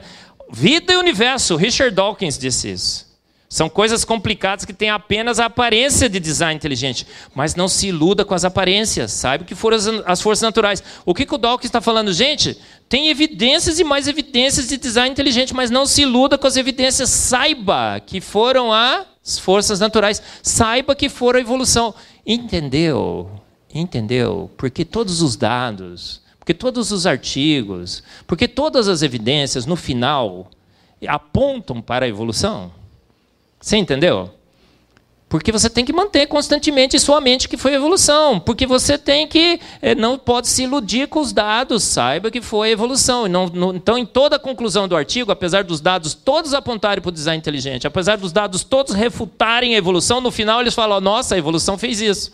vida 0.51 0.93
e 0.93 0.95
universo. 0.95 1.57
Richard 1.57 1.93
Dawkins 1.93 2.37
disse 2.37 2.71
isso. 2.71 3.08
São 3.49 3.67
coisas 3.67 4.05
complicadas 4.05 4.63
que 4.63 4.73
têm 4.73 4.91
apenas 4.91 5.39
a 5.39 5.45
aparência 5.45 6.07
de 6.07 6.19
design 6.19 6.55
inteligente. 6.55 7.07
Mas 7.33 7.55
não 7.55 7.67
se 7.67 7.87
iluda 7.87 8.23
com 8.23 8.35
as 8.35 8.45
aparências. 8.45 9.11
Saiba 9.11 9.43
que 9.43 9.55
foram 9.55 9.75
as, 9.75 9.87
as 10.05 10.21
forças 10.21 10.43
naturais. 10.43 10.83
O 11.03 11.15
que, 11.15 11.25
que 11.25 11.33
o 11.33 11.37
Dawkins 11.37 11.65
está 11.65 11.81
falando? 11.81 12.13
Gente, 12.13 12.55
tem 12.87 13.09
evidências 13.09 13.79
e 13.79 13.83
mais 13.83 14.07
evidências 14.07 14.67
de 14.67 14.77
design 14.77 15.11
inteligente, 15.11 15.51
mas 15.55 15.71
não 15.71 15.87
se 15.87 16.03
iluda 16.03 16.37
com 16.37 16.45
as 16.45 16.57
evidências. 16.57 17.09
Saiba 17.09 17.99
que 18.05 18.21
foram 18.21 18.71
as 18.71 19.39
forças 19.39 19.79
naturais. 19.79 20.21
Saiba 20.43 20.93
que 20.93 21.09
foram 21.09 21.39
a 21.39 21.41
evolução. 21.41 21.95
Entendeu? 22.23 23.31
Entendeu? 23.73 24.51
Porque 24.57 24.85
todos 24.85 25.23
os 25.23 25.35
dados, 25.35 26.21
porque 26.37 26.53
todos 26.53 26.91
os 26.91 27.07
artigos, 27.07 28.03
porque 28.27 28.47
todas 28.47 28.87
as 28.87 29.01
evidências, 29.01 29.65
no 29.65 29.75
final, 29.75 30.51
apontam 31.07 31.81
para 31.81 32.05
a 32.05 32.09
evolução. 32.09 32.77
Você 33.59 33.77
entendeu? 33.77 34.31
Porque 35.29 35.51
você 35.51 35.69
tem 35.69 35.85
que 35.85 35.93
manter 35.93 36.25
constantemente 36.25 36.95
em 36.95 36.99
sua 36.99 37.21
mente 37.21 37.47
que 37.47 37.55
foi 37.55 37.75
evolução. 37.75 38.39
Porque 38.39 38.65
você 38.65 38.97
tem 38.97 39.27
que. 39.27 39.59
Eh, 39.79 39.93
não 39.93 40.17
pode 40.17 40.47
se 40.47 40.63
iludir 40.63 41.07
com 41.07 41.19
os 41.19 41.31
dados, 41.31 41.83
saiba 41.83 42.31
que 42.31 42.41
foi 42.41 42.71
evolução. 42.71 43.25
Então, 43.75 43.95
em 43.95 44.07
toda 44.07 44.37
a 44.37 44.39
conclusão 44.39 44.87
do 44.87 44.95
artigo, 44.95 45.31
apesar 45.31 45.63
dos 45.63 45.79
dados 45.79 46.15
todos 46.15 46.55
apontarem 46.55 46.99
para 46.99 47.09
o 47.09 47.11
design 47.11 47.37
inteligente, 47.37 47.85
apesar 47.85 48.17
dos 48.17 48.31
dados 48.31 48.63
todos 48.63 48.95
refutarem 48.95 49.75
a 49.75 49.77
evolução, 49.77 50.19
no 50.19 50.31
final 50.31 50.61
eles 50.61 50.73
falam: 50.73 50.99
nossa, 50.99 51.35
a 51.35 51.37
evolução 51.37 51.77
fez 51.77 52.01
isso. 52.01 52.31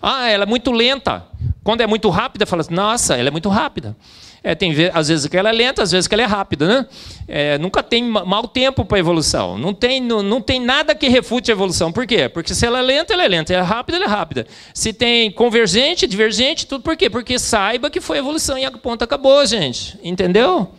Ah, 0.00 0.28
ela 0.28 0.44
é 0.44 0.46
muito 0.46 0.70
lenta. 0.70 1.24
Quando 1.64 1.80
é 1.80 1.86
muito 1.88 2.08
rápida, 2.08 2.46
fala 2.46 2.62
assim, 2.62 2.74
nossa, 2.74 3.16
ela 3.16 3.28
é 3.28 3.30
muito 3.30 3.48
rápida. 3.48 3.96
É, 4.44 4.54
tem 4.56 4.74
às 4.92 5.08
vezes 5.08 5.26
que 5.26 5.36
ela 5.36 5.50
é 5.50 5.52
lenta, 5.52 5.82
às 5.82 5.92
vezes 5.92 6.08
que 6.08 6.14
ela 6.14 6.22
é 6.22 6.26
rápida, 6.26 6.66
né? 6.66 6.86
É, 7.28 7.58
nunca 7.58 7.82
tem 7.82 8.02
mau 8.02 8.48
tempo 8.48 8.84
para 8.84 8.98
evolução. 8.98 9.56
Não 9.56 9.72
tem, 9.72 10.00
não, 10.00 10.20
não 10.20 10.40
tem 10.40 10.60
nada 10.60 10.94
que 10.94 11.08
refute 11.08 11.50
a 11.50 11.54
evolução. 11.54 11.92
Por 11.92 12.06
quê? 12.06 12.28
Porque 12.28 12.52
se 12.54 12.66
ela 12.66 12.80
é 12.80 12.82
lenta, 12.82 13.12
ela 13.12 13.24
é 13.24 13.28
lenta. 13.28 13.52
Se 13.52 13.54
é 13.54 13.60
rápida, 13.60 13.98
ela 13.98 14.06
é 14.06 14.08
rápida. 14.08 14.46
Se 14.74 14.92
tem 14.92 15.30
convergente, 15.30 16.06
divergente, 16.08 16.66
tudo 16.66 16.82
por 16.82 16.96
quê? 16.96 17.08
Porque 17.08 17.38
saiba 17.38 17.88
que 17.88 18.00
foi 18.00 18.18
evolução 18.18 18.58
e 18.58 18.64
a 18.64 18.70
ponta 18.70 19.04
acabou, 19.04 19.46
gente. 19.46 19.96
Entendeu? 20.02 20.72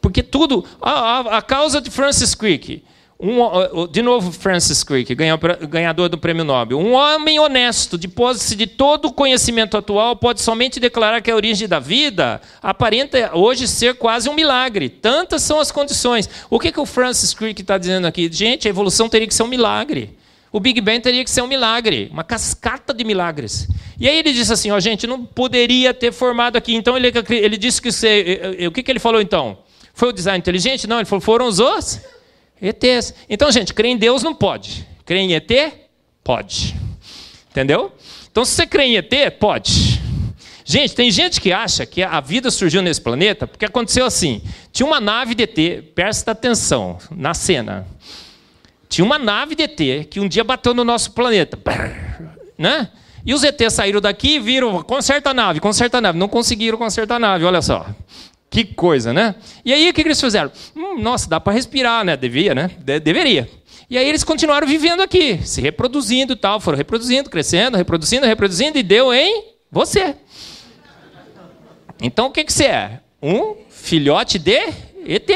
Porque 0.00 0.22
tudo. 0.22 0.64
A, 0.80 0.90
a, 0.90 1.38
a 1.38 1.42
causa 1.42 1.80
de 1.80 1.90
Francis 1.90 2.36
Crick 2.36 2.84
um, 3.22 3.86
de 3.86 4.02
novo, 4.02 4.32
Francis 4.32 4.82
Crick, 4.82 5.14
ganhador 5.14 6.08
do 6.08 6.18
prêmio 6.18 6.42
Nobel. 6.44 6.76
Um 6.76 6.92
homem 6.92 7.38
honesto, 7.38 7.96
de 7.96 8.08
posse 8.08 8.56
de 8.56 8.66
todo 8.66 9.06
o 9.06 9.12
conhecimento 9.12 9.76
atual, 9.76 10.16
pode 10.16 10.40
somente 10.40 10.80
declarar 10.80 11.22
que 11.22 11.30
a 11.30 11.36
origem 11.36 11.68
da 11.68 11.78
vida 11.78 12.40
aparenta 12.60 13.30
hoje 13.32 13.68
ser 13.68 13.94
quase 13.94 14.28
um 14.28 14.34
milagre. 14.34 14.88
Tantas 14.88 15.42
são 15.42 15.60
as 15.60 15.70
condições. 15.70 16.28
O 16.50 16.58
que, 16.58 16.72
que 16.72 16.80
o 16.80 16.84
Francis 16.84 17.32
Crick 17.32 17.60
está 17.60 17.78
dizendo 17.78 18.08
aqui? 18.08 18.28
Gente, 18.32 18.66
a 18.66 18.70
evolução 18.70 19.08
teria 19.08 19.28
que 19.28 19.34
ser 19.34 19.44
um 19.44 19.48
milagre. 19.48 20.18
O 20.50 20.58
Big 20.58 20.80
Bang 20.80 21.00
teria 21.00 21.22
que 21.22 21.30
ser 21.30 21.42
um 21.42 21.46
milagre, 21.46 22.10
uma 22.12 22.24
cascata 22.24 22.92
de 22.92 23.04
milagres. 23.04 23.68
E 24.00 24.08
aí 24.08 24.18
ele 24.18 24.32
disse 24.32 24.52
assim: 24.52 24.72
ó, 24.72 24.80
gente, 24.80 25.06
não 25.06 25.24
poderia 25.24 25.94
ter 25.94 26.12
formado 26.12 26.56
aqui. 26.56 26.74
Então 26.74 26.96
ele, 26.96 27.12
ele 27.30 27.56
disse 27.56 27.80
que 27.80 27.92
você, 27.92 28.58
o 28.66 28.72
que, 28.72 28.82
que 28.82 28.90
ele 28.90 28.98
falou 28.98 29.20
então? 29.20 29.58
Foi 29.94 30.08
o 30.08 30.12
design 30.12 30.38
inteligente? 30.38 30.88
Não, 30.88 30.96
ele 30.96 31.06
falou: 31.06 31.20
foram 31.20 31.46
os 31.46 31.60
os 31.60 32.00
ETs. 32.62 33.12
Então, 33.28 33.50
gente, 33.50 33.74
crer 33.74 33.90
em 33.90 33.96
Deus 33.96 34.22
não 34.22 34.32
pode. 34.32 34.86
Crer 35.04 35.18
em 35.18 35.34
ET? 35.34 35.50
Pode. 36.22 36.76
Entendeu? 37.50 37.92
Então, 38.30 38.44
se 38.44 38.52
você 38.52 38.66
crê 38.66 38.84
em 38.84 38.96
ET, 38.96 39.12
pode. 39.38 40.00
Gente, 40.64 40.94
tem 40.94 41.10
gente 41.10 41.40
que 41.40 41.52
acha 41.52 41.84
que 41.84 42.02
a 42.02 42.20
vida 42.20 42.50
surgiu 42.50 42.80
nesse 42.80 43.00
planeta 43.00 43.46
porque 43.46 43.64
aconteceu 43.64 44.06
assim. 44.06 44.40
Tinha 44.72 44.86
uma 44.86 45.00
nave 45.00 45.34
de 45.34 45.42
ET, 45.42 45.82
presta 45.94 46.30
atenção 46.30 46.98
na 47.10 47.34
cena. 47.34 47.86
Tinha 48.88 49.04
uma 49.04 49.18
nave 49.18 49.54
de 49.54 49.64
ET 49.64 50.08
que 50.08 50.20
um 50.20 50.28
dia 50.28 50.44
bateu 50.44 50.72
no 50.72 50.84
nosso 50.84 51.10
planeta. 51.10 51.58
Né? 52.56 52.88
E 53.26 53.34
os 53.34 53.42
ETs 53.42 53.72
saíram 53.72 54.00
daqui 54.00 54.36
e 54.36 54.38
viram, 54.38 54.82
conserta 54.82 55.30
a 55.30 55.34
nave, 55.34 55.60
conserta 55.60 55.98
a 55.98 56.00
nave. 56.00 56.18
Não 56.18 56.28
conseguiram 56.28 56.78
consertar 56.78 57.16
a 57.16 57.18
nave, 57.18 57.44
olha 57.44 57.60
só. 57.60 57.86
Que 58.52 58.66
coisa, 58.66 59.14
né? 59.14 59.34
E 59.64 59.72
aí 59.72 59.88
o 59.88 59.94
que 59.94 60.02
eles 60.02 60.20
fizeram? 60.20 60.52
Hum, 60.76 61.00
nossa, 61.00 61.26
dá 61.26 61.40
para 61.40 61.54
respirar, 61.54 62.04
né? 62.04 62.18
Devia, 62.18 62.54
né? 62.54 62.70
De 62.80 63.00
deveria. 63.00 63.48
E 63.88 63.96
aí 63.96 64.06
eles 64.06 64.22
continuaram 64.22 64.66
vivendo 64.66 65.00
aqui, 65.00 65.40
se 65.42 65.62
reproduzindo 65.62 66.34
e 66.34 66.36
tal, 66.36 66.60
foram 66.60 66.76
reproduzindo, 66.76 67.30
crescendo, 67.30 67.78
reproduzindo, 67.78 68.26
reproduzindo 68.26 68.76
e 68.76 68.82
deu 68.82 69.10
em 69.10 69.44
você. 69.70 70.14
Então 72.02 72.26
o 72.26 72.30
que, 72.30 72.44
que 72.44 72.52
você 72.52 72.66
é? 72.66 73.00
Um 73.22 73.56
filhote 73.70 74.38
de 74.38 74.60
ET. 75.06 75.30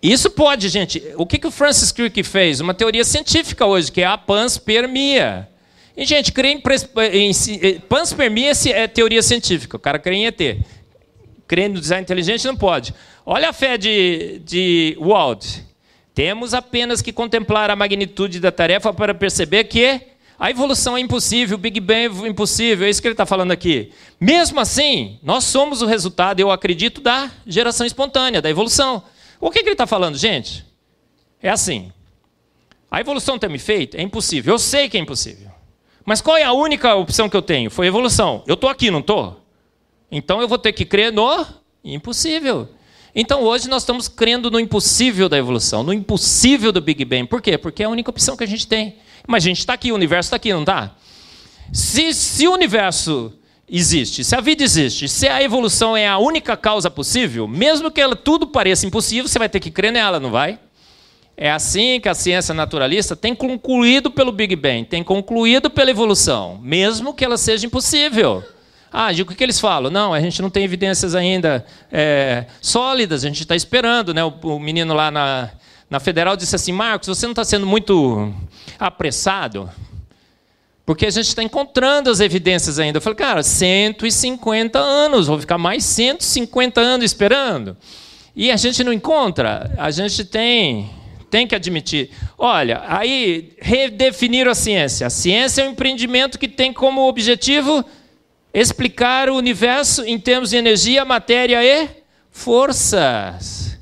Isso 0.00 0.30
pode, 0.30 0.68
gente. 0.68 1.02
O 1.16 1.26
que, 1.26 1.40
que 1.40 1.46
o 1.48 1.50
Francis 1.50 1.90
Crick 1.90 2.22
fez? 2.22 2.60
Uma 2.60 2.72
teoria 2.72 3.02
científica 3.02 3.66
hoje, 3.66 3.90
que 3.90 4.02
é 4.02 4.06
a 4.06 4.16
panspermia. 4.16 5.48
E, 5.96 6.04
gente, 6.04 6.30
crer 6.30 6.52
em, 6.56 6.62
em, 7.12 7.30
em 7.30 7.80
panspermia 7.80 8.52
é 8.66 8.86
teoria 8.86 9.22
científica. 9.22 9.76
O 9.76 9.80
cara 9.80 9.98
crê 9.98 10.14
em 10.14 10.26
ET 10.26 10.40
crer 11.52 11.68
no 11.68 11.78
design 11.78 12.02
inteligente 12.02 12.46
não 12.46 12.56
pode. 12.56 12.94
Olha 13.26 13.50
a 13.50 13.52
fé 13.52 13.76
de, 13.76 14.40
de 14.42 14.96
Wald. 14.98 15.62
Temos 16.14 16.54
apenas 16.54 17.02
que 17.02 17.12
contemplar 17.12 17.68
a 17.68 17.76
magnitude 17.76 18.40
da 18.40 18.50
tarefa 18.50 18.90
para 18.90 19.12
perceber 19.12 19.64
que 19.64 20.00
a 20.38 20.50
evolução 20.50 20.96
é 20.96 21.00
impossível, 21.00 21.56
o 21.56 21.60
Big 21.60 21.78
Bang 21.78 22.24
é 22.24 22.28
impossível, 22.28 22.86
é 22.86 22.90
isso 22.90 23.02
que 23.02 23.06
ele 23.06 23.12
está 23.12 23.26
falando 23.26 23.50
aqui. 23.50 23.92
Mesmo 24.18 24.60
assim, 24.60 25.18
nós 25.22 25.44
somos 25.44 25.82
o 25.82 25.86
resultado, 25.86 26.40
eu 26.40 26.50
acredito, 26.50 27.02
da 27.02 27.30
geração 27.46 27.86
espontânea, 27.86 28.40
da 28.40 28.48
evolução. 28.48 29.02
O 29.38 29.50
que, 29.50 29.58
que 29.58 29.68
ele 29.68 29.74
está 29.74 29.86
falando, 29.86 30.16
gente? 30.16 30.64
É 31.42 31.50
assim. 31.50 31.92
A 32.90 32.98
evolução 32.98 33.38
ter 33.38 33.50
me 33.50 33.58
feito 33.58 33.94
é 33.98 34.00
impossível. 34.00 34.54
Eu 34.54 34.58
sei 34.58 34.88
que 34.88 34.96
é 34.96 35.00
impossível. 35.00 35.50
Mas 36.02 36.22
qual 36.22 36.38
é 36.38 36.44
a 36.44 36.52
única 36.54 36.94
opção 36.94 37.28
que 37.28 37.36
eu 37.36 37.42
tenho? 37.42 37.70
Foi 37.70 37.86
evolução. 37.86 38.42
Eu 38.46 38.54
estou 38.54 38.70
aqui, 38.70 38.90
não 38.90 39.00
estou? 39.00 39.41
Então 40.12 40.42
eu 40.42 40.46
vou 40.46 40.58
ter 40.58 40.74
que 40.74 40.84
crer 40.84 41.10
no 41.10 41.46
impossível. 41.82 42.68
Então 43.14 43.42
hoje 43.42 43.66
nós 43.68 43.82
estamos 43.82 44.08
crendo 44.08 44.50
no 44.50 44.60
impossível 44.60 45.26
da 45.26 45.38
evolução, 45.38 45.82
no 45.82 45.92
impossível 45.92 46.70
do 46.70 46.82
Big 46.82 47.02
Bang. 47.06 47.26
Por 47.26 47.40
quê? 47.40 47.56
Porque 47.56 47.82
é 47.82 47.86
a 47.86 47.88
única 47.88 48.10
opção 48.10 48.36
que 48.36 48.44
a 48.44 48.46
gente 48.46 48.66
tem. 48.66 48.96
Mas 49.26 49.42
a 49.42 49.46
gente 49.48 49.60
está 49.60 49.72
aqui, 49.72 49.90
o 49.90 49.94
universo 49.94 50.28
está 50.28 50.36
aqui, 50.36 50.52
não 50.52 50.60
está? 50.60 50.94
Se, 51.72 52.12
se 52.12 52.46
o 52.46 52.52
universo 52.52 53.32
existe, 53.66 54.22
se 54.22 54.36
a 54.36 54.40
vida 54.40 54.62
existe, 54.62 55.08
se 55.08 55.26
a 55.26 55.42
evolução 55.42 55.96
é 55.96 56.06
a 56.06 56.18
única 56.18 56.58
causa 56.58 56.90
possível, 56.90 57.48
mesmo 57.48 57.90
que 57.90 58.00
ela, 58.00 58.14
tudo 58.14 58.46
pareça 58.46 58.86
impossível, 58.86 59.26
você 59.26 59.38
vai 59.38 59.48
ter 59.48 59.60
que 59.60 59.70
crer 59.70 59.92
nela, 59.92 60.20
não 60.20 60.30
vai? 60.30 60.58
É 61.34 61.50
assim 61.50 61.98
que 61.98 62.08
a 62.08 62.14
ciência 62.14 62.52
naturalista 62.52 63.16
tem 63.16 63.34
concluído 63.34 64.10
pelo 64.10 64.30
Big 64.30 64.54
Bang, 64.56 64.84
tem 64.84 65.02
concluído 65.02 65.70
pela 65.70 65.90
evolução, 65.90 66.58
mesmo 66.62 67.14
que 67.14 67.24
ela 67.24 67.38
seja 67.38 67.66
impossível. 67.66 68.44
Ah, 68.92 69.10
o 69.10 69.24
que, 69.24 69.34
que 69.34 69.42
eles 69.42 69.58
falam? 69.58 69.90
Não, 69.90 70.12
a 70.12 70.20
gente 70.20 70.42
não 70.42 70.50
tem 70.50 70.64
evidências 70.64 71.14
ainda 71.14 71.64
é, 71.90 72.44
sólidas, 72.60 73.24
a 73.24 73.28
gente 73.28 73.40
está 73.40 73.56
esperando. 73.56 74.12
Né? 74.12 74.22
O, 74.22 74.28
o, 74.42 74.60
menino 74.60 74.92
lá 74.92 75.10
na, 75.10 75.48
na 75.88 75.98
Federal 75.98 76.36
disse 76.36 76.54
assim: 76.54 76.72
Marcos, 76.72 77.08
você 77.08 77.24
não 77.24 77.32
está 77.32 77.42
sendo 77.42 77.66
muito 77.66 78.34
apressado? 78.78 79.70
Porque 80.84 81.06
a 81.06 81.10
gente 81.10 81.28
está 81.28 81.42
encontrando 81.42 82.10
as 82.10 82.20
evidências 82.20 82.78
ainda. 82.78 82.98
Eu 82.98 83.02
falei, 83.02 83.16
cara, 83.16 83.42
150 83.42 84.78
anos, 84.78 85.26
vou 85.26 85.38
ficar 85.38 85.56
mais 85.56 85.84
150 85.84 86.80
anos 86.80 87.06
esperando. 87.06 87.76
E 88.36 88.50
a 88.50 88.56
gente 88.56 88.84
não 88.84 88.92
encontra. 88.92 89.72
A 89.78 89.90
gente 89.90 90.22
tem, 90.24 90.90
tem 91.30 91.46
que 91.46 91.54
admitir. 91.54 92.10
Olha, 92.36 92.82
aí 92.86 93.54
redefiniram 93.58 94.50
a 94.50 94.54
ciência. 94.54 95.06
A 95.06 95.10
ciência 95.10 95.62
é 95.62 95.68
um 95.68 95.70
empreendimento 95.70 96.38
que 96.38 96.48
tem 96.48 96.72
como 96.72 97.08
objetivo 97.08 97.82
explicar 98.52 99.30
o 99.30 99.36
universo 99.36 100.04
em 100.04 100.18
termos 100.18 100.50
de 100.50 100.56
energia, 100.56 101.04
matéria 101.04 101.64
e 101.64 101.88
forças. 102.30 103.78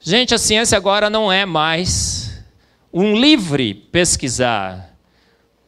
Gente, 0.00 0.34
a 0.34 0.38
ciência 0.38 0.76
agora 0.76 1.10
não 1.10 1.30
é 1.30 1.44
mais 1.44 2.44
um 2.92 3.14
livre 3.14 3.74
pesquisar, 3.74 4.96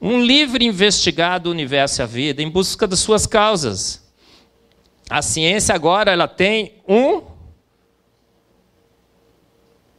um 0.00 0.22
livre 0.22 0.64
investigar 0.64 1.40
do 1.40 1.50
universo 1.50 2.00
e 2.00 2.02
a 2.02 2.06
vida 2.06 2.42
em 2.42 2.48
busca 2.48 2.86
das 2.86 3.00
suas 3.00 3.26
causas. 3.26 4.06
A 5.10 5.20
ciência 5.22 5.74
agora 5.74 6.12
ela 6.12 6.28
tem 6.28 6.74
um 6.86 7.22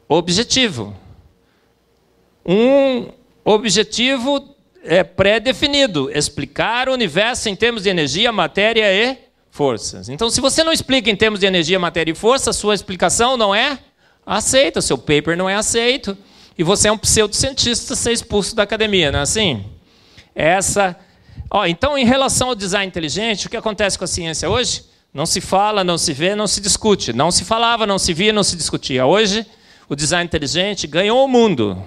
objetivo. 0.07 0.95
Um 2.45 3.09
objetivo 3.43 4.55
é 4.83 5.03
pré-definido, 5.03 6.09
explicar 6.11 6.89
o 6.89 6.93
universo 6.93 7.49
em 7.49 7.55
termos 7.55 7.83
de 7.83 7.89
energia, 7.89 8.31
matéria 8.31 8.91
e 8.93 9.17
forças. 9.51 10.09
Então, 10.09 10.29
se 10.29 10.39
você 10.39 10.63
não 10.63 10.71
explica 10.71 11.09
em 11.09 11.15
termos 11.15 11.39
de 11.39 11.45
energia, 11.45 11.77
matéria 11.79 12.11
e 12.11 12.15
força, 12.15 12.53
sua 12.53 12.73
explicação 12.73 13.35
não 13.35 13.53
é 13.53 13.79
aceita, 14.25 14.81
seu 14.81 14.97
paper 14.97 15.35
não 15.35 15.49
é 15.49 15.55
aceito, 15.55 16.17
e 16.57 16.63
você 16.63 16.87
é 16.87 16.91
um 16.91 16.97
pseudocientista, 16.97 17.95
ser 17.95 18.11
expulso 18.11 18.55
da 18.55 18.63
academia, 18.63 19.11
não 19.11 19.19
é 19.19 19.23
assim? 19.23 19.65
Essa. 20.35 20.95
Então, 21.67 21.97
em 21.97 22.05
relação 22.05 22.49
ao 22.49 22.55
design 22.55 22.87
inteligente, 22.87 23.47
o 23.47 23.49
que 23.49 23.57
acontece 23.57 23.97
com 23.97 24.03
a 24.03 24.07
ciência 24.07 24.49
hoje? 24.49 24.83
Não 25.13 25.25
se 25.25 25.41
fala, 25.41 25.83
não 25.83 25.97
se 25.97 26.13
vê, 26.13 26.35
não 26.35 26.45
se 26.45 26.61
discute. 26.61 27.11
Não 27.11 27.31
se 27.31 27.43
falava, 27.43 27.87
não 27.87 27.97
se 27.97 28.13
via, 28.13 28.31
não 28.31 28.43
se 28.43 28.55
discutia. 28.55 29.05
Hoje, 29.05 29.45
o 29.87 29.95
design 29.95 30.25
inteligente 30.25 30.85
ganhou 30.85 31.25
o 31.25 31.27
mundo 31.27 31.83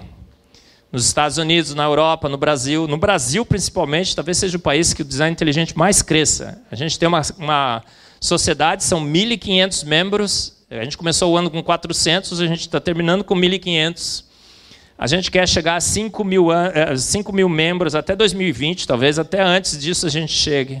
nos 0.93 1.07
Estados 1.07 1.39
Unidos, 1.39 1.73
na 1.73 1.85
Europa, 1.85 2.29
no 2.29 2.37
Brasil. 2.37 2.87
No 2.87 2.97
Brasil, 2.97 3.43
principalmente, 3.43 4.15
talvez 4.15 4.37
seja 4.37 4.57
o 4.57 4.59
país 4.59 4.93
que 4.93 5.01
o 5.01 5.05
design 5.05 5.33
inteligente 5.33 5.75
mais 5.75 6.03
cresça. 6.03 6.61
A 6.69 6.75
gente 6.75 6.99
tem 6.99 7.07
uma, 7.07 7.21
uma 7.39 7.83
sociedade, 8.21 8.83
são 8.83 9.03
1.500 9.03 9.85
membros. 9.87 10.53
A 10.69 10.83
gente 10.83 10.95
começou 10.95 11.33
o 11.33 11.37
ano 11.37 11.49
com 11.49 11.63
400, 11.63 12.39
a 12.39 12.45
gente 12.45 12.59
está 12.59 12.79
terminando 12.79 13.23
com 13.23 13.33
1.500. 13.33 14.23
A 14.95 15.07
gente 15.07 15.31
quer 15.31 15.47
chegar 15.47 15.77
a 15.77 15.81
5 15.81 16.23
mil, 16.23 16.49
5 16.95 17.31
eh, 17.31 17.35
mil 17.35 17.49
membros 17.49 17.95
até 17.95 18.15
2020, 18.15 18.87
talvez 18.87 19.17
até 19.17 19.41
antes 19.41 19.79
disso 19.79 20.05
a 20.05 20.09
gente 20.11 20.31
chegue. 20.31 20.79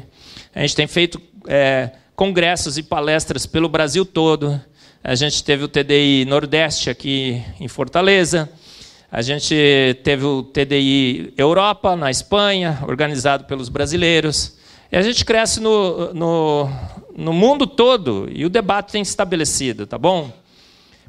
A 0.53 0.61
gente 0.61 0.75
tem 0.75 0.85
feito 0.85 1.19
é, 1.47 1.89
congressos 2.15 2.77
e 2.77 2.83
palestras 2.83 3.47
pelo 3.47 3.67
Brasil 3.67 4.05
todo. 4.05 4.61
A 5.03 5.15
gente 5.15 5.43
teve 5.43 5.63
o 5.63 5.67
TDI 5.67 6.23
Nordeste 6.25 6.91
aqui 6.91 7.43
em 7.59 7.67
Fortaleza. 7.67 8.47
A 9.15 9.21
gente 9.21 9.55
teve 10.03 10.25
o 10.25 10.41
TDI 10.41 11.35
Europa, 11.37 11.95
na 11.95 12.09
Espanha, 12.09 12.79
organizado 12.87 13.43
pelos 13.43 13.69
brasileiros. 13.69 14.55
E 14.91 14.97
a 14.97 15.03
gente 15.03 15.23
cresce 15.23 15.59
no, 15.59 16.11
no, 16.15 16.67
no 17.15 17.31
mundo 17.31 17.67
todo 17.67 18.27
e 18.33 18.43
o 18.43 18.49
debate 18.49 18.91
tem 18.91 19.03
estabelecido, 19.03 19.85
tá 19.85 19.99
bom? 19.99 20.33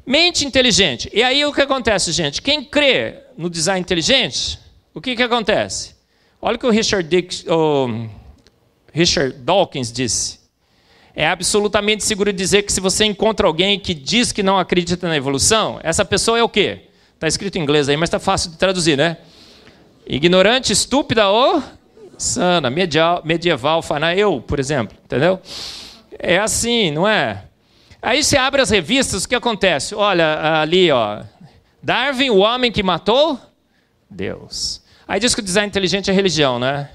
Mente 0.05 0.45
inteligente. 0.45 1.09
E 1.11 1.23
aí 1.23 1.43
o 1.45 1.51
que 1.51 1.61
acontece, 1.61 2.11
gente? 2.11 2.43
Quem 2.43 2.63
crê 2.63 3.23
no 3.35 3.49
design 3.49 3.81
inteligente, 3.81 4.59
o 4.93 5.01
que, 5.01 5.15
que 5.15 5.23
acontece? 5.23 5.95
Olha 6.39 6.57
o 6.57 6.59
que 6.59 6.67
o 6.67 6.69
Richard, 6.69 7.09
Dix, 7.09 7.43
o 7.47 8.07
Richard 8.93 9.35
Dawkins 9.39 9.91
disse. 9.91 10.41
É 11.15 11.25
absolutamente 11.27 12.03
seguro 12.03 12.31
dizer 12.31 12.61
que 12.61 12.71
se 12.71 12.79
você 12.79 13.03
encontra 13.03 13.47
alguém 13.47 13.79
que 13.79 13.95
diz 13.95 14.31
que 14.31 14.43
não 14.43 14.59
acredita 14.59 15.07
na 15.07 15.17
evolução, 15.17 15.79
essa 15.81 16.05
pessoa 16.05 16.37
é 16.37 16.43
o 16.43 16.49
quê? 16.49 16.89
Está 17.15 17.27
escrito 17.27 17.57
em 17.57 17.61
inglês 17.61 17.89
aí, 17.89 17.97
mas 17.97 18.07
está 18.07 18.19
fácil 18.19 18.51
de 18.51 18.57
traduzir, 18.57 18.97
né? 18.97 19.17
Ignorante, 20.05 20.71
estúpida 20.71 21.27
ou 21.29 21.63
sana, 22.17 22.69
medieval, 22.69 23.21
medieval 23.25 23.81
eu, 24.15 24.41
por 24.41 24.59
exemplo, 24.59 24.97
entendeu? 25.03 25.39
É 26.19 26.37
assim, 26.37 26.91
não 26.91 27.07
é? 27.07 27.43
Aí 28.01 28.23
você 28.23 28.37
abre 28.37 28.61
as 28.61 28.69
revistas, 28.69 29.23
o 29.23 29.29
que 29.29 29.35
acontece? 29.35 29.95
Olha, 29.95 30.61
ali, 30.61 30.91
ó. 30.91 31.23
Darwin, 31.81 32.29
o 32.29 32.37
homem 32.37 32.71
que 32.71 32.83
matou 32.83 33.39
Deus. 34.09 34.81
Aí 35.07 35.19
diz 35.19 35.33
que 35.33 35.41
o 35.41 35.43
design 35.43 35.67
inteligente 35.67 36.09
é 36.09 36.13
religião, 36.13 36.59
né? 36.59 36.89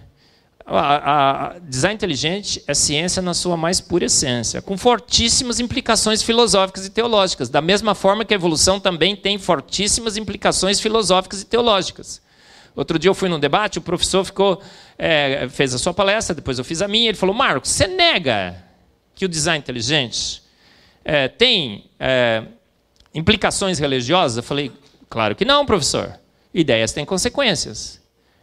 A, 0.73 1.49
a, 1.49 1.59
design 1.59 1.97
inteligente 1.97 2.63
é 2.65 2.75
ciência 2.75 3.21
na 3.21 3.35
sua 3.35 3.57
mais 3.57 3.81
pura 3.81 4.05
essência, 4.05 4.63
com 4.63 4.79
fortíssimas 4.79 5.59
implicações 5.59 6.23
filosóficas 6.23 6.87
e 6.87 6.91
teológicas, 6.91 7.49
da 7.49 7.61
mesma 7.61 7.93
forma 7.93 8.25
que 8.25 8.33
a 8.33 8.37
evolução 8.37 8.79
também 8.79 9.17
tem 9.17 9.37
fortíssimas 9.37 10.17
implicações 10.17 10.79
filosóficas 10.79 11.43
e 11.43 11.45
teológicas. 11.45 12.23
Outro 12.77 13.01
dia 13.01 13.09
eu 13.09 13.15
fui 13.15 13.29
num 13.29 13.41
debate, 13.41 13.79
o 13.79 13.83
professor 13.83 14.25
ficou, 14.25 14.63
é, 14.97 15.49
fez 15.49 15.75
a 15.75 15.79
sua 15.79 15.93
palestra, 15.93 16.37
depois 16.37 16.57
eu 16.57 16.65
fiz 16.65 16.81
a 16.81 16.87
minha, 16.87 17.09
ele 17.09 17.19
falou: 17.19 17.35
Marcos, 17.35 17.71
você 17.71 17.89
nega 17.89 18.65
que 19.17 19.25
o 19.25 19.29
design 19.29 19.59
inteligente 19.59 20.41
é, 21.05 21.27
tem 21.27 21.91
é, 21.99 22.45
implicações 23.13 23.81
religiosas? 23.81 24.37
Eu 24.37 24.45
falei: 24.45 24.71
claro 25.09 25.35
que 25.35 25.45
não, 25.45 25.67
professor. 25.67 26.17
Ideias 26.55 26.93
têm 26.93 27.05
consequências. 27.05 28.00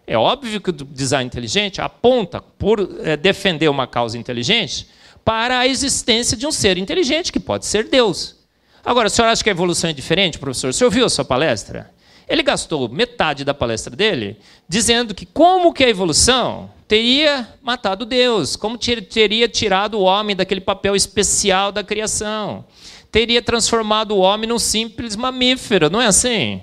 É 0.09 0.17
óbvio 0.17 0.61
que 0.61 0.69
o 0.69 0.73
design 0.73 1.27
inteligente 1.27 1.81
aponta, 1.81 2.41
por 2.41 2.79
é, 3.03 3.17
defender 3.17 3.67
uma 3.67 3.85
causa 3.85 4.17
inteligente, 4.17 4.87
para 5.25 5.59
a 5.59 5.67
existência 5.67 6.37
de 6.37 6.47
um 6.47 6.51
ser 6.51 6.77
inteligente, 6.77 7.29
que 7.29 7.41
pode 7.41 7.65
ser 7.65 7.89
Deus. 7.89 8.37
Agora, 8.85 9.07
o 9.07 9.09
senhor 9.09 9.27
acha 9.27 9.43
que 9.43 9.49
a 9.49 9.51
evolução 9.51 9.89
é 9.89 9.93
diferente, 9.93 10.39
professor? 10.39 10.69
O 10.69 10.73
senhor 10.73 11.03
a 11.03 11.09
sua 11.09 11.25
palestra? 11.25 11.91
Ele 12.25 12.41
gastou 12.41 12.87
metade 12.87 13.43
da 13.43 13.53
palestra 13.53 13.93
dele 13.93 14.37
dizendo 14.67 15.13
que 15.13 15.25
como 15.25 15.73
que 15.73 15.83
a 15.83 15.89
evolução 15.89 16.69
teria 16.87 17.45
matado 17.61 18.05
Deus, 18.05 18.55
como 18.55 18.77
teria 18.77 19.49
tirado 19.49 19.95
o 19.95 20.03
homem 20.03 20.37
daquele 20.37 20.61
papel 20.61 20.95
especial 20.95 21.69
da 21.69 21.83
criação, 21.83 22.65
teria 23.11 23.41
transformado 23.41 24.11
o 24.11 24.19
homem 24.19 24.47
num 24.47 24.59
simples 24.59 25.17
mamífero, 25.17 25.89
não 25.89 26.01
é 26.01 26.05
assim? 26.05 26.61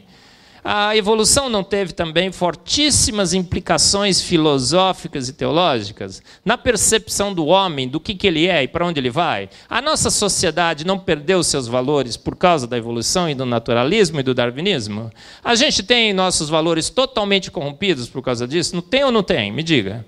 A 0.67 0.97
evolução 0.97 1.51
não 1.51 1.63
teve 1.63 1.93
também 1.93 2.33
fortíssimas 2.33 3.35
implicações 3.35 4.23
filosóficas 4.23 5.29
e 5.29 5.35
teológicas 5.35 6.23
na 6.43 6.57
percepção 6.57 7.35
do 7.35 7.45
homem, 7.45 7.87
do 7.87 8.01
que, 8.01 8.15
que 8.15 8.27
ele 8.27 8.47
é 8.47 8.63
e 8.63 8.69
para 8.69 8.87
onde 8.87 8.99
ele 8.99 9.11
vai? 9.11 9.51
A 9.69 9.83
nossa 9.83 10.09
sociedade 10.09 10.87
não 10.87 10.99
perdeu 10.99 11.45
seus 11.45 11.69
valores 11.69 12.17
por 12.17 12.35
causa 12.35 12.67
da 12.67 12.79
evolução 12.79 13.29
e 13.29 13.35
do 13.35 13.45
naturalismo 13.45 14.21
e 14.21 14.23
do 14.23 14.33
darwinismo? 14.33 15.13
A 15.45 15.55
gente 15.55 15.83
tem 15.83 16.15
nossos 16.15 16.49
valores 16.49 16.89
totalmente 16.89 17.51
corrompidos 17.51 18.09
por 18.09 18.23
causa 18.23 18.49
disso? 18.49 18.75
Não 18.75 18.83
tem 18.83 19.05
ou 19.05 19.13
não 19.13 19.23
tem? 19.23 19.53
Me 19.53 19.63
diga. 19.63 20.07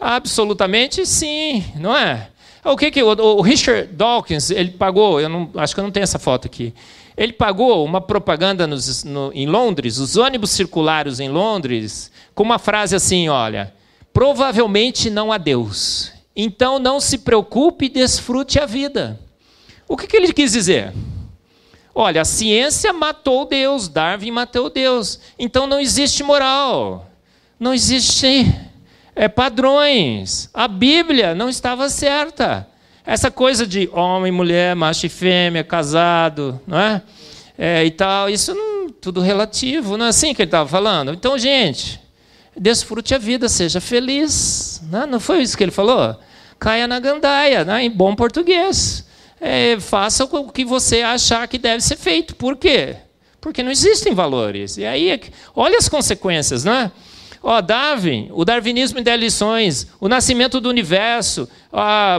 Absolutamente 0.00 1.04
sim, 1.04 1.62
não 1.76 1.94
é? 1.94 2.28
O 2.64 2.76
que 2.76 2.90
que 2.90 3.02
o, 3.02 3.08
o 3.08 3.42
Richard 3.42 3.88
Dawkins 3.92 4.50
ele 4.50 4.70
pagou? 4.70 5.20
Eu 5.20 5.28
não, 5.28 5.50
acho 5.56 5.74
que 5.74 5.80
eu 5.80 5.84
não 5.84 5.90
tenho 5.90 6.04
essa 6.04 6.18
foto 6.18 6.46
aqui. 6.46 6.72
Ele 7.18 7.32
pagou 7.32 7.84
uma 7.84 8.00
propaganda 8.00 8.64
nos, 8.64 9.02
no, 9.02 9.32
em 9.34 9.44
Londres, 9.44 9.98
os 9.98 10.16
ônibus 10.16 10.52
circulares 10.52 11.18
em 11.18 11.28
Londres, 11.28 12.12
com 12.32 12.44
uma 12.44 12.60
frase 12.60 12.94
assim: 12.94 13.28
olha, 13.28 13.74
provavelmente 14.12 15.10
não 15.10 15.32
há 15.32 15.36
Deus. 15.36 16.12
Então 16.36 16.78
não 16.78 17.00
se 17.00 17.18
preocupe 17.18 17.86
e 17.86 17.88
desfrute 17.88 18.60
a 18.60 18.66
vida. 18.66 19.18
O 19.88 19.96
que, 19.96 20.06
que 20.06 20.16
ele 20.16 20.32
quis 20.32 20.52
dizer? 20.52 20.94
Olha, 21.92 22.20
a 22.22 22.24
ciência 22.24 22.92
matou 22.92 23.44
Deus, 23.44 23.88
Darwin 23.88 24.30
matou 24.30 24.70
Deus. 24.70 25.18
Então 25.36 25.66
não 25.66 25.80
existe 25.80 26.22
moral, 26.22 27.10
não 27.58 27.74
existe 27.74 28.46
é, 29.16 29.26
padrões. 29.26 30.48
A 30.54 30.68
Bíblia 30.68 31.34
não 31.34 31.48
estava 31.48 31.88
certa. 31.88 32.68
Essa 33.08 33.30
coisa 33.30 33.66
de 33.66 33.88
homem, 33.90 34.30
mulher, 34.30 34.76
macho 34.76 35.06
e 35.06 35.08
fêmea, 35.08 35.64
casado, 35.64 36.60
não 36.66 36.78
é? 36.78 37.02
é 37.56 37.82
e 37.82 37.90
tal, 37.90 38.28
isso 38.28 38.54
não, 38.54 38.90
tudo 38.90 39.22
relativo, 39.22 39.96
não 39.96 40.04
é 40.04 40.08
assim 40.10 40.34
que 40.34 40.42
ele 40.42 40.48
estava 40.48 40.68
falando? 40.68 41.14
Então, 41.14 41.38
gente, 41.38 41.98
desfrute 42.54 43.14
a 43.14 43.18
vida, 43.18 43.48
seja 43.48 43.80
feliz. 43.80 44.82
Não, 44.90 45.00
né? 45.00 45.06
não 45.06 45.18
foi 45.18 45.40
isso 45.40 45.56
que 45.56 45.64
ele 45.64 45.70
falou? 45.70 46.20
Caia 46.58 46.86
na 46.86 47.00
gandaia, 47.00 47.64
né? 47.64 47.82
em 47.82 47.90
bom 47.90 48.14
português. 48.14 49.06
É, 49.40 49.80
faça 49.80 50.24
o 50.24 50.52
que 50.52 50.66
você 50.66 51.00
achar 51.00 51.48
que 51.48 51.56
deve 51.56 51.82
ser 51.82 51.96
feito. 51.96 52.36
Por 52.36 52.58
quê? 52.58 52.94
Porque 53.40 53.62
não 53.62 53.70
existem 53.70 54.12
valores. 54.12 54.76
E 54.76 54.84
aí, 54.84 55.08
é 55.08 55.18
olha 55.56 55.78
as 55.78 55.88
consequências, 55.88 56.62
né? 56.62 56.92
Ó, 57.42 57.60
Darwin, 57.60 58.28
o 58.32 58.44
darwinismo 58.44 59.00
dá 59.02 59.14
lições, 59.14 59.86
o 60.00 60.08
nascimento 60.08 60.60
do 60.60 60.68
universo. 60.68 61.48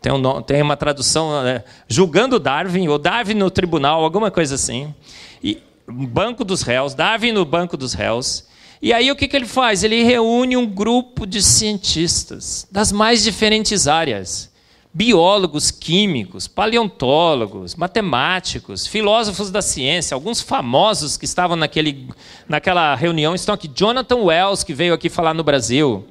tem, 0.01 0.13
um, 0.13 0.43
tem 0.43 0.63
uma 0.63 0.77
tradução, 0.77 1.47
é, 1.47 1.65
julgando 1.89 2.39
Darwin, 2.39 2.89
ou 2.89 2.99
Darwin 2.99 3.35
no 3.35 3.51
tribunal, 3.51 4.05
alguma 4.05 4.31
coisa 4.31 4.55
assim. 4.55 4.95
E, 5.43 5.63
banco 5.89 6.45
dos 6.45 6.63
réus, 6.63 6.95
Darwin 6.95 7.33
no 7.33 7.45
banco 7.45 7.77
dos 7.77 7.95
réus. 7.95 8.47
E 8.81 8.93
aí 8.93 9.11
o 9.11 9.17
que, 9.17 9.27
que 9.27 9.37
ele 9.37 9.47
faz? 9.47 9.83
Ele 9.83 10.03
reúne 10.05 10.57
um 10.57 10.67
grupo 10.67 11.27
de 11.27 11.43
cientistas 11.43 12.67
das 12.71 12.93
mais 12.93 13.25
diferentes 13.25 13.89
áreas. 13.89 14.49
Biólogos, 14.95 15.71
químicos, 15.71 16.49
paleontólogos, 16.49 17.75
matemáticos, 17.75 18.87
filósofos 18.87 19.51
da 19.51 19.61
ciência, 19.61 20.15
alguns 20.15 20.41
famosos 20.41 21.17
que 21.17 21.25
estavam 21.25 21.57
naquele, 21.57 22.09
naquela 22.49 22.95
reunião 22.95 23.35
estão 23.35 23.55
aqui. 23.55 23.69
Jonathan 23.69 24.23
Wells, 24.23 24.65
que 24.65 24.73
veio 24.73 24.95
aqui 24.95 25.09
falar 25.09 25.35
no 25.35 25.45
Brasil. 25.45 26.07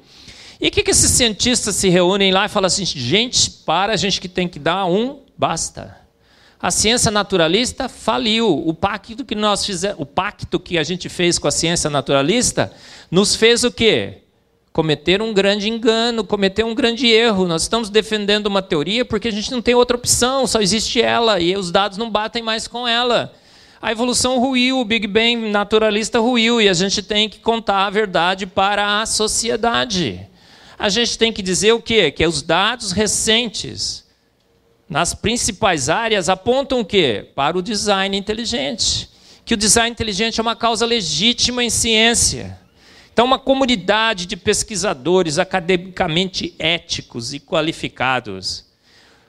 E 0.60 0.70
que, 0.70 0.82
que 0.82 0.90
esses 0.90 1.10
cientistas 1.12 1.76
se 1.76 1.88
reúnem 1.88 2.32
lá 2.32 2.46
e 2.46 2.48
falam 2.48 2.66
assim: 2.66 2.84
gente, 2.84 3.50
para, 3.64 3.92
a 3.92 3.96
gente 3.96 4.20
que 4.20 4.28
tem 4.28 4.48
que 4.48 4.58
dar 4.58 4.86
um, 4.86 5.20
basta. 5.36 5.96
A 6.60 6.72
ciência 6.72 7.10
naturalista 7.10 7.88
faliu. 7.88 8.66
O 8.66 8.74
pacto 8.74 9.24
que 9.24 9.36
nós 9.36 9.64
fizemos, 9.64 9.96
o 10.00 10.04
pacto 10.04 10.58
que 10.58 10.76
a 10.76 10.82
gente 10.82 11.08
fez 11.08 11.38
com 11.38 11.46
a 11.46 11.52
ciência 11.52 11.88
naturalista, 11.88 12.72
nos 13.08 13.36
fez 13.36 13.62
o 13.62 13.70
quê? 13.70 14.22
Cometer 14.72 15.22
um 15.22 15.32
grande 15.32 15.68
engano, 15.68 16.24
cometer 16.24 16.64
um 16.64 16.74
grande 16.74 17.06
erro. 17.06 17.46
Nós 17.46 17.62
estamos 17.62 17.88
defendendo 17.88 18.48
uma 18.48 18.60
teoria 18.60 19.04
porque 19.04 19.28
a 19.28 19.32
gente 19.32 19.52
não 19.52 19.62
tem 19.62 19.76
outra 19.76 19.96
opção, 19.96 20.48
só 20.48 20.60
existe 20.60 21.00
ela 21.00 21.38
e 21.38 21.56
os 21.56 21.70
dados 21.70 21.96
não 21.96 22.10
batem 22.10 22.42
mais 22.42 22.66
com 22.66 22.86
ela. 22.86 23.32
A 23.80 23.92
evolução 23.92 24.40
ruiu, 24.40 24.80
o 24.80 24.84
Big 24.84 25.06
Bang 25.06 25.36
naturalista 25.50 26.18
ruiu 26.18 26.60
e 26.60 26.68
a 26.68 26.72
gente 26.72 27.00
tem 27.00 27.28
que 27.28 27.38
contar 27.38 27.86
a 27.86 27.90
verdade 27.90 28.44
para 28.44 29.00
a 29.00 29.06
sociedade 29.06 30.27
a 30.78 30.88
gente 30.88 31.18
tem 31.18 31.32
que 31.32 31.42
dizer 31.42 31.72
o 31.72 31.82
quê? 31.82 32.10
Que 32.10 32.24
os 32.24 32.40
dados 32.40 32.92
recentes 32.92 34.06
nas 34.88 35.12
principais 35.12 35.88
áreas 35.88 36.28
apontam 36.28 36.80
o 36.80 36.84
quê? 36.84 37.30
Para 37.34 37.58
o 37.58 37.62
design 37.62 38.16
inteligente. 38.16 39.10
Que 39.44 39.54
o 39.54 39.56
design 39.56 39.90
inteligente 39.90 40.38
é 40.38 40.42
uma 40.42 40.54
causa 40.54 40.86
legítima 40.86 41.64
em 41.64 41.70
ciência. 41.70 42.58
Então, 43.12 43.26
uma 43.26 43.38
comunidade 43.38 44.26
de 44.26 44.36
pesquisadores 44.36 45.38
academicamente 45.38 46.54
éticos 46.58 47.34
e 47.34 47.40
qualificados 47.40 48.68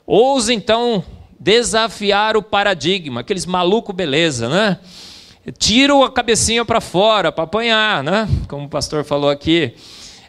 ousa 0.06 0.52
então 0.52 1.04
desafiar 1.40 2.36
o 2.36 2.42
paradigma, 2.42 3.22
aqueles 3.22 3.46
maluco 3.46 3.94
beleza, 3.94 4.50
né? 4.50 4.80
Tiram 5.58 6.04
a 6.04 6.12
cabecinha 6.12 6.66
para 6.66 6.82
fora 6.82 7.32
para 7.32 7.44
apanhar, 7.44 8.04
né? 8.04 8.28
Como 8.48 8.66
o 8.66 8.70
pastor 8.70 9.04
falou 9.06 9.30
aqui 9.30 9.76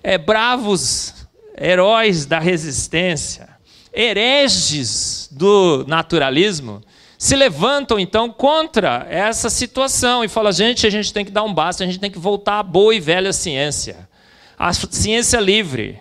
é, 0.03 0.19
bravos 0.19 1.15
heróis 1.59 2.27
da 2.27 2.39
resistência, 2.39 3.49
hereges 3.93 5.29
do 5.31 5.85
naturalismo, 5.87 6.83
se 7.19 7.37
levantam 7.37 7.99
então 7.99 8.31
contra 8.31 9.07
essa 9.11 9.51
situação 9.51 10.25
e 10.25 10.29
falam: 10.29 10.53
gente, 10.53 10.87
a 10.87 10.91
gente 10.91 11.13
tem 11.13 11.25
que 11.25 11.31
dar 11.31 11.43
um 11.43 11.53
basta, 11.53 11.85
a 11.85 11.87
gente 11.87 11.99
tem 11.99 12.11
que 12.11 12.19
voltar 12.19 12.59
à 12.59 12.63
boa 12.63 12.95
e 12.95 13.01
velha 13.01 13.33
ciência, 13.33 14.09
a 14.59 14.73
ciência 14.73 15.39
livre. 15.39 15.99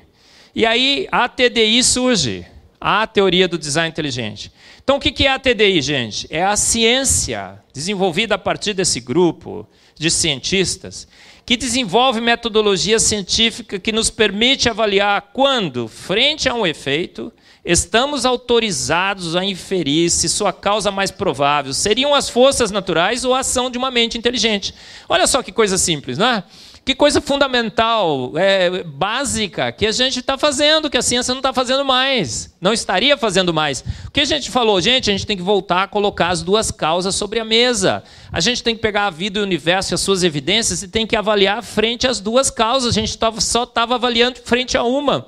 E 0.56 0.66
aí 0.66 1.08
a 1.12 1.28
TDI 1.28 1.84
surge, 1.84 2.46
a 2.80 3.06
teoria 3.06 3.48
do 3.48 3.58
design 3.58 3.90
inteligente. 3.90 4.52
Então 4.82 4.96
o 4.98 5.00
que 5.00 5.28
é 5.28 5.32
a 5.32 5.38
TDI, 5.38 5.82
gente? 5.82 6.28
É 6.30 6.44
a 6.44 6.56
ciência 6.56 7.62
desenvolvida 7.74 8.36
a 8.36 8.40
partir 8.40 8.74
desse 8.74 9.00
grupo 9.00 9.68
de 9.96 10.10
cientistas 10.10 11.08
que 11.50 11.58
desenvolve 11.58 12.22
metodologia 12.22 13.00
científica 13.00 13.80
que 13.80 13.92
nos 13.92 14.12
permite 14.12 14.70
avaliar 14.70 15.32
quando, 15.34 15.88
frente 15.88 16.48
a 16.48 16.54
um 16.54 16.64
efeito, 16.64 17.34
estamos 17.66 18.24
autorizados 18.24 19.36
a 19.36 19.44
inferir 19.44 20.12
se 20.12 20.30
sua 20.30 20.54
causa 20.54 20.92
mais 20.92 21.10
provável 21.10 21.74
seriam 21.74 22.14
as 22.14 22.30
forças 22.30 22.70
naturais 22.70 23.26
ou 23.26 23.34
a 23.34 23.40
ação 23.40 23.72
de 23.72 23.80
uma 23.80 23.90
mente 23.90 24.16
inteligente. 24.16 24.76
Olha 25.10 25.26
só 25.26 25.42
que 25.42 25.52
coisa 25.52 25.76
simples, 25.76 26.20
não 26.20 26.28
é? 26.28 26.44
Que 26.90 26.96
coisa 26.96 27.22
fundamental, 27.22 28.32
é, 28.36 28.82
básica, 28.84 29.72
que 29.72 29.86
a 29.86 29.92
gente 29.92 30.22
está 30.22 30.40
fazendo, 30.40 30.90
que 30.90 30.98
a 30.98 31.04
ciência 31.04 31.36
não 31.36 31.40
está 31.40 31.54
fazendo 31.54 31.86
mais, 31.86 32.52
não 32.60 32.74
estaria 32.74 33.16
fazendo 33.16 33.54
mais. 33.54 33.84
O 34.08 34.10
que 34.10 34.22
a 34.22 34.26
gente 34.26 34.50
falou, 34.50 34.82
gente, 34.82 35.08
a 35.08 35.14
gente 35.14 35.24
tem 35.24 35.38
que 35.38 35.44
voltar 35.44 35.84
a 35.84 35.88
colocar 35.88 36.30
as 36.30 36.42
duas 36.42 36.72
causas 36.72 37.14
sobre 37.14 37.40
a 37.40 37.46
mesa. 37.46 38.04
A 38.32 38.40
gente 38.40 38.64
tem 38.64 38.74
que 38.76 38.82
pegar 38.82 39.06
a 39.06 39.12
vida 39.12 39.38
e 39.38 39.42
o 39.44 39.46
universo 39.46 39.94
e 39.94 39.96
as 39.96 40.02
suas 40.02 40.24
evidências 40.24 40.82
e 40.82 40.88
tem 40.88 41.06
que 41.06 41.16
avaliar 41.16 41.62
frente 41.62 42.08
às 42.08 42.20
duas 42.20 42.50
causas. 42.50 42.90
A 42.90 43.00
gente 43.00 43.16
tava, 43.16 43.40
só 43.40 43.66
estava 43.66 43.94
avaliando 43.94 44.40
frente 44.44 44.76
a 44.76 44.82
uma. 44.82 45.28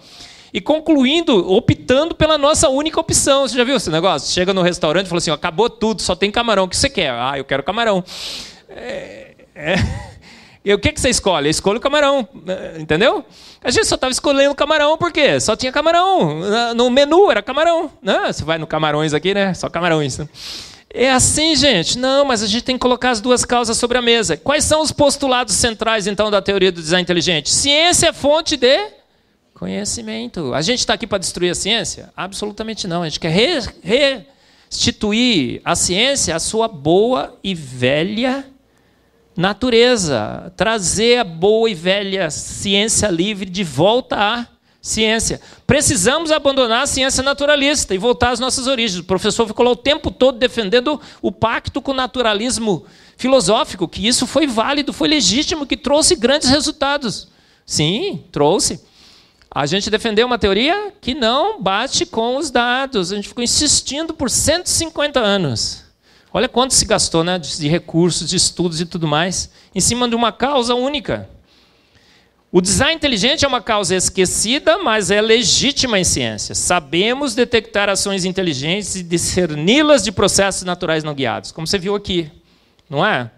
E 0.51 0.59
concluindo, 0.59 1.47
optando 1.47 2.15
pela 2.15 2.39
nossa 2.39 2.69
única 2.69 2.99
opção. 2.99 3.47
Você 3.47 3.55
já 3.55 3.63
viu 3.63 3.75
esse 3.75 3.91
negócio? 3.91 4.33
Chega 4.33 4.51
no 4.51 4.63
restaurante 4.63 5.05
e 5.05 5.09
fala 5.09 5.19
assim: 5.19 5.29
acabou 5.29 5.69
tudo, 5.69 6.01
só 6.01 6.15
tem 6.15 6.31
camarão. 6.31 6.63
O 6.63 6.67
que 6.67 6.75
você 6.75 6.89
quer? 6.89 7.11
Ah, 7.11 7.37
eu 7.37 7.45
quero 7.45 7.61
camarão. 7.61 8.03
É. 8.67 9.35
é... 9.53 9.75
E 10.63 10.71
o 10.73 10.77
que, 10.77 10.91
que 10.91 11.01
você 11.01 11.09
escolhe? 11.09 11.47
Eu 11.47 11.51
escolho 11.51 11.79
o 11.79 11.81
camarão, 11.81 12.27
né? 12.45 12.75
entendeu? 12.77 13.25
A 13.63 13.71
gente 13.71 13.87
só 13.87 13.95
estava 13.95 14.11
escolhendo 14.11 14.53
camarão 14.53 14.95
por 14.95 15.11
quê? 15.11 15.39
Só 15.39 15.55
tinha 15.55 15.71
camarão. 15.71 16.73
No 16.75 16.89
menu 16.89 17.31
era 17.31 17.41
camarão. 17.41 17.91
Né? 18.01 18.31
Você 18.31 18.43
vai 18.43 18.59
no 18.59 18.67
camarões 18.67 19.13
aqui, 19.13 19.33
né? 19.33 19.55
Só 19.55 19.69
camarões. 19.69 20.19
Né? 20.19 20.29
É 20.93 21.09
assim, 21.09 21.55
gente? 21.55 21.97
Não, 21.97 22.25
mas 22.25 22.43
a 22.43 22.47
gente 22.47 22.63
tem 22.63 22.75
que 22.75 22.81
colocar 22.81 23.09
as 23.09 23.19
duas 23.21 23.43
causas 23.43 23.77
sobre 23.77 23.97
a 23.97 24.01
mesa. 24.01 24.37
Quais 24.37 24.63
são 24.63 24.81
os 24.81 24.91
postulados 24.91 25.55
centrais, 25.55 26.05
então, 26.05 26.29
da 26.29 26.41
teoria 26.41 26.71
do 26.71 26.81
design 26.81 27.01
inteligente? 27.01 27.49
Ciência 27.49 28.09
é 28.09 28.13
fonte 28.13 28.55
de 28.55 28.77
conhecimento. 29.55 30.53
A 30.53 30.61
gente 30.61 30.79
está 30.79 30.93
aqui 30.93 31.07
para 31.07 31.17
destruir 31.17 31.51
a 31.51 31.55
ciência? 31.55 32.11
Absolutamente 32.15 32.87
não. 32.87 33.03
A 33.03 33.09
gente 33.09 33.19
quer 33.19 33.31
restituir 34.69 35.61
a 35.63 35.75
ciência 35.75 36.35
à 36.35 36.39
sua 36.39 36.67
boa 36.67 37.37
e 37.43 37.55
velha 37.55 38.45
natureza, 39.35 40.51
trazer 40.55 41.19
a 41.19 41.23
boa 41.23 41.69
e 41.69 41.73
velha 41.73 42.29
ciência 42.29 43.07
livre 43.07 43.49
de 43.49 43.63
volta 43.63 44.17
à 44.17 44.47
ciência. 44.81 45.39
Precisamos 45.67 46.31
abandonar 46.31 46.83
a 46.83 46.87
ciência 46.87 47.21
naturalista 47.21 47.93
e 47.93 47.97
voltar 47.97 48.31
às 48.31 48.39
nossas 48.39 48.67
origens. 48.67 48.99
O 48.99 49.05
professor 49.05 49.47
ficou 49.47 49.65
lá 49.65 49.71
o 49.71 49.75
tempo 49.75 50.09
todo 50.09 50.39
defendendo 50.39 50.99
o 51.21 51.31
pacto 51.31 51.81
com 51.81 51.91
o 51.91 51.95
naturalismo 51.95 52.85
filosófico, 53.15 53.87
que 53.87 54.07
isso 54.07 54.25
foi 54.25 54.47
válido, 54.47 54.91
foi 54.91 55.07
legítimo, 55.07 55.67
que 55.67 55.77
trouxe 55.77 56.15
grandes 56.15 56.49
resultados. 56.49 57.27
Sim, 57.65 58.23
trouxe. 58.31 58.81
A 59.53 59.65
gente 59.65 59.89
defendeu 59.89 60.25
uma 60.25 60.39
teoria 60.39 60.93
que 60.99 61.13
não 61.13 61.61
bate 61.61 62.05
com 62.05 62.37
os 62.37 62.49
dados. 62.49 63.11
A 63.11 63.15
gente 63.15 63.27
ficou 63.27 63.43
insistindo 63.43 64.13
por 64.13 64.29
150 64.29 65.19
anos. 65.19 65.83
Olha 66.33 66.47
quanto 66.47 66.73
se 66.73 66.85
gastou 66.85 67.23
né, 67.23 67.37
de 67.37 67.67
recursos, 67.67 68.29
de 68.29 68.37
estudos 68.37 68.79
e 68.79 68.85
tudo 68.85 69.07
mais, 69.07 69.51
em 69.75 69.81
cima 69.81 70.07
de 70.07 70.15
uma 70.15 70.31
causa 70.31 70.73
única. 70.73 71.29
O 72.53 72.59
design 72.61 72.95
inteligente 72.95 73.45
é 73.45 73.47
uma 73.47 73.61
causa 73.61 73.95
esquecida, 73.95 74.77
mas 74.77 75.09
é 75.09 75.21
legítima 75.21 75.99
em 75.99 76.03
ciência. 76.03 76.53
Sabemos 76.53 77.33
detectar 77.33 77.89
ações 77.89 78.25
inteligentes 78.25 78.95
e 78.95 79.03
discerni-las 79.03 80.03
de 80.03 80.11
processos 80.11 80.63
naturais 80.63 81.03
não 81.03 81.13
guiados, 81.13 81.51
como 81.51 81.65
você 81.65 81.77
viu 81.77 81.95
aqui, 81.95 82.29
não 82.89 83.05
é? 83.05 83.31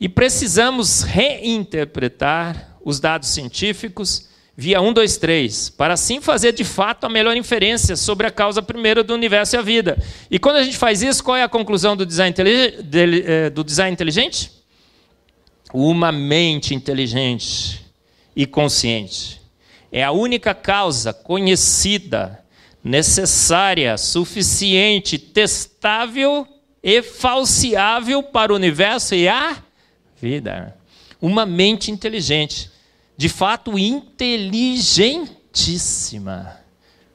E 0.00 0.08
precisamos 0.08 1.02
reinterpretar 1.02 2.76
os 2.84 3.00
dados 3.00 3.28
científicos 3.28 4.28
via 4.56 4.80
1, 4.80 4.92
2, 4.92 5.16
3, 5.18 5.70
para 5.70 5.94
assim 5.94 6.20
fazer 6.20 6.52
de 6.52 6.64
fato 6.64 7.04
a 7.04 7.08
melhor 7.10 7.36
inferência 7.36 7.94
sobre 7.94 8.26
a 8.26 8.30
causa 8.30 8.62
primeira 8.62 9.04
do 9.04 9.12
universo 9.12 9.54
e 9.54 9.58
a 9.58 9.62
vida. 9.62 10.02
E 10.30 10.38
quando 10.38 10.56
a 10.56 10.62
gente 10.62 10.78
faz 10.78 11.02
isso, 11.02 11.22
qual 11.22 11.36
é 11.36 11.42
a 11.42 11.48
conclusão 11.48 11.94
do 11.94 12.06
design, 12.06 12.34
eh, 12.38 13.50
do 13.50 13.62
design 13.62 13.92
inteligente? 13.92 14.50
Uma 15.74 16.10
mente 16.10 16.74
inteligente 16.74 17.84
e 18.34 18.46
consciente. 18.46 19.42
É 19.92 20.02
a 20.02 20.10
única 20.10 20.54
causa 20.54 21.12
conhecida, 21.12 22.42
necessária, 22.82 23.98
suficiente, 23.98 25.18
testável 25.18 26.46
e 26.82 27.02
falseável 27.02 28.22
para 28.22 28.52
o 28.52 28.56
universo 28.56 29.14
e 29.14 29.28
a 29.28 29.62
vida. 30.20 30.74
Uma 31.20 31.44
mente 31.44 31.90
inteligente, 31.90 32.70
de 33.16 33.28
fato 33.28 33.78
inteligentíssima. 33.78 36.56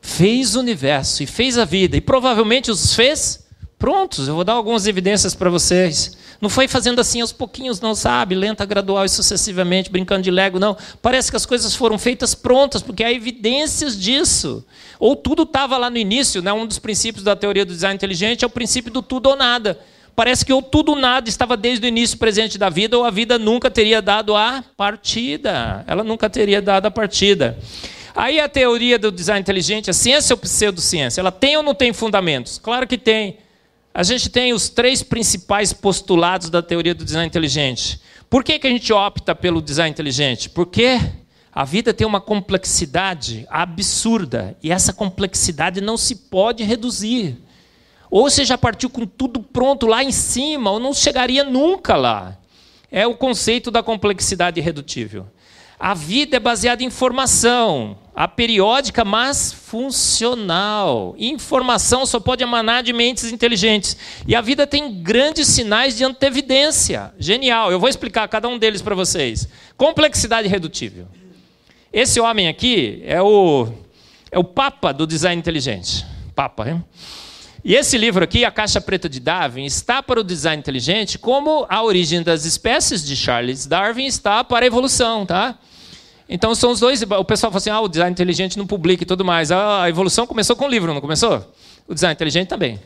Fez 0.02 0.56
o 0.56 0.60
universo 0.60 1.22
e 1.22 1.28
fez 1.28 1.58
a 1.58 1.66
vida, 1.66 1.96
e 1.96 2.02
provavelmente 2.02 2.72
os 2.72 2.96
fez 2.96 3.46
prontos. 3.78 4.28
Eu 4.28 4.36
vou 4.36 4.44
dar 4.44 4.54
algumas 4.54 4.88
evidências 4.88 5.36
para 5.36 5.50
vocês. 5.50 6.18
Não 6.42 6.50
foi 6.50 6.68
fazendo 6.68 7.00
assim 7.00 7.22
aos 7.22 7.32
pouquinhos, 7.32 7.80
não 7.80 7.94
sabe, 7.94 8.34
lenta, 8.34 8.66
gradual 8.66 9.06
e 9.06 9.10
sucessivamente, 9.10 9.92
brincando 9.92 10.24
de 10.24 10.32
Lego, 10.32 10.58
não. 10.58 10.76
Parece 11.00 11.30
que 11.30 11.38
as 11.38 11.46
coisas 11.46 11.76
foram 11.76 12.00
feitas 12.00 12.34
prontas, 12.34 12.82
porque 12.82 13.04
há 13.04 13.12
evidências 13.12 14.00
disso. 14.00 14.66
Ou 15.00 15.16
tudo 15.16 15.44
estava 15.44 15.78
lá 15.78 15.88
no 15.88 15.98
início, 15.98 16.42
né? 16.42 16.52
um 16.52 16.66
dos 16.66 16.80
princípios 16.80 17.24
da 17.24 17.36
teoria 17.36 17.64
do 17.64 17.74
design 17.74 17.96
inteligente 17.96 18.44
é 18.44 18.48
o 18.48 18.50
princípio 18.50 18.92
do 18.92 19.04
tudo 19.04 19.30
ou 19.30 19.36
nada. 19.36 19.80
Parece 20.16 20.46
que 20.46 20.54
ou 20.54 20.62
tudo 20.62 20.92
ou 20.92 20.98
nada 20.98 21.30
estava 21.30 21.56
desde 21.56 21.86
o 21.86 21.88
início 21.88 22.18
presente 22.18 22.58
da 22.58 22.70
vida, 22.70 22.98
ou 22.98 23.06
a 23.06 23.10
vida 23.10 23.40
nunca 23.40 23.72
teria 23.72 24.02
dado 24.02 24.36
a 24.36 24.64
partida. 24.76 25.84
Ela 25.88 26.04
nunca 26.04 26.30
teria 26.30 26.62
dado 26.62 26.86
a 26.86 26.92
partida. 26.92 27.58
Aí 28.16 28.40
a 28.40 28.50
teoria 28.50 29.00
do 29.00 29.12
design 29.12 29.40
inteligente, 29.40 29.90
a 29.90 29.94
ciência 29.94 30.34
ou 30.34 30.38
pseudociência, 30.38 31.22
ela 31.22 31.32
tem 31.32 31.56
ou 31.56 31.64
não 31.64 31.74
tem 31.74 31.94
fundamentos? 31.94 32.58
Claro 32.58 32.86
que 32.86 32.98
tem. 32.98 33.38
A 33.94 34.04
gente 34.04 34.30
tem 34.30 34.54
os 34.54 34.70
três 34.70 35.04
principais 35.04 35.74
postulados 35.74 36.50
da 36.50 36.62
teoria 36.62 36.94
do 36.94 37.04
design 37.04 37.28
inteligente. 37.28 38.00
Por 38.30 38.44
que, 38.44 38.60
que 38.60 38.68
a 38.68 38.70
gente 38.70 38.92
opta 38.94 39.36
pelo 39.36 39.62
design 39.62 39.92
inteligente? 39.92 40.50
Porque 40.50 41.00
a 41.54 41.66
vida 41.66 41.94
tem 41.94 42.08
uma 42.08 42.22
complexidade 42.22 43.46
absurda 43.50 44.56
e 44.64 44.72
essa 44.72 44.94
complexidade 44.94 45.82
não 45.82 45.98
se 45.98 46.16
pode 46.16 46.64
reduzir. 46.64 47.38
Ou 48.12 48.30
você 48.30 48.44
já 48.44 48.58
partiu 48.58 48.90
com 48.90 49.08
tudo 49.08 49.42
pronto 49.42 49.88
lá 49.88 50.04
em 50.04 50.12
cima, 50.12 50.70
ou 50.70 50.82
não 50.82 50.94
chegaria 50.94 51.46
nunca 51.46 51.96
lá. 51.96 52.38
É 52.92 53.08
o 53.08 53.16
conceito 53.16 53.72
da 53.72 53.82
complexidade 53.82 54.60
irredutível. 54.60 55.26
A 55.80 55.94
vida 55.94 56.36
é 56.36 56.40
baseada 56.40 56.84
em 56.84 56.88
informação, 56.88 57.98
a 58.14 58.28
periódica, 58.28 59.06
mas 59.06 59.52
funcional. 59.52 61.16
Informação 61.18 62.06
só 62.06 62.20
pode 62.20 62.44
emanar 62.44 62.84
de 62.84 62.94
mentes 62.94 63.32
inteligentes. 63.32 63.98
E 64.28 64.36
a 64.36 64.42
vida 64.42 64.68
tem 64.68 65.02
grandes 65.02 65.48
sinais 65.48 65.98
de 65.98 66.04
antevidência. 66.04 67.14
Genial. 67.18 67.72
Eu 67.72 67.80
vou 67.80 67.90
explicar 67.90 68.28
cada 68.28 68.48
um 68.48 68.60
deles 68.60 68.82
para 68.82 68.94
vocês. 68.94 69.48
Complexidade 69.78 70.48
irredutível. 70.48 71.08
Esse 71.92 72.20
homem 72.20 72.48
aqui 72.48 73.02
é 73.06 73.22
o, 73.22 73.70
é 74.32 74.38
o 74.38 74.44
papa 74.44 74.92
do 74.92 75.08
design 75.08 75.40
inteligente. 75.40 76.06
Papa, 76.36 76.70
hein? 76.70 76.84
E 77.64 77.76
esse 77.76 77.96
livro 77.96 78.24
aqui, 78.24 78.44
A 78.44 78.50
Caixa 78.50 78.82
Preta 78.82 79.08
de 79.08 79.20
Darwin, 79.20 79.66
está 79.66 80.02
para 80.02 80.20
o 80.20 80.24
design 80.24 80.60
inteligente 80.60 81.20
como 81.20 81.68
a 81.70 81.84
origem 81.84 82.24
das 82.24 82.44
espécies 82.44 83.06
de 83.06 83.16
Charles 83.16 83.68
Darwin 83.68 84.08
está 84.08 84.44
para 84.44 84.66
a 84.66 84.68
evolução, 84.68 85.28
tá? 85.28 85.60
Então 86.28 86.56
são 86.56 86.72
os 86.72 86.80
dois. 86.80 87.04
O 87.04 87.24
pessoal 87.24 87.52
fala 87.52 87.60
assim: 87.60 87.70
ah, 87.70 87.82
o 87.82 87.88
design 87.88 88.12
inteligente 88.12 88.58
não 88.58 88.66
publica 88.66 89.04
e 89.04 89.06
tudo 89.06 89.24
mais. 89.24 89.52
A 89.52 89.88
evolução 89.88 90.26
começou 90.26 90.56
com 90.56 90.66
o 90.66 90.68
livro, 90.70 90.92
não 90.92 91.02
começou? 91.02 91.54
O 91.88 91.94
design 91.94 92.14
inteligente 92.14 92.48
também. 92.48 92.80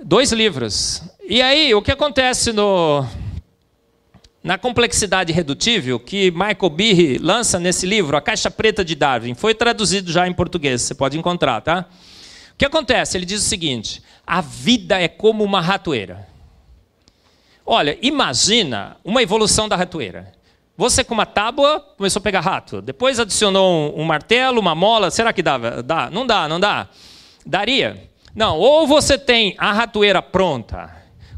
Dois 0.00 0.30
livros. 0.30 1.02
E 1.28 1.42
aí, 1.42 1.74
o 1.74 1.82
que 1.82 1.90
acontece 1.90 2.52
no, 2.52 3.04
na 4.44 4.56
complexidade 4.56 5.32
redutível 5.32 5.98
que 5.98 6.30
Michael 6.30 6.70
Behe 6.70 7.18
lança 7.18 7.58
nesse 7.58 7.84
livro, 7.84 8.16
A 8.16 8.20
Caixa 8.20 8.50
Preta 8.50 8.84
de 8.84 8.94
Darwin, 8.94 9.34
foi 9.34 9.54
traduzido 9.54 10.12
já 10.12 10.28
em 10.28 10.32
português, 10.32 10.82
você 10.82 10.94
pode 10.94 11.18
encontrar, 11.18 11.60
tá? 11.62 11.86
O 12.58 12.64
que 12.66 12.66
acontece? 12.66 13.16
Ele 13.16 13.24
diz 13.24 13.40
o 13.40 13.48
seguinte: 13.48 14.02
a 14.26 14.40
vida 14.40 15.00
é 15.00 15.06
como 15.06 15.44
uma 15.44 15.60
ratoeira. 15.60 16.26
Olha, 17.64 17.96
imagina 18.02 18.96
uma 19.04 19.22
evolução 19.22 19.68
da 19.68 19.76
ratoeira. 19.76 20.32
Você 20.76 21.04
com 21.04 21.14
uma 21.14 21.24
tábua 21.24 21.78
começou 21.96 22.18
a 22.18 22.22
pegar 22.22 22.40
rato. 22.40 22.82
Depois 22.82 23.20
adicionou 23.20 23.94
um, 23.96 24.00
um 24.00 24.04
martelo, 24.04 24.60
uma 24.60 24.74
mola. 24.74 25.08
Será 25.08 25.32
que 25.32 25.40
dá? 25.40 25.56
dá? 25.82 26.10
Não 26.10 26.26
dá, 26.26 26.48
não 26.48 26.58
dá. 26.58 26.88
Daria? 27.46 28.10
Não. 28.34 28.58
Ou 28.58 28.88
você 28.88 29.16
tem 29.16 29.54
a 29.56 29.72
ratoeira 29.72 30.20
pronta, 30.20 30.90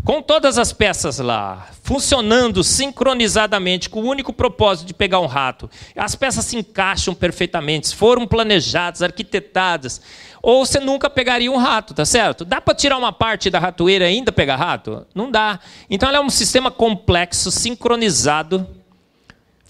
com 0.03 0.23
todas 0.23 0.57
as 0.57 0.73
peças 0.73 1.19
lá, 1.19 1.69
funcionando 1.83 2.65
sincronizadamente, 2.65 3.91
com 3.91 4.01
o 4.01 4.09
único 4.09 4.33
propósito 4.33 4.87
de 4.87 4.95
pegar 4.95 5.21
um 5.21 5.27
rato. 5.27 5.69
As 5.95 6.15
peças 6.15 6.47
se 6.47 6.57
encaixam 6.57 7.15
perfeitamente, 7.15 7.95
foram 7.95 8.27
planejadas, 8.27 9.03
arquitetadas. 9.03 10.01
Ou 10.43 10.65
você 10.65 10.81
nunca 10.81 11.11
pegaria 11.11 11.51
um 11.51 11.57
rato, 11.57 11.93
tá 11.95 12.05
certo? 12.05 12.45
Dá 12.45 12.61
para 12.61 12.75
tirar 12.75 12.97
uma 12.97 13.13
parte 13.13 13.51
da 13.51 13.59
ratoeira 13.59 14.05
e 14.11 14.15
ainda 14.15 14.33
pegar 14.33 14.57
rato? 14.57 15.07
Não 15.15 15.31
dá. 15.31 15.61
Então 15.89 16.09
ela 16.09 16.19
é 16.19 16.21
um 16.21 16.31
sistema 16.31 16.71
complexo, 16.71 17.51
sincronizado 17.51 18.67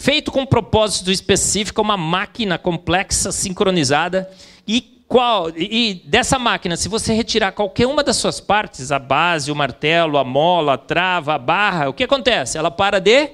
feito 0.01 0.31
com 0.31 0.41
um 0.41 0.45
propósito 0.47 1.11
específico, 1.11 1.79
uma 1.79 1.95
máquina 1.95 2.57
complexa, 2.57 3.31
sincronizada, 3.31 4.27
e 4.67 4.81
qual 5.07 5.49
e 5.55 6.01
dessa 6.05 6.39
máquina, 6.39 6.75
se 6.75 6.89
você 6.89 7.13
retirar 7.13 7.51
qualquer 7.51 7.85
uma 7.85 8.03
das 8.03 8.17
suas 8.17 8.39
partes, 8.39 8.91
a 8.91 8.97
base, 8.97 9.51
o 9.51 9.55
martelo, 9.55 10.17
a 10.17 10.23
mola, 10.23 10.73
a 10.73 10.77
trava, 10.77 11.35
a 11.35 11.37
barra, 11.37 11.87
o 11.87 11.93
que 11.93 12.03
acontece? 12.03 12.57
Ela 12.57 12.71
para 12.71 12.99
de 12.99 13.29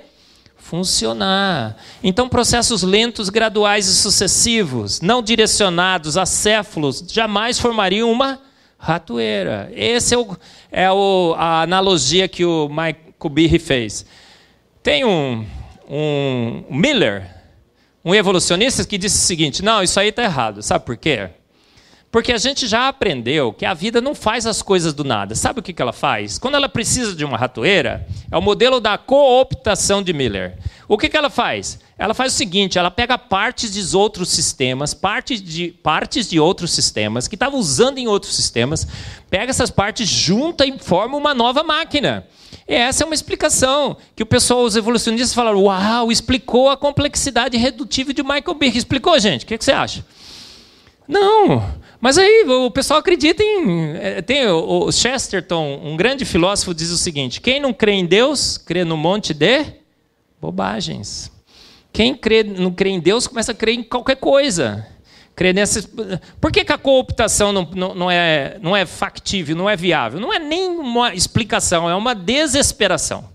funcionar. 0.67 1.77
Então, 2.03 2.27
processos 2.27 2.83
lentos, 2.83 3.29
graduais 3.29 3.87
e 3.87 3.95
sucessivos, 3.95 4.99
não 4.99 5.23
direcionados, 5.23 6.17
acéfalos, 6.17 7.05
jamais 7.07 7.57
formariam 7.57 8.11
uma 8.11 8.41
ratoeira. 8.77 9.71
Essa 9.73 10.15
é, 10.15 10.17
o, 10.17 10.37
é 10.69 10.91
o, 10.91 11.33
a 11.37 11.61
analogia 11.61 12.27
que 12.27 12.43
o 12.43 12.67
Mike 12.67 13.13
Kubiri 13.17 13.59
fez. 13.59 14.05
Tem 14.83 15.05
um, 15.05 15.45
um 15.89 16.65
Miller, 16.69 17.33
um 18.03 18.13
evolucionista, 18.13 18.85
que 18.85 18.97
disse 18.97 19.23
o 19.23 19.25
seguinte: 19.25 19.63
não, 19.63 19.81
isso 19.81 19.97
aí 19.97 20.09
está 20.09 20.23
errado. 20.23 20.61
Sabe 20.61 20.85
por 20.85 20.97
quê? 20.97 21.29
Porque 22.09 22.31
a 22.31 22.37
gente 22.37 22.67
já 22.67 22.87
aprendeu 22.87 23.51
que 23.51 23.65
a 23.65 23.73
vida 23.73 23.99
não 23.99 24.15
faz 24.15 24.45
as 24.45 24.61
coisas 24.61 24.93
do 24.93 25.03
nada. 25.03 25.35
Sabe 25.35 25.59
o 25.59 25.63
que 25.63 25.79
ela 25.81 25.91
faz? 25.91 26.37
Quando 26.37 26.55
ela 26.55 26.69
precisa 26.69 27.13
de 27.13 27.25
uma 27.25 27.37
ratoeira, 27.37 28.07
é 28.31 28.37
o 28.37 28.41
modelo 28.41 28.79
da 28.79 28.97
cooptação 28.97 30.01
de 30.01 30.13
Miller. 30.13 30.57
O 30.87 30.97
que 30.97 31.15
ela 31.15 31.29
faz? 31.29 31.79
Ela 31.97 32.13
faz 32.13 32.33
o 32.33 32.35
seguinte: 32.35 32.77
ela 32.77 32.89
pega 32.89 33.17
partes 33.17 33.73
de 33.73 33.95
outros 33.95 34.29
sistemas, 34.29 34.93
partes 34.93 35.41
de, 35.41 35.69
partes 35.83 36.29
de 36.29 36.39
outros 36.39 36.71
sistemas, 36.71 37.27
que 37.27 37.35
estavam 37.35 37.59
usando 37.59 37.97
em 37.97 38.07
outros 38.07 38.35
sistemas, 38.35 38.87
pega 39.29 39.49
essas 39.49 39.69
partes, 39.69 40.07
junta 40.07 40.65
e 40.65 40.79
forma 40.79 41.17
uma 41.17 41.33
nova 41.33 41.61
máquina. 41.61 42.25
E 42.67 42.73
essa 42.73 43.03
é 43.03 43.05
uma 43.05 43.15
explicação 43.15 43.97
que 44.15 44.23
o 44.23 44.25
pessoal, 44.25 44.63
os 44.63 44.75
evolucionistas 44.75 45.33
falaram, 45.33 45.63
uau, 45.63 46.11
explicou 46.11 46.69
a 46.69 46.77
complexidade 46.77 47.57
redutível 47.57 48.13
de 48.13 48.23
Michael 48.23 48.53
Birk. 48.53 48.77
Explicou, 48.77 49.17
gente? 49.19 49.43
O 49.43 49.47
que, 49.47 49.57
você 49.57 49.71
acha? 49.71 50.05
Não, 51.07 51.73
mas 51.99 52.17
aí 52.17 52.45
o 52.47 52.69
pessoal 52.69 52.99
acredita 52.99 53.43
em... 53.43 53.95
É, 53.95 54.21
tem 54.21 54.47
o 54.47 54.91
Chesterton, 54.91 55.81
um 55.83 55.97
grande 55.97 56.25
filósofo, 56.25 56.73
diz 56.73 56.89
o 56.89 56.97
seguinte, 56.97 57.41
quem 57.41 57.59
não 57.59 57.73
crê 57.73 57.93
em 57.93 58.05
Deus, 58.05 58.57
crê 58.57 58.83
no 58.83 58.95
monte 58.95 59.33
de 59.33 59.65
bobagens. 60.39 61.31
Quem 61.91 62.13
crê, 62.13 62.43
não 62.43 62.71
crê 62.71 62.91
em 62.91 62.99
Deus, 62.99 63.25
começa 63.25 63.51
a 63.51 63.55
crer 63.55 63.75
em 63.75 63.83
qualquer 63.83 64.17
coisa. 64.17 64.85
Crer 65.35 65.53
nessa... 65.53 65.81
Por 66.39 66.51
que, 66.51 66.63
que 66.63 66.73
a 66.73 66.77
cooptação 66.77 67.51
não, 67.51 67.69
não, 67.73 67.95
não, 67.95 68.11
é, 68.11 68.57
não 68.61 68.75
é 68.75 68.85
factível, 68.85 69.55
não 69.55 69.69
é 69.69 69.75
viável? 69.75 70.19
Não 70.19 70.33
é 70.33 70.39
nem 70.39 70.69
uma 70.69 71.13
explicação, 71.13 71.89
é 71.89 71.95
uma 71.95 72.13
desesperação. 72.13 73.29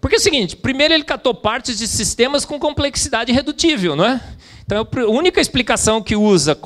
Porque 0.00 0.16
é 0.16 0.18
o 0.18 0.22
seguinte: 0.22 0.56
primeiro 0.56 0.94
ele 0.94 1.04
catou 1.04 1.34
partes 1.34 1.78
de 1.78 1.86
sistemas 1.86 2.44
com 2.44 2.58
complexidade 2.58 3.30
redutível, 3.30 3.94
não 3.94 4.04
é? 4.04 4.20
Então, 4.70 4.86
é 4.96 5.00
a 5.00 5.08
única 5.08 5.40
explicação 5.40 6.00
que 6.00 6.14
usa 6.14 6.56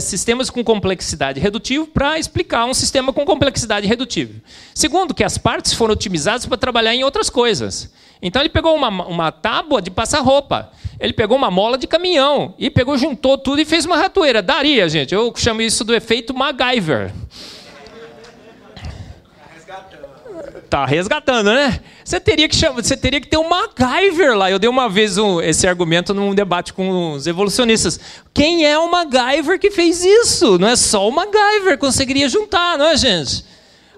sistemas 0.00 0.48
com 0.48 0.64
complexidade 0.64 1.38
redutível 1.38 1.86
para 1.86 2.18
explicar 2.18 2.64
um 2.64 2.72
sistema 2.72 3.12
com 3.12 3.22
complexidade 3.26 3.86
redutível. 3.86 4.36
Segundo, 4.74 5.12
que 5.12 5.22
as 5.22 5.36
partes 5.36 5.74
foram 5.74 5.92
otimizadas 5.92 6.46
para 6.46 6.56
trabalhar 6.56 6.94
em 6.94 7.04
outras 7.04 7.28
coisas. 7.28 7.92
Então, 8.22 8.40
ele 8.40 8.48
pegou 8.48 8.74
uma, 8.74 8.88
uma 8.88 9.30
tábua 9.30 9.82
de 9.82 9.90
passar 9.90 10.20
roupa, 10.20 10.72
ele 10.98 11.12
pegou 11.12 11.36
uma 11.36 11.50
mola 11.50 11.76
de 11.76 11.86
caminhão, 11.86 12.54
e 12.58 12.70
pegou, 12.70 12.96
juntou 12.96 13.36
tudo 13.36 13.60
e 13.60 13.66
fez 13.66 13.84
uma 13.84 13.98
ratoeira. 13.98 14.40
Daria, 14.40 14.88
gente. 14.88 15.14
Eu 15.14 15.30
chamo 15.36 15.60
isso 15.60 15.84
do 15.84 15.94
efeito 15.94 16.32
MacGyver. 16.32 17.12
Tá 20.70 20.86
resgatando, 20.86 21.52
né? 21.52 21.80
Você 22.04 22.20
teria 22.20 22.48
que 22.48 22.54
chamar, 22.54 22.80
você 22.80 22.96
teria 22.96 23.20
que 23.20 23.26
ter 23.26 23.36
um 23.36 23.48
MacGyver 23.48 24.38
lá. 24.38 24.48
Eu 24.48 24.58
dei 24.60 24.70
uma 24.70 24.88
vez 24.88 25.18
um, 25.18 25.40
esse 25.40 25.66
argumento 25.66 26.14
num 26.14 26.32
debate 26.32 26.72
com 26.72 27.14
os 27.14 27.26
evolucionistas. 27.26 27.98
Quem 28.32 28.64
é 28.64 28.78
o 28.78 28.88
MacGyver 28.88 29.58
que 29.58 29.72
fez 29.72 30.04
isso? 30.04 30.58
Não 30.58 30.68
é 30.68 30.76
só 30.76 31.08
o 31.08 31.10
MacGyver 31.10 31.76
conseguiria 31.76 32.28
juntar, 32.28 32.78
não 32.78 32.86
é, 32.86 32.96
gente? 32.96 33.44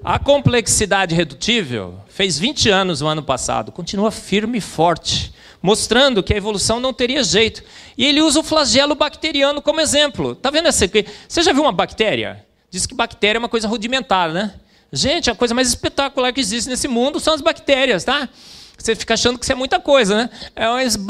A 0.02 0.18
complexidade 0.18 1.14
redutível 1.14 2.00
fez 2.08 2.38
20 2.38 2.70
anos 2.70 3.02
no 3.02 3.06
ano 3.06 3.22
passado, 3.22 3.70
continua 3.70 4.10
firme 4.10 4.56
e 4.56 4.62
forte, 4.62 5.30
mostrando 5.60 6.22
que 6.22 6.32
a 6.32 6.38
evolução 6.38 6.80
não 6.80 6.94
teria 6.94 7.22
jeito. 7.22 7.62
E 7.98 8.06
ele 8.06 8.22
usa 8.22 8.40
o 8.40 8.42
flagelo 8.42 8.94
bacteriano 8.94 9.60
como 9.60 9.78
exemplo. 9.78 10.34
Tá 10.34 10.50
vendo 10.50 10.68
essa? 10.68 10.86
Você 11.28 11.42
já 11.42 11.52
viu 11.52 11.64
uma 11.64 11.70
bactéria? 11.70 12.46
Diz 12.70 12.86
que 12.86 12.94
bactéria 12.94 13.36
é 13.36 13.40
uma 13.40 13.48
coisa 13.50 13.68
rudimentar, 13.68 14.32
né? 14.32 14.54
Gente, 14.92 15.30
a 15.30 15.34
coisa 15.34 15.54
mais 15.54 15.68
espetacular 15.68 16.34
que 16.34 16.40
existe 16.40 16.68
nesse 16.68 16.86
mundo 16.86 17.18
são 17.18 17.32
as 17.32 17.40
bactérias, 17.40 18.04
tá? 18.04 18.28
Você 18.76 18.94
fica 18.94 19.14
achando 19.14 19.38
que 19.38 19.44
isso 19.44 19.52
é 19.52 19.54
muita 19.54 19.80
coisa, 19.80 20.16
né? 20.16 20.30
É, 20.54 20.66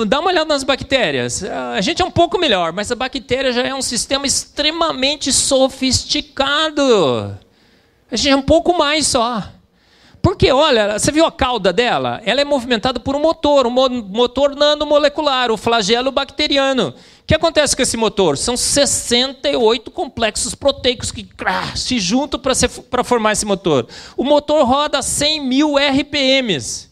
dá 0.07 0.21
uma 0.21 0.31
olhada 0.31 0.47
nas 0.47 0.63
bactérias. 0.63 1.43
A 1.43 1.81
gente 1.81 2.01
é 2.01 2.05
um 2.05 2.11
pouco 2.11 2.39
melhor, 2.39 2.73
mas 2.73 2.93
a 2.93 2.95
bactéria 2.95 3.53
já 3.53 3.63
é 3.63 3.75
um 3.75 3.83
sistema 3.83 4.25
extremamente 4.25 5.33
sofisticado. 5.33 7.37
A 8.11 8.17
gente 8.17 8.31
é 8.31 8.37
um 8.37 8.43
pouco 8.43 8.77
mais 8.77 9.09
só. 9.09 9.43
Porque, 10.21 10.53
olha, 10.53 10.97
você 10.97 11.11
viu 11.11 11.27
a 11.27 11.33
cauda 11.33 11.73
dela? 11.73 12.21
Ela 12.25 12.43
é 12.43 12.45
movimentada 12.45 13.01
por 13.01 13.17
um 13.17 13.21
motor, 13.21 13.67
um 13.67 13.71
motor 13.71 14.55
nanomolecular, 14.55 15.51
o 15.51 15.57
flagelo 15.57 16.13
bacteriano. 16.13 16.95
O 17.23 17.27
que 17.27 17.35
acontece 17.35 17.75
com 17.77 17.83
esse 17.83 17.97
motor? 17.97 18.37
São 18.37 18.57
68 18.57 19.91
complexos 19.91 20.55
proteicos 20.55 21.13
que 21.13 21.27
se 21.77 22.01
juntam 22.01 22.41
para 22.91 23.05
formar 23.05 23.33
esse 23.33 23.47
motor. 23.47 23.87
O 24.17 24.25
motor 24.25 24.67
roda 24.67 25.01
100 25.01 25.41
mil 25.41 25.77
RPMs. 25.77 26.91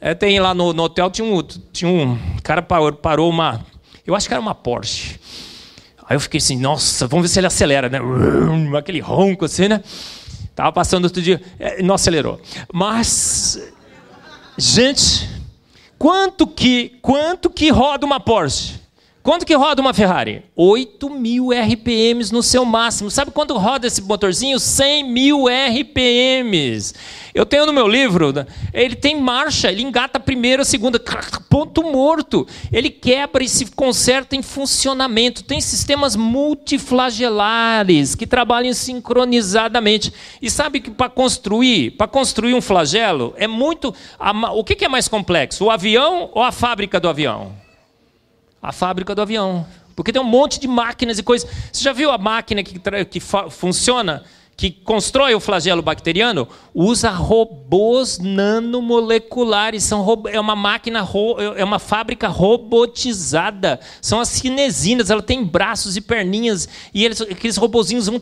É, 0.00 0.14
tem 0.14 0.40
lá 0.40 0.54
no, 0.54 0.72
no, 0.72 0.84
hotel, 0.84 1.10
tinha 1.10 1.26
um, 1.26 1.42
tinha 1.72 1.90
um 1.90 2.18
cara 2.42 2.62
parou, 2.62 2.92
parou 2.92 3.30
uma. 3.30 3.64
Eu 4.06 4.14
acho 4.14 4.26
que 4.26 4.34
era 4.34 4.40
uma 4.40 4.54
Porsche. 4.54 5.18
Aí 6.08 6.16
eu 6.16 6.20
fiquei 6.20 6.38
assim, 6.38 6.56
nossa, 6.56 7.06
vamos 7.06 7.24
ver 7.24 7.28
se 7.28 7.38
ele 7.40 7.46
acelera, 7.46 7.88
né? 7.88 7.98
Aquele 8.78 9.00
ronco 9.00 9.44
assim, 9.44 9.68
né? 9.68 9.82
Tava 10.54 10.72
passando 10.72 11.04
outro 11.04 11.20
dia, 11.20 11.42
é, 11.58 11.82
não 11.82 11.94
acelerou. 11.94 12.40
Mas, 12.72 13.60
gente, 14.56 15.28
quanto 15.98 16.46
que, 16.46 16.98
quanto 17.02 17.50
que 17.50 17.68
roda 17.70 18.06
uma 18.06 18.18
Porsche? 18.18 18.85
Quanto 19.26 19.44
que 19.44 19.56
roda 19.56 19.82
uma 19.82 19.92
Ferrari? 19.92 20.44
8 20.54 21.10
mil 21.10 21.48
RPMs 21.50 22.32
no 22.32 22.44
seu 22.44 22.64
máximo. 22.64 23.10
Sabe 23.10 23.32
quanto 23.32 23.58
roda 23.58 23.88
esse 23.88 24.00
motorzinho? 24.00 24.60
100 24.60 25.02
mil 25.02 25.46
RPMs. 25.48 26.94
Eu 27.34 27.44
tenho 27.44 27.66
no 27.66 27.72
meu 27.72 27.88
livro, 27.88 28.32
ele 28.72 28.94
tem 28.94 29.20
marcha, 29.20 29.68
ele 29.68 29.82
engata 29.82 30.18
a 30.18 30.20
primeira, 30.20 30.62
a 30.62 30.64
segunda, 30.64 31.00
ponto 31.50 31.82
morto. 31.82 32.46
Ele 32.70 32.88
quebra 32.88 33.42
e 33.42 33.48
se 33.48 33.66
conserta 33.66 34.36
em 34.36 34.42
funcionamento. 34.42 35.42
Tem 35.42 35.60
sistemas 35.60 36.14
multiflagelares 36.14 38.14
que 38.14 38.28
trabalham 38.28 38.74
sincronizadamente. 38.74 40.12
E 40.40 40.48
sabe 40.48 40.78
que 40.78 40.92
para 40.92 41.10
construir, 41.10 41.96
para 41.96 42.06
construir 42.06 42.54
um 42.54 42.60
flagelo, 42.60 43.34
é 43.36 43.48
muito. 43.48 43.92
O 44.54 44.62
que 44.62 44.84
é 44.84 44.88
mais 44.88 45.08
complexo? 45.08 45.64
O 45.64 45.70
avião 45.72 46.30
ou 46.32 46.44
a 46.44 46.52
fábrica 46.52 47.00
do 47.00 47.08
avião? 47.08 47.65
A 48.66 48.72
fábrica 48.72 49.14
do 49.14 49.22
avião. 49.22 49.64
Porque 49.94 50.12
tem 50.12 50.20
um 50.20 50.24
monte 50.24 50.58
de 50.58 50.66
máquinas 50.66 51.20
e 51.20 51.22
coisas. 51.22 51.48
Você 51.72 51.84
já 51.84 51.92
viu 51.92 52.10
a 52.10 52.18
máquina 52.18 52.64
que, 52.64 52.80
que 53.04 53.20
funciona, 53.20 54.24
que 54.56 54.72
constrói 54.72 55.36
o 55.36 55.40
flagelo 55.40 55.80
bacteriano? 55.80 56.48
Usa 56.74 57.10
robôs 57.10 58.18
nanomoleculares. 58.18 59.84
São 59.84 60.04
é 60.28 60.40
uma 60.40 60.56
máquina, 60.56 61.06
é 61.56 61.64
uma 61.64 61.78
fábrica 61.78 62.26
robotizada. 62.26 63.78
São 64.02 64.18
as 64.18 64.30
cinesinas, 64.30 65.10
ela 65.10 65.22
tem 65.22 65.44
braços 65.44 65.96
e 65.96 66.00
perninhas. 66.00 66.68
E 66.92 67.04
eles, 67.04 67.20
aqueles 67.20 67.56
robozinhos 67.56 68.06
vão 68.06 68.18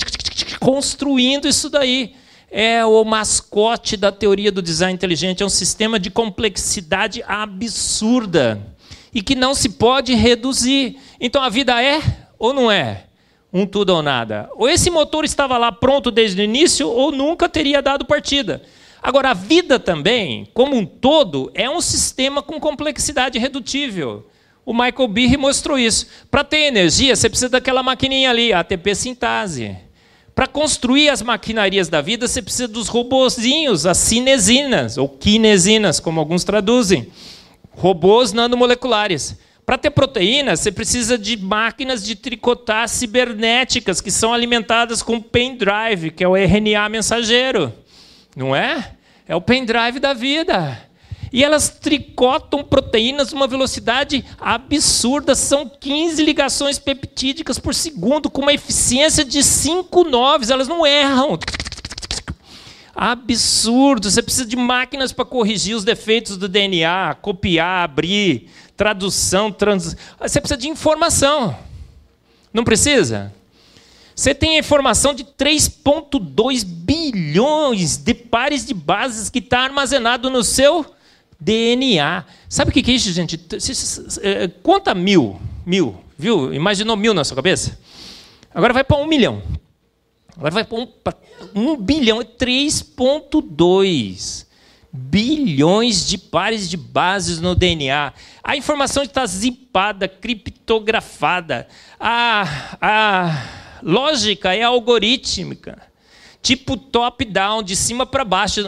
construindo 0.60 1.48
isso 1.48 1.70
daí 1.70 2.14
é 2.56 2.86
o 2.86 3.02
mascote 3.02 3.96
da 3.96 4.12
teoria 4.12 4.52
do 4.52 4.62
design 4.62 4.94
inteligente, 4.94 5.42
é 5.42 5.46
um 5.46 5.48
sistema 5.48 5.98
de 5.98 6.08
complexidade 6.08 7.20
absurda 7.26 8.73
e 9.14 9.22
que 9.22 9.34
não 9.34 9.54
se 9.54 9.68
pode 9.68 10.12
reduzir. 10.14 10.98
Então 11.20 11.42
a 11.42 11.48
vida 11.48 11.82
é 11.82 12.02
ou 12.38 12.52
não 12.52 12.70
é? 12.70 13.04
Um 13.52 13.64
tudo 13.64 13.90
ou 13.90 14.02
nada. 14.02 14.50
Ou 14.56 14.68
esse 14.68 14.90
motor 14.90 15.24
estava 15.24 15.56
lá 15.56 15.70
pronto 15.70 16.10
desde 16.10 16.40
o 16.40 16.44
início, 16.44 16.88
ou 16.88 17.12
nunca 17.12 17.48
teria 17.48 17.80
dado 17.80 18.04
partida. 18.04 18.62
Agora, 19.00 19.30
a 19.30 19.34
vida 19.34 19.78
também, 19.78 20.48
como 20.52 20.74
um 20.74 20.84
todo, 20.84 21.52
é 21.54 21.70
um 21.70 21.80
sistema 21.80 22.42
com 22.42 22.58
complexidade 22.58 23.38
redutível. 23.38 24.26
O 24.66 24.72
Michael 24.72 25.08
Behe 25.08 25.36
mostrou 25.36 25.78
isso. 25.78 26.06
Para 26.30 26.42
ter 26.42 26.66
energia, 26.66 27.14
você 27.14 27.28
precisa 27.28 27.50
daquela 27.50 27.82
maquininha 27.82 28.30
ali, 28.30 28.52
a 28.52 28.60
ATP 28.60 28.94
sintase. 28.94 29.76
Para 30.34 30.48
construir 30.48 31.10
as 31.10 31.22
maquinarias 31.22 31.88
da 31.88 32.00
vida, 32.00 32.26
você 32.26 32.42
precisa 32.42 32.66
dos 32.66 32.88
robozinhos, 32.88 33.86
as 33.86 33.98
cinesinas, 33.98 34.98
ou 34.98 35.08
kinesinas, 35.08 36.00
como 36.00 36.18
alguns 36.18 36.42
traduzem 36.42 37.12
robôs 37.76 38.32
nanomoleculares. 38.32 39.36
Para 39.64 39.78
ter 39.78 39.90
proteína, 39.90 40.56
você 40.56 40.70
precisa 40.70 41.16
de 41.16 41.38
máquinas 41.38 42.04
de 42.04 42.14
tricotar 42.14 42.86
cibernéticas 42.88 44.00
que 44.00 44.10
são 44.10 44.32
alimentadas 44.32 45.02
com 45.02 45.20
pendrive, 45.20 46.10
que 46.10 46.22
é 46.22 46.28
o 46.28 46.36
RNA 46.36 46.88
mensageiro. 46.90 47.72
Não 48.36 48.54
é? 48.54 48.92
É 49.26 49.34
o 49.34 49.40
pendrive 49.40 49.98
da 49.98 50.12
vida. 50.12 50.78
E 51.32 51.42
elas 51.42 51.68
tricotam 51.68 52.62
proteínas 52.62 53.32
numa 53.32 53.46
velocidade 53.46 54.24
absurda. 54.38 55.34
São 55.34 55.68
15 55.68 56.22
ligações 56.22 56.78
peptídicas 56.78 57.58
por 57.58 57.74
segundo, 57.74 58.30
com 58.30 58.42
uma 58.42 58.52
eficiência 58.52 59.24
de 59.24 59.42
5 59.42 60.04
noves. 60.04 60.50
Elas 60.50 60.68
não 60.68 60.86
erram 60.86 61.38
absurdo. 62.94 64.10
Você 64.10 64.22
precisa 64.22 64.46
de 64.46 64.56
máquinas 64.56 65.12
para 65.12 65.24
corrigir 65.24 65.76
os 65.76 65.84
defeitos 65.84 66.36
do 66.36 66.48
DNA, 66.48 67.16
copiar, 67.20 67.84
abrir, 67.84 68.50
tradução, 68.76 69.50
trans... 69.50 69.96
você 70.20 70.40
precisa 70.40 70.58
de 70.58 70.68
informação. 70.68 71.56
Não 72.52 72.64
precisa? 72.64 73.32
Você 74.14 74.32
tem 74.32 74.56
a 74.56 74.60
informação 74.60 75.12
de 75.12 75.24
3,2 75.24 76.64
bilhões 76.64 77.96
de 77.96 78.14
pares 78.14 78.64
de 78.64 78.72
bases 78.72 79.28
que 79.28 79.40
está 79.40 79.60
armazenado 79.60 80.30
no 80.30 80.44
seu 80.44 80.86
DNA. 81.40 82.24
Sabe 82.48 82.70
o 82.70 82.72
que 82.72 82.90
é 82.90 82.94
isso, 82.94 83.12
gente? 83.12 83.40
É, 84.22 84.46
conta 84.62 84.94
mil, 84.94 85.40
mil, 85.66 85.96
viu? 86.16 86.54
Imaginou 86.54 86.96
mil 86.96 87.12
na 87.12 87.24
sua 87.24 87.34
cabeça? 87.34 87.76
Agora 88.54 88.72
vai 88.72 88.84
para 88.84 88.96
um 88.96 89.06
milhão. 89.06 89.42
Agora 90.36 90.52
vai 90.52 90.64
para 90.64 90.76
um, 90.76 90.88
1 91.72 91.76
bilhão, 91.76 92.18
3,2 92.18 94.46
bilhões 94.92 96.06
de 96.06 96.16
pares 96.16 96.68
de 96.68 96.76
bases 96.76 97.40
no 97.40 97.54
DNA. 97.54 98.12
A 98.42 98.56
informação 98.56 99.02
está 99.02 99.26
zipada, 99.26 100.06
criptografada. 100.06 101.66
A, 101.98 102.76
a 102.80 103.48
lógica 103.82 104.54
é 104.54 104.62
algorítmica. 104.62 105.93
Tipo 106.44 106.76
top-down, 106.76 107.62
de 107.62 107.74
cima 107.74 108.04
para 108.04 108.22
baixo, 108.22 108.60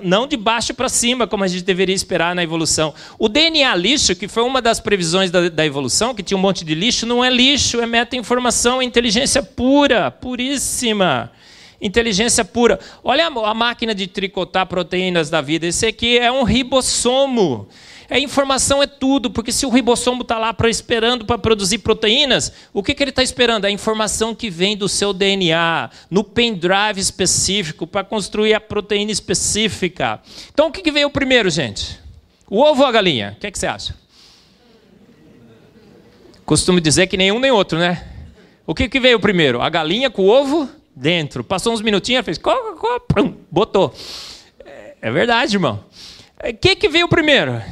não 0.00 0.28
de 0.28 0.36
baixo 0.36 0.72
para 0.72 0.88
cima, 0.88 1.26
como 1.26 1.42
a 1.42 1.48
gente 1.48 1.64
deveria 1.64 1.94
esperar 1.94 2.36
na 2.36 2.42
evolução. 2.44 2.94
O 3.18 3.28
DNA 3.28 3.74
lixo, 3.74 4.14
que 4.14 4.28
foi 4.28 4.44
uma 4.44 4.62
das 4.62 4.78
previsões 4.78 5.28
da, 5.28 5.48
da 5.48 5.66
evolução, 5.66 6.14
que 6.14 6.22
tinha 6.22 6.38
um 6.38 6.40
monte 6.40 6.64
de 6.64 6.72
lixo, 6.72 7.06
não 7.06 7.24
é 7.24 7.28
lixo, 7.28 7.80
é 7.80 7.86
meta-informação, 7.86 8.80
é 8.80 8.84
inteligência 8.84 9.42
pura, 9.42 10.08
puríssima 10.08 11.32
inteligência 11.80 12.44
pura. 12.44 12.78
Olha 13.02 13.26
a 13.26 13.54
máquina 13.54 13.94
de 13.94 14.06
tricotar 14.06 14.66
proteínas 14.66 15.30
da 15.30 15.40
vida. 15.40 15.66
Esse 15.66 15.86
aqui 15.86 16.16
é 16.18 16.30
um 16.30 16.42
ribossomo. 16.44 17.66
A 18.10 18.18
informação 18.18 18.82
é 18.82 18.88
tudo, 18.88 19.30
porque 19.30 19.52
se 19.52 19.64
o 19.64 19.70
ribossomo 19.70 20.22
está 20.22 20.36
lá 20.36 20.52
pra, 20.52 20.68
esperando 20.68 21.24
para 21.24 21.38
produzir 21.38 21.78
proteínas, 21.78 22.52
o 22.72 22.82
que, 22.82 22.92
que 22.92 23.00
ele 23.04 23.10
está 23.10 23.22
esperando? 23.22 23.66
A 23.66 23.70
informação 23.70 24.34
que 24.34 24.50
vem 24.50 24.76
do 24.76 24.88
seu 24.88 25.12
DNA, 25.12 25.88
no 26.10 26.24
pendrive 26.24 26.98
específico, 26.98 27.86
para 27.86 28.02
construir 28.02 28.52
a 28.52 28.60
proteína 28.60 29.12
específica. 29.12 30.20
Então, 30.52 30.66
o 30.66 30.72
que, 30.72 30.82
que 30.82 30.90
veio 30.90 31.08
primeiro, 31.08 31.48
gente? 31.48 32.00
O 32.48 32.60
ovo 32.60 32.82
ou 32.82 32.88
a 32.88 32.90
galinha? 32.90 33.34
O 33.36 33.40
que, 33.40 33.48
que 33.48 33.56
você 33.56 33.68
acha? 33.68 33.94
Costumo 36.44 36.80
dizer 36.80 37.06
que 37.06 37.16
nenhum 37.16 37.38
nem 37.38 37.52
outro, 37.52 37.78
né? 37.78 38.08
O 38.66 38.74
que, 38.74 38.88
que 38.88 38.98
veio 38.98 39.20
primeiro? 39.20 39.62
A 39.62 39.68
galinha 39.68 40.10
com 40.10 40.22
o 40.22 40.28
ovo 40.28 40.68
dentro. 40.96 41.44
Passou 41.44 41.72
uns 41.72 41.80
minutinhos, 41.80 42.24
fez... 42.24 42.40
Botou. 43.48 43.94
É, 44.64 44.96
é 45.00 45.10
verdade, 45.12 45.54
irmão. 45.54 45.84
O 46.42 46.46
é, 46.46 46.52
que, 46.52 46.74
que 46.74 46.88
veio 46.88 47.06
primeiro? 47.08 47.62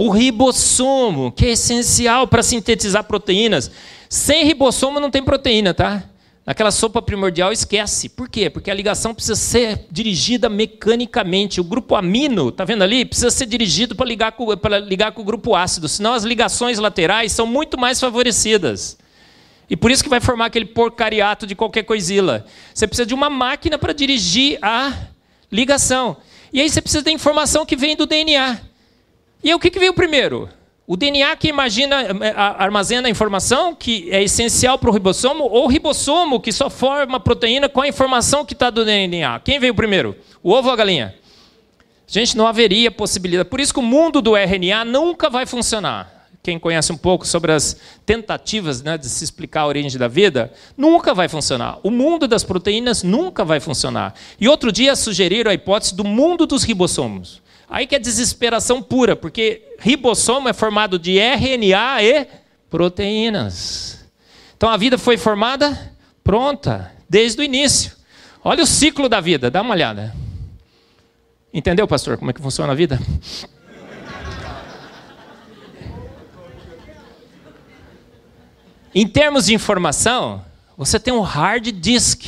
O 0.00 0.10
ribossomo, 0.10 1.32
que 1.32 1.44
é 1.44 1.50
essencial 1.50 2.28
para 2.28 2.40
sintetizar 2.40 3.02
proteínas. 3.02 3.68
Sem 4.08 4.44
ribossomo 4.44 5.00
não 5.00 5.10
tem 5.10 5.24
proteína, 5.24 5.74
tá? 5.74 6.04
Naquela 6.46 6.70
sopa 6.70 7.02
primordial, 7.02 7.50
esquece. 7.50 8.08
Por 8.08 8.28
quê? 8.28 8.48
Porque 8.48 8.70
a 8.70 8.74
ligação 8.74 9.12
precisa 9.12 9.34
ser 9.34 9.86
dirigida 9.90 10.48
mecanicamente. 10.48 11.60
O 11.60 11.64
grupo 11.64 11.96
amino, 11.96 12.52
tá 12.52 12.64
vendo 12.64 12.84
ali? 12.84 13.04
Precisa 13.04 13.28
ser 13.28 13.46
dirigido 13.46 13.96
para 13.96 14.06
ligar, 14.06 14.30
com, 14.30 14.46
ligar 14.86 15.10
com 15.10 15.22
o 15.22 15.24
grupo 15.24 15.56
ácido. 15.56 15.88
Senão 15.88 16.14
as 16.14 16.22
ligações 16.22 16.78
laterais 16.78 17.32
são 17.32 17.44
muito 17.44 17.76
mais 17.76 17.98
favorecidas. 17.98 18.96
E 19.68 19.76
por 19.76 19.90
isso 19.90 20.04
que 20.04 20.08
vai 20.08 20.20
formar 20.20 20.46
aquele 20.46 20.66
porcariato 20.66 21.44
de 21.44 21.56
qualquer 21.56 21.82
coisila. 21.82 22.46
Você 22.72 22.86
precisa 22.86 23.04
de 23.04 23.14
uma 23.14 23.28
máquina 23.28 23.76
para 23.76 23.92
dirigir 23.92 24.60
a 24.62 24.92
ligação. 25.50 26.18
E 26.52 26.60
aí 26.60 26.70
você 26.70 26.80
precisa 26.80 27.02
da 27.02 27.10
informação 27.10 27.66
que 27.66 27.74
vem 27.74 27.96
do 27.96 28.06
DNA. 28.06 28.68
E 29.42 29.54
o 29.54 29.58
que, 29.58 29.70
que 29.70 29.78
veio 29.78 29.94
primeiro? 29.94 30.48
O 30.86 30.96
DNA 30.96 31.36
que 31.36 31.48
imagina, 31.48 31.96
armazena 32.56 33.08
a 33.08 33.10
informação 33.10 33.74
que 33.74 34.08
é 34.10 34.22
essencial 34.22 34.78
para 34.78 34.88
o 34.88 34.92
ribossomo, 34.92 35.44
ou 35.44 35.64
o 35.64 35.68
ribossomo 35.68 36.40
que 36.40 36.50
só 36.50 36.70
forma 36.70 37.20
proteína 37.20 37.68
com 37.68 37.82
a 37.82 37.88
informação 37.88 38.44
que 38.44 38.54
está 38.54 38.70
do 38.70 38.84
DNA? 38.84 39.38
Quem 39.40 39.60
veio 39.60 39.74
primeiro? 39.74 40.16
O 40.42 40.50
ovo 40.50 40.68
ou 40.68 40.72
a 40.72 40.76
galinha? 40.76 41.14
Gente, 42.06 42.36
não 42.38 42.46
haveria 42.46 42.90
possibilidade. 42.90 43.50
Por 43.50 43.60
isso 43.60 43.74
que 43.74 43.80
o 43.80 43.82
mundo 43.82 44.22
do 44.22 44.34
RNA 44.34 44.82
nunca 44.86 45.28
vai 45.28 45.44
funcionar. 45.44 46.26
Quem 46.42 46.58
conhece 46.58 46.90
um 46.90 46.96
pouco 46.96 47.26
sobre 47.26 47.52
as 47.52 47.76
tentativas 48.06 48.82
né, 48.82 48.96
de 48.96 49.10
se 49.10 49.22
explicar 49.22 49.62
a 49.62 49.66
origem 49.66 49.98
da 49.98 50.08
vida, 50.08 50.50
nunca 50.74 51.12
vai 51.12 51.28
funcionar. 51.28 51.78
O 51.82 51.90
mundo 51.90 52.26
das 52.26 52.42
proteínas 52.42 53.02
nunca 53.02 53.44
vai 53.44 53.60
funcionar. 53.60 54.14
E 54.40 54.48
outro 54.48 54.72
dia 54.72 54.96
sugeriram 54.96 55.50
a 55.50 55.54
hipótese 55.54 55.94
do 55.94 56.02
mundo 56.02 56.46
dos 56.46 56.64
ribossomos. 56.64 57.42
Aí 57.70 57.86
que 57.86 57.94
é 57.94 57.98
desesperação 57.98 58.82
pura, 58.82 59.14
porque 59.14 59.74
ribossomo 59.78 60.48
é 60.48 60.52
formado 60.52 60.98
de 60.98 61.18
RNA 61.18 62.02
e 62.02 62.26
proteínas. 62.70 64.06
Então 64.56 64.70
a 64.70 64.76
vida 64.76 64.96
foi 64.96 65.16
formada 65.16 65.92
pronta, 66.24 66.92
desde 67.08 67.40
o 67.40 67.44
início. 67.44 67.92
Olha 68.42 68.62
o 68.62 68.66
ciclo 68.66 69.08
da 69.08 69.20
vida, 69.20 69.50
dá 69.50 69.62
uma 69.62 69.74
olhada. 69.74 70.14
Entendeu, 71.52 71.86
pastor, 71.86 72.16
como 72.18 72.30
é 72.30 72.34
que 72.34 72.40
funciona 72.40 72.72
a 72.72 72.76
vida? 72.76 73.00
Em 78.94 79.06
termos 79.06 79.46
de 79.46 79.54
informação, 79.54 80.44
você 80.76 80.98
tem 80.98 81.12
um 81.12 81.20
hard 81.20 81.66
disk, 81.72 82.22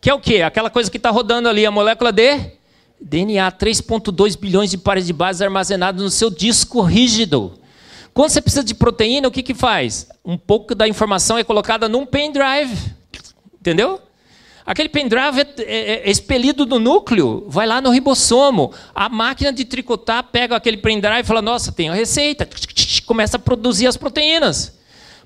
que 0.00 0.10
é 0.10 0.14
o 0.14 0.20
quê? 0.20 0.42
Aquela 0.42 0.68
coisa 0.68 0.90
que 0.90 0.96
está 0.96 1.10
rodando 1.10 1.48
ali, 1.48 1.64
a 1.64 1.70
molécula 1.70 2.12
de 2.12 2.52
DNA, 3.04 3.52
3,2 3.52 4.38
bilhões 4.38 4.70
de 4.70 4.78
pares 4.78 5.06
de 5.06 5.12
bases 5.12 5.42
armazenados 5.42 6.02
no 6.02 6.08
seu 6.08 6.30
disco 6.30 6.80
rígido. 6.80 7.52
Quando 8.14 8.30
você 8.30 8.40
precisa 8.40 8.64
de 8.64 8.74
proteína, 8.74 9.28
o 9.28 9.30
que, 9.30 9.42
que 9.42 9.52
faz? 9.52 10.08
Um 10.24 10.38
pouco 10.38 10.74
da 10.74 10.88
informação 10.88 11.36
é 11.36 11.44
colocada 11.44 11.86
num 11.86 12.06
pendrive. 12.06 12.74
Entendeu? 13.60 14.00
Aquele 14.64 14.88
pendrive 14.88 15.40
é, 15.40 15.54
é, 15.58 16.08
é 16.08 16.10
expelido 16.10 16.64
do 16.64 16.80
núcleo, 16.80 17.44
vai 17.46 17.66
lá 17.66 17.82
no 17.82 17.90
ribossomo. 17.90 18.72
A 18.94 19.10
máquina 19.10 19.52
de 19.52 19.66
tricotar 19.66 20.24
pega 20.32 20.56
aquele 20.56 20.78
pendrive 20.78 21.20
e 21.20 21.24
fala: 21.24 21.42
Nossa, 21.42 21.72
tem 21.72 21.90
a 21.90 21.94
receita. 21.94 22.48
Começa 23.04 23.36
a 23.36 23.40
produzir 23.40 23.86
as 23.86 23.98
proteínas. 23.98 24.78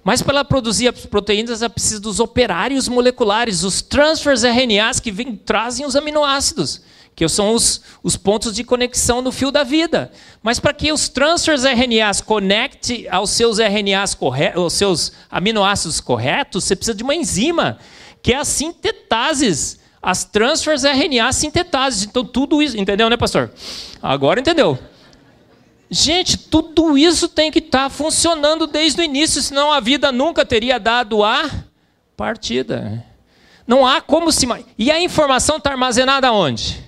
Mas 0.03 0.21
para 0.21 0.35
ela 0.35 0.45
produzir 0.45 0.89
as 0.89 1.07
proteínas, 1.07 1.63
ela 1.63 1.71
precisa 1.71 2.01
dos 2.01 2.19
operários 2.19 2.89
moleculares, 2.89 3.63
os 3.63 3.83
transfers 3.83 4.43
RNAs 4.43 4.99
que 4.99 5.13
vem, 5.13 5.37
trazem 5.37 5.87
os 5.87 5.95
aminoácidos 5.95 6.83
que 7.19 7.29
são 7.29 7.53
os, 7.53 7.83
os 8.01 8.17
pontos 8.17 8.55
de 8.55 8.63
conexão 8.63 9.21
no 9.21 9.33
fio 9.33 9.51
da 9.51 9.65
vida. 9.65 10.13
Mas 10.41 10.61
para 10.61 10.73
que 10.73 10.93
os 10.93 11.09
transfers 11.09 11.65
RNAs 11.65 12.21
conectem 12.21 13.09
aos 13.11 13.31
seus 13.31 13.59
RNAs 13.59 14.15
corretos, 14.15 14.63
aos 14.63 14.73
seus 14.75 15.13
aminoácidos 15.29 16.01
corretos, 16.01 16.63
você 16.63 16.77
precisa 16.77 16.97
de 16.97 17.03
uma 17.03 17.17
enzima, 17.17 17.79
que 18.23 18.33
é 18.33 18.37
a 18.37 18.45
sintetase. 18.45 19.81
As 20.01 20.23
transfers 20.25 20.85
RNA 20.85 21.33
sintetases. 21.33 22.05
Então, 22.05 22.25
tudo 22.25 22.63
isso. 22.63 22.79
Entendeu, 22.79 23.11
né, 23.11 23.17
pastor? 23.17 23.51
Agora 24.01 24.39
entendeu. 24.39 24.79
Gente, 25.91 26.39
tudo 26.39 26.97
isso 26.97 27.29
tem 27.29 27.51
que 27.51 27.59
estar 27.59 27.85
tá 27.85 27.91
funcionando 27.91 28.69
desde 28.69 29.01
o 29.01 29.05
início, 29.05 29.43
senão 29.43 29.73
a 29.73 29.81
vida 29.81 30.13
nunca 30.13 30.47
teria 30.47 30.79
dado 30.79 31.25
a 31.25 31.51
partida. 32.17 33.05
Não 33.67 33.85
há 33.85 34.01
como 34.01 34.31
se. 34.31 34.47
E 34.79 34.89
a 34.93 35.01
informação 35.01 35.57
está 35.57 35.73
armazenada 35.73 36.31
onde? 36.31 36.87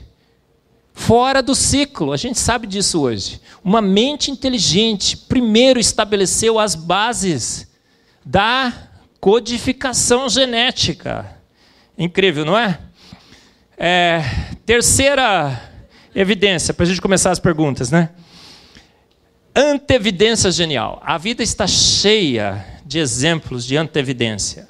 Fora 0.93 1.43
do 1.43 1.55
ciclo. 1.55 2.13
A 2.13 2.17
gente 2.17 2.39
sabe 2.39 2.67
disso 2.67 3.01
hoje. 3.01 3.41
Uma 3.63 3.81
mente 3.81 4.31
inteligente 4.31 5.17
primeiro 5.17 5.79
estabeleceu 5.79 6.59
as 6.59 6.75
bases 6.75 7.69
da 8.25 8.73
codificação 9.21 10.29
genética. 10.29 11.37
Incrível, 11.97 12.45
não 12.45 12.57
é? 12.57 12.79
é 13.77 14.23
terceira 14.65 15.71
evidência, 16.15 16.75
para 16.75 16.85
a 16.85 16.89
gente 16.89 17.01
começar 17.01 17.31
as 17.31 17.39
perguntas, 17.39 17.91
né? 17.91 18.11
Antevidência 19.55 20.51
genial. 20.51 21.01
A 21.05 21.19
vida 21.19 21.43
está 21.43 21.67
cheia 21.67 22.65
de 22.85 22.99
exemplos 22.99 23.65
de 23.65 23.77
antevidência. 23.77 24.69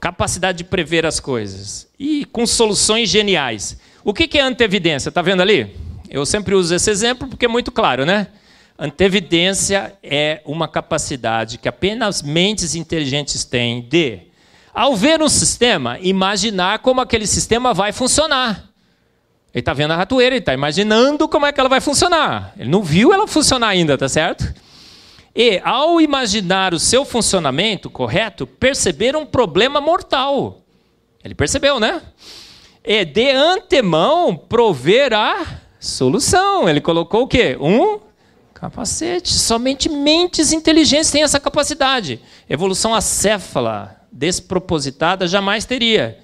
Capacidade 0.00 0.58
de 0.58 0.64
prever 0.64 1.06
as 1.06 1.18
coisas. 1.18 1.88
E 1.98 2.24
com 2.26 2.46
soluções 2.46 3.08
geniais. 3.08 3.78
O 4.06 4.12
que 4.12 4.36
é 4.36 4.42
antevidência? 4.42 5.08
Está 5.08 5.22
vendo 5.22 5.40
ali? 5.40 5.74
Eu 6.10 6.26
sempre 6.26 6.54
uso 6.54 6.74
esse 6.74 6.90
exemplo 6.90 7.26
porque 7.26 7.46
é 7.46 7.48
muito 7.48 7.72
claro, 7.72 8.04
né? 8.04 8.26
Antevidência 8.78 9.96
é 10.02 10.42
uma 10.44 10.68
capacidade 10.68 11.56
que 11.56 11.66
apenas 11.66 12.20
mentes 12.20 12.74
inteligentes 12.74 13.46
têm 13.46 13.80
de, 13.80 14.18
ao 14.74 14.94
ver 14.94 15.22
um 15.22 15.28
sistema, 15.28 15.98
imaginar 16.00 16.80
como 16.80 17.00
aquele 17.00 17.26
sistema 17.26 17.72
vai 17.72 17.92
funcionar. 17.92 18.68
Ele 19.54 19.60
está 19.60 19.72
vendo 19.72 19.92
a 19.92 19.96
ratoeira, 19.96 20.34
ele 20.34 20.42
está 20.42 20.52
imaginando 20.52 21.26
como 21.26 21.46
é 21.46 21.52
que 21.52 21.58
ela 21.58 21.68
vai 21.70 21.80
funcionar. 21.80 22.52
Ele 22.58 22.68
não 22.68 22.82
viu 22.82 23.10
ela 23.10 23.26
funcionar 23.26 23.68
ainda, 23.68 23.96
tá 23.96 24.08
certo? 24.08 24.52
E, 25.34 25.62
ao 25.64 25.98
imaginar 25.98 26.74
o 26.74 26.78
seu 26.78 27.06
funcionamento 27.06 27.88
correto, 27.88 28.46
perceber 28.46 29.16
um 29.16 29.24
problema 29.24 29.80
mortal. 29.80 30.60
Ele 31.24 31.34
percebeu, 31.34 31.80
né? 31.80 32.02
É 32.84 33.02
de 33.02 33.30
antemão 33.30 34.36
prover 34.36 35.14
a 35.14 35.60
solução. 35.80 36.68
Ele 36.68 36.82
colocou 36.82 37.22
o 37.22 37.26
quê? 37.26 37.56
Um 37.58 37.98
capacete. 38.52 39.32
Somente 39.32 39.88
mentes 39.88 40.52
inteligentes 40.52 41.10
têm 41.10 41.22
essa 41.22 41.40
capacidade. 41.40 42.20
Evolução 42.48 42.94
acéfala, 42.94 43.96
despropositada, 44.12 45.26
jamais 45.26 45.64
teria. 45.64 46.18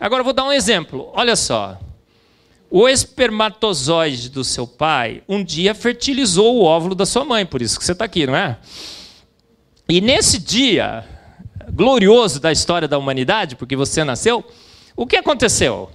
Agora 0.00 0.22
vou 0.22 0.32
dar 0.32 0.44
um 0.44 0.52
exemplo. 0.52 1.10
Olha 1.12 1.36
só. 1.36 1.78
O 2.70 2.88
espermatozoide 2.88 4.28
do 4.30 4.42
seu 4.42 4.66
pai 4.66 5.22
um 5.28 5.44
dia 5.44 5.74
fertilizou 5.74 6.56
o 6.56 6.64
óvulo 6.64 6.94
da 6.94 7.06
sua 7.06 7.24
mãe, 7.24 7.46
por 7.46 7.62
isso 7.62 7.78
que 7.78 7.84
você 7.84 7.92
está 7.92 8.04
aqui, 8.04 8.26
não 8.26 8.34
é? 8.34 8.58
E 9.88 10.00
nesse 10.00 10.38
dia 10.38 11.04
glorioso 11.70 12.40
da 12.40 12.50
história 12.50 12.88
da 12.88 12.98
humanidade, 12.98 13.54
porque 13.54 13.76
você 13.76 14.02
nasceu, 14.02 14.44
o 14.96 15.06
que 15.06 15.16
aconteceu? 15.16 15.90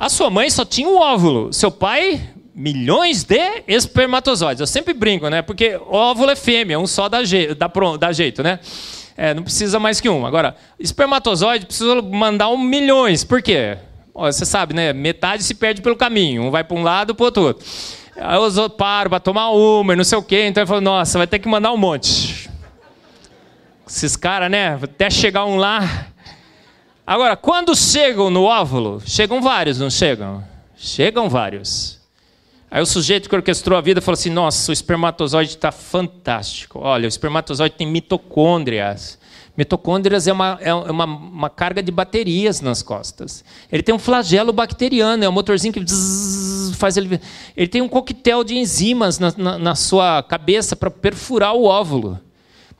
A 0.00 0.08
sua 0.08 0.30
mãe 0.30 0.48
só 0.48 0.64
tinha 0.64 0.88
um 0.88 0.96
óvulo, 0.96 1.52
seu 1.52 1.70
pai, 1.70 2.18
milhões 2.54 3.22
de 3.22 3.62
espermatozoides. 3.68 4.58
Eu 4.58 4.66
sempre 4.66 4.94
brinco, 4.94 5.28
né? 5.28 5.42
Porque 5.42 5.78
óvulo 5.86 6.30
é 6.30 6.36
fêmea, 6.36 6.80
um 6.80 6.86
só 6.86 7.06
dá, 7.06 7.22
je 7.22 7.52
dá, 7.52 7.70
dá 7.98 8.10
jeito, 8.10 8.42
né? 8.42 8.60
É, 9.14 9.34
não 9.34 9.42
precisa 9.42 9.78
mais 9.78 10.00
que 10.00 10.08
um. 10.08 10.24
Agora, 10.24 10.56
espermatozoide 10.78 11.66
precisa 11.66 12.00
mandar 12.00 12.48
um 12.48 12.56
milhões. 12.56 13.24
Por 13.24 13.42
quê? 13.42 13.76
Você 14.14 14.46
sabe, 14.46 14.72
né? 14.72 14.94
Metade 14.94 15.42
se 15.42 15.52
perde 15.52 15.82
pelo 15.82 15.96
caminho. 15.96 16.44
Um 16.44 16.50
vai 16.50 16.64
para 16.64 16.78
um 16.78 16.82
lado, 16.82 17.14
para 17.14 17.22
o 17.22 17.26
outro. 17.26 17.58
Aí 18.16 18.38
os 18.38 18.56
outros 18.56 18.78
param 18.78 19.10
para 19.10 19.20
tomar 19.20 19.50
uma, 19.50 19.94
não 19.94 20.04
sei 20.04 20.16
o 20.16 20.22
quê. 20.22 20.46
Então 20.46 20.62
ele 20.62 20.66
falou, 20.66 20.80
nossa, 20.80 21.18
vai 21.18 21.26
ter 21.26 21.38
que 21.38 21.46
mandar 21.46 21.72
um 21.72 21.76
monte. 21.76 22.48
Esses 23.86 24.16
caras, 24.16 24.50
né? 24.50 24.78
Até 24.82 25.10
chegar 25.10 25.44
um 25.44 25.56
lá, 25.56 26.06
Agora, 27.10 27.36
quando 27.36 27.74
chegam 27.74 28.30
no 28.30 28.44
óvulo, 28.44 29.02
chegam 29.04 29.42
vários, 29.42 29.80
não 29.80 29.90
chegam? 29.90 30.44
Chegam 30.76 31.28
vários. 31.28 31.98
Aí 32.70 32.80
o 32.80 32.86
sujeito 32.86 33.28
que 33.28 33.34
orquestrou 33.34 33.76
a 33.76 33.80
vida 33.80 34.00
falou 34.00 34.14
assim: 34.14 34.30
Nossa, 34.30 34.70
o 34.70 34.72
espermatozoide 34.72 35.50
está 35.50 35.72
fantástico. 35.72 36.78
Olha, 36.78 37.06
o 37.06 37.08
espermatozoide 37.08 37.74
tem 37.74 37.84
mitocôndrias. 37.84 39.18
Mitocôndrias 39.56 40.28
é, 40.28 40.32
uma, 40.32 40.56
é 40.60 40.72
uma, 40.72 41.04
uma, 41.04 41.50
carga 41.50 41.82
de 41.82 41.90
baterias 41.90 42.60
nas 42.60 42.80
costas. 42.80 43.44
Ele 43.72 43.82
tem 43.82 43.92
um 43.92 43.98
flagelo 43.98 44.52
bacteriano, 44.52 45.24
é 45.24 45.28
um 45.28 45.32
motorzinho 45.32 45.74
que 45.74 45.84
zzz, 45.84 46.76
faz 46.76 46.96
ele. 46.96 47.20
Ele 47.56 47.66
tem 47.66 47.82
um 47.82 47.88
coquetel 47.88 48.44
de 48.44 48.56
enzimas 48.56 49.18
na, 49.18 49.34
na, 49.36 49.58
na 49.58 49.74
sua 49.74 50.22
cabeça 50.22 50.76
para 50.76 50.92
perfurar 50.92 51.56
o 51.56 51.64
óvulo. 51.64 52.20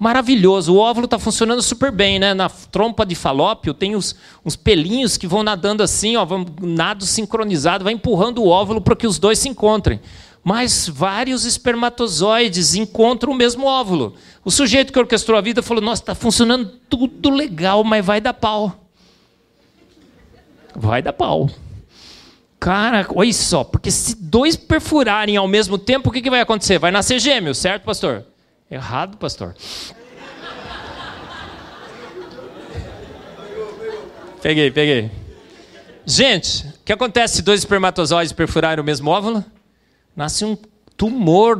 Maravilhoso, 0.01 0.73
o 0.73 0.79
óvulo 0.79 1.05
está 1.05 1.19
funcionando 1.19 1.61
super 1.61 1.93
bem, 1.93 2.19
né? 2.19 2.33
Na 2.33 2.49
trompa 2.49 3.05
de 3.05 3.15
falópio 3.15 3.75
tem 3.75 3.95
os, 3.95 4.17
uns 4.43 4.57
pelinhos 4.57 5.19
que 5.19 5.27
vão 5.27 5.43
nadando 5.43 5.83
assim, 5.83 6.17
ó, 6.17 6.25
vão, 6.25 6.47
nado 6.63 7.05
sincronizado, 7.05 7.85
vai 7.85 7.93
empurrando 7.93 8.43
o 8.43 8.49
óvulo 8.49 8.81
para 8.81 8.97
que 8.97 9.07
os 9.07 9.19
dois 9.19 9.39
se 9.39 9.51
encontrem 9.51 10.01
mas 10.43 10.89
vários 10.89 11.45
espermatozoides 11.45 12.75
encontram 12.75 13.31
o 13.31 13.37
mesmo 13.37 13.67
óvulo. 13.67 14.15
O 14.43 14.51
sujeito 14.51 14.91
que 14.91 14.99
orquestrou 14.99 15.37
a 15.37 15.43
vida 15.43 15.63
falou: 15.63 15.83
Nossa, 15.83 16.01
está 16.01 16.15
funcionando 16.15 16.67
tudo 16.89 17.29
legal, 17.29 17.85
mas 17.85 18.03
vai 18.03 18.23
dar 18.23 18.33
pau. 18.33 18.89
Vai 20.75 21.03
dar 21.03 21.13
pau. 21.13 21.51
Cara, 22.59 23.07
olha 23.15 23.33
só, 23.35 23.65
porque 23.65 23.91
se 23.91 24.17
dois 24.17 24.57
perfurarem 24.57 25.37
ao 25.37 25.47
mesmo 25.47 25.77
tempo, 25.77 26.09
o 26.09 26.13
que, 26.13 26.23
que 26.23 26.31
vai 26.31 26.41
acontecer? 26.41 26.79
Vai 26.79 26.91
nascer 26.91 27.19
gêmeo, 27.19 27.55
certo, 27.55 27.85
pastor? 27.85 28.25
Errado, 28.71 29.17
pastor. 29.17 29.55
Peguei, 34.43 34.71
peguei. 34.71 35.11
Gente, 36.07 36.67
o 36.67 36.85
que 36.85 36.93
acontece 36.93 37.37
se 37.37 37.43
dois 37.43 37.61
espermatozoides 37.61 38.33
perfurarem 38.33 38.81
o 38.83 38.85
mesmo 38.85 39.11
óvulo? 39.11 39.45
nasce 40.21 40.45
um 40.45 40.57
tumor. 40.97 41.59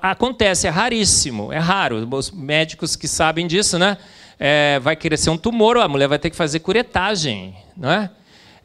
Acontece, 0.00 0.66
é 0.66 0.70
raríssimo, 0.70 1.52
é 1.52 1.58
raro. 1.58 2.08
Os 2.16 2.30
médicos 2.30 2.96
que 2.96 3.06
sabem 3.06 3.46
disso, 3.46 3.78
né? 3.78 3.98
É, 4.38 4.80
vai 4.80 4.96
crescer 4.96 5.30
um 5.30 5.36
tumor, 5.36 5.76
a 5.76 5.86
mulher 5.86 6.08
vai 6.08 6.18
ter 6.18 6.30
que 6.30 6.36
fazer 6.36 6.60
curetagem, 6.60 7.54
não 7.76 7.90
é? 7.90 8.10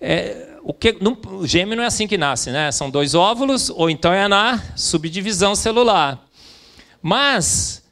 é 0.01 0.47
o, 0.63 0.73
que, 0.73 0.97
não, 0.99 1.15
o 1.33 1.45
gêmeo 1.45 1.75
não 1.75 1.83
é 1.83 1.87
assim 1.87 2.07
que 2.07 2.17
nasce, 2.17 2.49
né? 2.49 2.71
São 2.71 2.89
dois 2.89 3.13
óvulos, 3.13 3.69
ou 3.69 3.89
então 3.89 4.11
é 4.11 4.27
na 4.27 4.63
subdivisão 4.75 5.53
celular. 5.55 6.26
Mas 7.07 7.85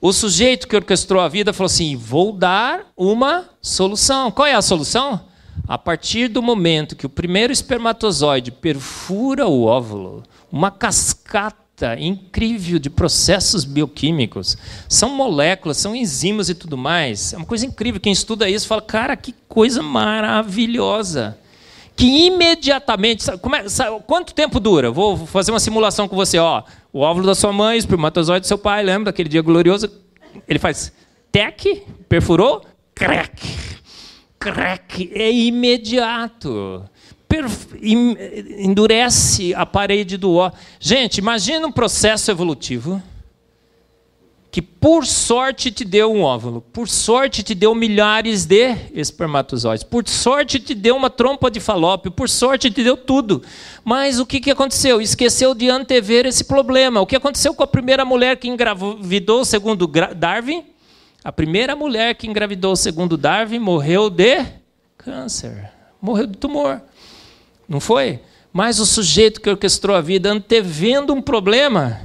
o 0.00 0.12
sujeito 0.12 0.68
que 0.68 0.76
orquestrou 0.76 1.20
a 1.20 1.26
vida 1.26 1.52
falou 1.52 1.66
assim: 1.66 1.96
vou 1.96 2.30
dar 2.30 2.86
uma 2.96 3.50
solução. 3.60 4.30
Qual 4.30 4.46
é 4.46 4.54
a 4.54 4.62
solução? 4.62 5.22
A 5.66 5.76
partir 5.76 6.28
do 6.28 6.40
momento 6.40 6.94
que 6.94 7.04
o 7.04 7.08
primeiro 7.08 7.52
espermatozoide 7.52 8.52
perfura 8.52 9.48
o 9.48 9.64
óvulo, 9.64 10.22
uma 10.52 10.70
cascata 10.70 11.98
incrível 11.98 12.78
de 12.78 12.88
processos 12.88 13.64
bioquímicos. 13.64 14.56
São 14.88 15.16
moléculas, 15.16 15.76
são 15.76 15.96
enzimas 15.96 16.48
e 16.48 16.54
tudo 16.54 16.78
mais. 16.78 17.32
É 17.32 17.38
uma 17.38 17.46
coisa 17.46 17.66
incrível. 17.66 18.00
Quem 18.00 18.12
estuda 18.12 18.48
isso 18.48 18.68
fala, 18.68 18.82
cara, 18.82 19.16
que 19.16 19.34
coisa 19.48 19.82
maravilhosa. 19.82 21.36
Que 22.00 22.28
imediatamente. 22.28 23.22
Sabe, 23.22 23.38
é, 23.56 23.68
sabe, 23.68 24.02
quanto 24.06 24.32
tempo 24.32 24.58
dura? 24.58 24.90
Vou 24.90 25.26
fazer 25.26 25.52
uma 25.52 25.60
simulação 25.60 26.08
com 26.08 26.16
você. 26.16 26.38
Ó, 26.38 26.62
o 26.90 27.00
óvulo 27.00 27.26
da 27.26 27.34
sua 27.34 27.52
mãe, 27.52 27.76
o 27.76 27.78
espermatozoide 27.78 28.40
do 28.40 28.46
seu 28.46 28.56
pai, 28.56 28.82
lembra 28.82 29.12
daquele 29.12 29.28
dia 29.28 29.42
glorioso? 29.42 29.90
Ele 30.48 30.58
faz 30.58 30.94
tec, 31.30 31.82
perfurou, 32.08 32.62
crack. 32.94 33.46
Crack. 34.38 35.10
É 35.14 35.30
imediato 35.30 36.82
endurece 38.58 39.54
a 39.54 39.66
parede 39.66 40.16
do 40.16 40.36
ó. 40.36 40.50
Gente, 40.80 41.18
imagina 41.18 41.66
um 41.66 41.70
processo 41.70 42.30
evolutivo 42.30 43.00
que 44.50 44.60
por 44.60 45.06
sorte 45.06 45.70
te 45.70 45.84
deu 45.84 46.12
um 46.12 46.22
óvulo, 46.22 46.60
por 46.72 46.88
sorte 46.88 47.42
te 47.42 47.54
deu 47.54 47.72
milhares 47.72 48.44
de 48.44 48.74
espermatozoides, 48.92 49.84
por 49.84 50.08
sorte 50.08 50.58
te 50.58 50.74
deu 50.74 50.96
uma 50.96 51.08
trompa 51.08 51.48
de 51.48 51.60
falópio, 51.60 52.10
por 52.10 52.28
sorte 52.28 52.68
te 52.68 52.82
deu 52.82 52.96
tudo. 52.96 53.42
Mas 53.84 54.18
o 54.18 54.26
que, 54.26 54.40
que 54.40 54.50
aconteceu? 54.50 55.00
Esqueceu 55.00 55.54
de 55.54 55.70
antever 55.70 56.26
esse 56.26 56.42
problema. 56.42 57.00
O 57.00 57.06
que 57.06 57.14
aconteceu 57.14 57.54
com 57.54 57.62
a 57.62 57.66
primeira 57.66 58.04
mulher 58.04 58.36
que 58.38 58.48
engravidou, 58.48 59.44
segundo 59.44 59.86
Darwin? 59.86 60.64
A 61.22 61.30
primeira 61.30 61.76
mulher 61.76 62.16
que 62.16 62.26
engravidou, 62.26 62.74
segundo 62.74 63.16
Darwin, 63.16 63.60
morreu 63.60 64.10
de 64.10 64.44
câncer, 64.98 65.70
morreu 66.02 66.26
de 66.26 66.36
tumor. 66.36 66.82
Não 67.68 67.78
foi? 67.78 68.20
Mas 68.52 68.80
o 68.80 68.86
sujeito 68.86 69.40
que 69.40 69.48
orquestrou 69.48 69.94
a 69.94 70.00
vida, 70.00 70.28
antevendo 70.28 71.14
um 71.14 71.22
problema, 71.22 72.00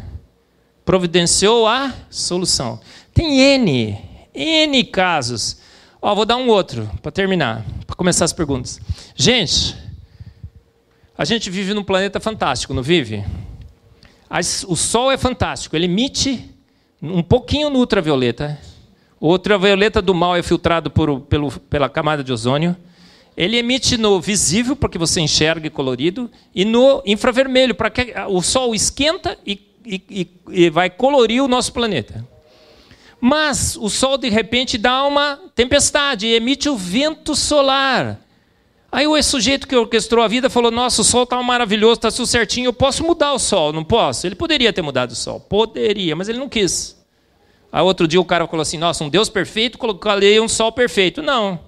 providenciou 0.86 1.68
a 1.68 1.92
solução. 2.10 2.80
Tem 3.14 3.40
N, 3.40 3.98
N 4.34 4.84
casos. 4.86 5.58
Ó, 6.02 6.14
vou 6.14 6.26
dar 6.26 6.38
um 6.38 6.48
outro 6.48 6.90
para 7.02 7.12
terminar, 7.12 7.66
para 7.88 7.96
começar 7.96 8.24
as 8.26 8.32
perguntas. 8.32 8.80
Gente, 9.16 9.76
a 11.18 11.26
gente 11.26 11.50
vive 11.50 11.74
num 11.74 11.84
planeta 11.84 12.20
fantástico, 12.20 12.74
não 12.74 12.84
vive? 12.84 13.24
O 14.68 14.76
Sol 14.76 15.12
é 15.12 15.18
fantástico, 15.18 15.76
ele 15.76 15.86
emite 15.86 16.50
um 17.02 17.24
pouquinho 17.24 17.70
no 17.70 17.80
ultravioleta. 17.80 18.60
O 19.20 19.30
ultravioleta 19.30 20.02
do 20.02 20.14
mal 20.14 20.36
é 20.36 20.44
filtrado 20.44 20.92
por, 20.92 21.22
pelo, 21.22 21.52
pela 21.52 21.90
camada 21.90 22.24
de 22.24 22.32
ozônio. 22.32 22.76
Ele 23.38 23.58
emite 23.58 23.98
no 23.98 24.20
visível, 24.22 24.76
para 24.76 24.90
que 24.90 24.98
você 24.98 25.20
enxergue 25.22 25.70
colorido, 25.70 26.30
e 26.54 26.64
no 26.64 27.02
infravermelho, 27.06 27.74
para 27.74 27.90
que 27.90 28.14
o 28.28 28.42
Sol 28.42 28.76
esquenta 28.76 29.38
e, 29.46 29.60
e, 29.86 30.28
e 30.50 30.70
vai 30.70 30.90
colorir 30.90 31.44
o 31.44 31.48
nosso 31.48 31.72
planeta. 31.72 32.26
Mas 33.20 33.76
o 33.76 33.90
Sol, 33.90 34.18
de 34.18 34.30
repente, 34.30 34.78
dá 34.78 35.04
uma 35.06 35.40
tempestade 35.56 36.28
e 36.28 36.36
emite 36.36 36.70
o 36.70 36.76
vento 36.76 37.36
solar. 37.36 38.20
Aí 38.92 39.08
o 39.08 39.22
sujeito 39.22 39.68
que 39.68 39.76
orquestrou 39.76 40.24
a 40.24 40.28
vida 40.28 40.50
falou: 40.50 40.72
Nossa, 40.72 41.02
o 41.02 41.04
Sol 41.04 41.24
está 41.24 41.42
maravilhoso, 41.42 41.96
está 41.96 42.12
tudo 42.12 42.28
certinho, 42.28 42.68
eu 42.68 42.74
posso 42.74 43.04
mudar 43.04 43.34
o 43.34 43.40
Sol, 43.40 43.74
não 43.74 43.84
posso? 43.84 44.28
Ele 44.28 44.36
poderia 44.36 44.72
ter 44.72 44.82
mudado 44.82 45.12
o 45.12 45.16
Sol, 45.16 45.40
poderia, 45.40 46.16
mas 46.16 46.30
ele 46.30 46.40
não 46.40 46.48
quis. 46.48 46.96
Aí 47.72 47.82
outro 47.82 48.08
dia 48.08 48.22
o 48.22 48.26
cara 48.26 48.48
falou 48.48 48.62
assim: 48.62 48.78
Nossa, 48.78 49.04
um 49.04 49.10
Deus 49.10 49.28
perfeito, 49.28 49.78
coloquei 49.78 50.40
um 50.40 50.48
Sol 50.48 50.72
perfeito. 50.72 51.22
Não. 51.22 51.60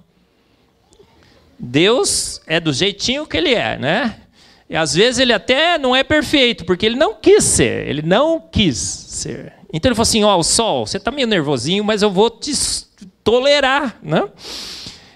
Deus 1.58 2.40
é 2.46 2.60
do 2.60 2.72
jeitinho 2.72 3.26
que 3.26 3.36
ele 3.36 3.52
é, 3.52 3.76
né? 3.76 4.20
E 4.68 4.76
às 4.76 4.94
vezes 4.94 5.18
ele 5.18 5.32
até 5.32 5.78
não 5.78 5.96
é 5.96 6.04
perfeito, 6.04 6.64
porque 6.64 6.84
ele 6.84 6.96
não 6.96 7.14
quis 7.14 7.44
ser, 7.44 7.88
ele 7.88 8.02
não 8.02 8.40
quis 8.40 8.76
ser. 8.76 9.54
Então 9.72 9.88
ele 9.88 9.94
falou 9.94 10.02
assim: 10.02 10.24
Ó, 10.24 10.36
oh, 10.36 10.40
o 10.40 10.44
sol, 10.44 10.86
você 10.86 10.98
está 10.98 11.10
meio 11.10 11.26
nervosinho, 11.26 11.82
mas 11.82 12.02
eu 12.02 12.10
vou 12.10 12.30
te 12.30 12.52
tolerar, 13.24 13.98
né? 14.02 14.28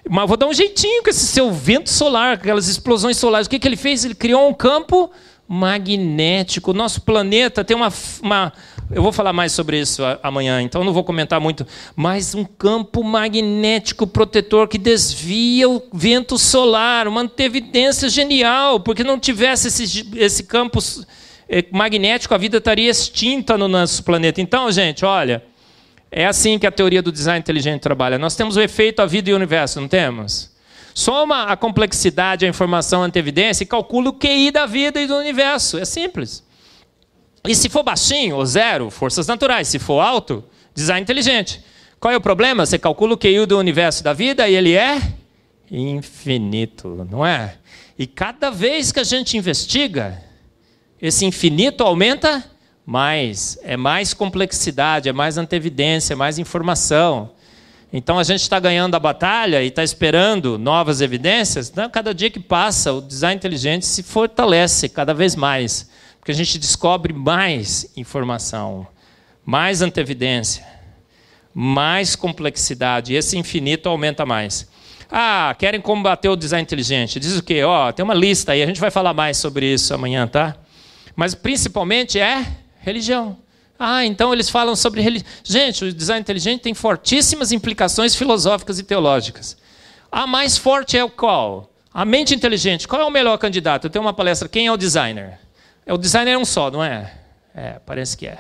Mas 0.09 0.29
vou 0.29 0.37
dar 0.37 0.47
um 0.47 0.53
jeitinho 0.53 1.03
com 1.03 1.11
esse 1.11 1.27
seu 1.27 1.51
vento 1.53 1.89
solar, 1.89 2.35
aquelas 2.35 2.66
explosões 2.66 3.16
solares. 3.16 3.47
O 3.47 3.51
que, 3.51 3.59
que 3.59 3.69
ele 3.69 3.77
fez? 3.77 4.05
Ele 4.05 4.15
criou 4.15 4.49
um 4.49 4.55
campo 4.55 5.11
magnético. 5.47 6.70
O 6.70 6.74
nosso 6.74 7.03
planeta 7.03 7.65
tem 7.65 7.77
uma, 7.77 7.93
uma, 8.23 8.53
Eu 8.91 9.03
vou 9.03 9.13
falar 9.13 9.33
mais 9.33 9.53
sobre 9.53 9.81
isso 9.81 10.03
amanhã, 10.23 10.61
então 10.61 10.85
não 10.85 10.93
vou 10.93 11.05
comentar 11.05 11.41
muito. 11.41 11.67
Mas 11.97 12.35
um 12.35 12.45
campo 12.45 13.03
magnético 13.03 14.07
protetor 14.07 14.69
que 14.69 14.79
desvia 14.79 15.69
o 15.69 15.83
vento 15.93 16.37
solar. 16.37 17.09
Uma 17.09 17.31
evidência 17.39 18.09
genial, 18.09 18.81
porque 18.81 19.03
não 19.03 19.19
tivesse 19.19 19.69
esse, 19.69 20.09
esse 20.17 20.43
campo 20.45 20.79
eh, 21.49 21.65
magnético, 21.71 22.35
a 22.35 22.39
vida 22.39 22.59
estaria 22.59 22.91
extinta 22.91 23.57
no 23.57 23.69
nosso 23.69 24.03
planeta. 24.03 24.41
Então, 24.41 24.71
gente, 24.71 25.05
olha. 25.05 25.43
É 26.15 26.27
assim 26.27 26.59
que 26.59 26.67
a 26.67 26.71
teoria 26.71 27.01
do 27.01 27.11
design 27.11 27.41
inteligente 27.41 27.81
trabalha. 27.81 28.19
Nós 28.19 28.37
temos 28.37 28.57
o 28.57 28.61
efeito 28.61 29.01
a 29.01 29.07
vida 29.07 29.31
e 29.31 29.33
o 29.33 29.37
universo, 29.37 29.81
não 29.81 29.89
temos? 29.89 30.51
Soma 30.95 31.45
a 31.45 31.57
complexidade, 31.57 32.45
a 32.45 32.49
informação, 32.49 33.03
a 33.03 33.07
antevidência 33.07 33.65
e 33.65 33.67
calcula 33.67 34.11
o 34.11 34.13
QI 34.13 34.51
da 34.51 34.67
vida 34.67 35.01
e 35.01 35.07
do 35.07 35.17
universo. 35.17 35.79
É 35.79 35.87
simples. 35.87 36.45
E 37.47 37.55
se 37.55 37.69
for 37.69 37.82
baixinho 37.82 38.36
ou 38.36 38.47
zero, 38.47 38.90
forças 38.90 39.27
naturais. 39.27 39.69
Se 39.69 39.78
for 39.78 40.01
alto, 40.01 40.44
design 40.74 41.02
inteligente. 41.02 41.62
Qual 41.98 42.12
é 42.12 42.16
o 42.16 42.20
problema? 42.20 42.64
Você 42.64 42.78
calcula 42.78 43.14
o 43.14 43.19
QI 43.19 43.47
do 43.47 43.59
universo 43.59 44.02
da 44.02 44.12
vida 44.12 44.48
e 44.48 44.55
ele 44.55 44.74
é 44.74 45.01
infinito, 45.70 47.06
não 47.10 47.24
é? 47.24 47.56
E 47.98 48.06
cada 48.06 48.51
vez 48.51 48.93
que 48.93 49.01
a 49.01 49.05
gente 49.05 49.36
investiga, 49.36 50.23
esse 51.01 51.24
infinito 51.24 51.82
aumenta 51.82 52.44
mais. 52.86 53.59
É 53.62 53.77
mais 53.77 54.14
complexidade, 54.14 55.09
é 55.09 55.12
mais 55.12 55.39
antevidência, 55.39 56.14
é 56.14 56.16
mais 56.16 56.39
informação. 56.39 57.31
Então 57.93 58.19
a 58.19 58.24
gente 58.24 58.40
está 58.40 58.59
ganhando 58.59 58.94
a 58.94 59.01
batalha 59.01 59.62
e 59.62 59.69
está 59.69 59.85
esperando 59.85 60.59
novas 60.59 61.01
evidências. 61.01 61.69
Então, 61.69 61.90
cada 61.90 62.14
dia 62.14 62.31
que 62.31 62.40
passa, 62.40 62.93
o 62.93 63.02
design 63.02 63.36
inteligente 63.36 63.85
se 63.85 64.02
fortalece 64.02 64.89
cada 64.89 65.12
vez 65.12 65.36
mais, 65.36 65.90
porque 66.23 66.31
a 66.31 66.36
gente 66.36 66.57
descobre 66.57 67.12
mais 67.12 67.90
informação, 67.97 68.86
mais 69.44 69.82
antevidência, 69.82 70.65
mais 71.53 72.15
complexidade. 72.15 73.12
E 73.12 73.16
esse 73.16 73.36
infinito 73.36 73.89
aumenta 73.89 74.24
mais. 74.24 74.69
Ah, 75.11 75.53
querem 75.59 75.81
combater 75.81 76.28
o 76.28 76.36
design 76.36 76.62
inteligente? 76.62 77.19
Diz 77.19 77.36
o 77.36 77.43
quê? 77.43 77.65
Ó, 77.65 77.90
tem 77.90 78.05
uma 78.05 78.15
lista 78.15 78.53
aí, 78.53 78.62
a 78.62 78.66
gente 78.66 78.81
vai 78.81 78.89
falar 78.89 79.12
mais 79.12 79.36
sobre 79.36 79.66
isso 79.74 79.93
amanhã, 79.93 80.28
tá? 80.28 80.55
Mas 81.16 81.35
principalmente 81.35 82.20
é 82.20 82.47
religião. 82.78 83.36
Ah, 83.77 84.07
então 84.07 84.32
eles 84.32 84.49
falam 84.49 84.77
sobre 84.77 85.01
religião. 85.01 85.28
Gente, 85.43 85.86
o 85.86 85.93
design 85.93 86.20
inteligente 86.20 86.61
tem 86.61 86.73
fortíssimas 86.73 87.51
implicações 87.51 88.15
filosóficas 88.15 88.78
e 88.78 88.85
teológicas. 88.85 89.57
A 90.11 90.24
mais 90.24 90.57
forte 90.57 90.97
é 90.97 91.03
o 91.03 91.11
qual? 91.11 91.69
A 91.93 92.05
mente 92.05 92.32
inteligente. 92.32 92.86
Qual 92.86 93.03
é 93.03 93.05
o 93.05 93.11
melhor 93.11 93.36
candidato? 93.39 93.89
Eu 93.89 93.90
tenho 93.90 94.05
uma 94.05 94.15
palestra. 94.15 94.49
Quem 94.49 94.69
é 94.69 94.73
o 94.73 94.77
designer? 94.77 95.43
É, 95.93 95.94
o 95.94 95.98
designer 95.98 96.32
é 96.32 96.39
um 96.39 96.44
só, 96.44 96.70
não 96.70 96.82
é? 96.82 97.12
É, 97.55 97.78
parece 97.85 98.16
que 98.16 98.27
é. 98.27 98.39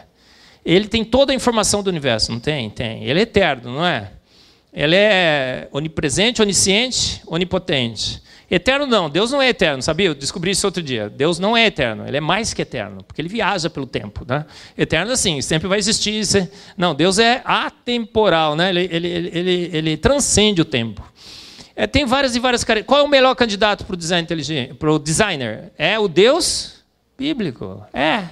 Ele 0.64 0.88
tem 0.88 1.04
toda 1.04 1.32
a 1.32 1.34
informação 1.34 1.82
do 1.82 1.90
universo, 1.90 2.32
não 2.32 2.40
tem? 2.40 2.70
Tem. 2.70 3.04
Ele 3.04 3.20
é 3.20 3.22
eterno, 3.22 3.74
não 3.74 3.86
é? 3.86 4.10
Ele 4.72 4.96
é 4.96 5.68
onipresente, 5.70 6.40
onisciente, 6.40 7.20
onipotente. 7.26 8.22
Eterno 8.50 8.86
não, 8.86 9.08
Deus 9.08 9.30
não 9.30 9.40
é 9.40 9.48
eterno, 9.48 9.82
sabia? 9.82 10.08
Eu 10.08 10.14
descobri 10.14 10.50
isso 10.50 10.66
outro 10.66 10.82
dia. 10.82 11.10
Deus 11.10 11.38
não 11.38 11.56
é 11.56 11.66
eterno, 11.66 12.06
ele 12.06 12.16
é 12.16 12.20
mais 12.20 12.54
que 12.54 12.62
eterno, 12.62 13.02
porque 13.02 13.20
ele 13.20 13.28
viaja 13.28 13.68
pelo 13.68 13.86
tempo. 13.86 14.24
Né? 14.26 14.44
Eterno, 14.76 15.12
assim, 15.12 15.40
sempre 15.42 15.68
vai 15.68 15.78
existir. 15.78 16.22
Não, 16.76 16.94
Deus 16.94 17.18
é 17.18 17.42
atemporal, 17.44 18.54
né? 18.54 18.70
ele, 18.70 18.88
ele, 18.90 19.30
ele, 19.32 19.70
ele 19.72 19.96
transcende 19.96 20.60
o 20.60 20.64
tempo. 20.64 21.02
É, 21.74 21.86
tem 21.86 22.04
várias 22.04 22.36
e 22.36 22.38
várias 22.38 22.62
características. 22.62 22.88
Qual 22.88 23.00
é 23.00 23.04
o 23.04 23.10
melhor 23.10 23.34
candidato 23.34 23.84
para 23.84 23.94
o 23.94 23.96
design 23.96 24.22
inteligente, 24.22 24.74
para 24.74 24.92
o 24.92 24.98
designer? 24.98 25.72
É 25.78 25.98
o 25.98 26.06
Deus 26.06 26.81
bíblico. 27.16 27.84
É. 27.92 28.28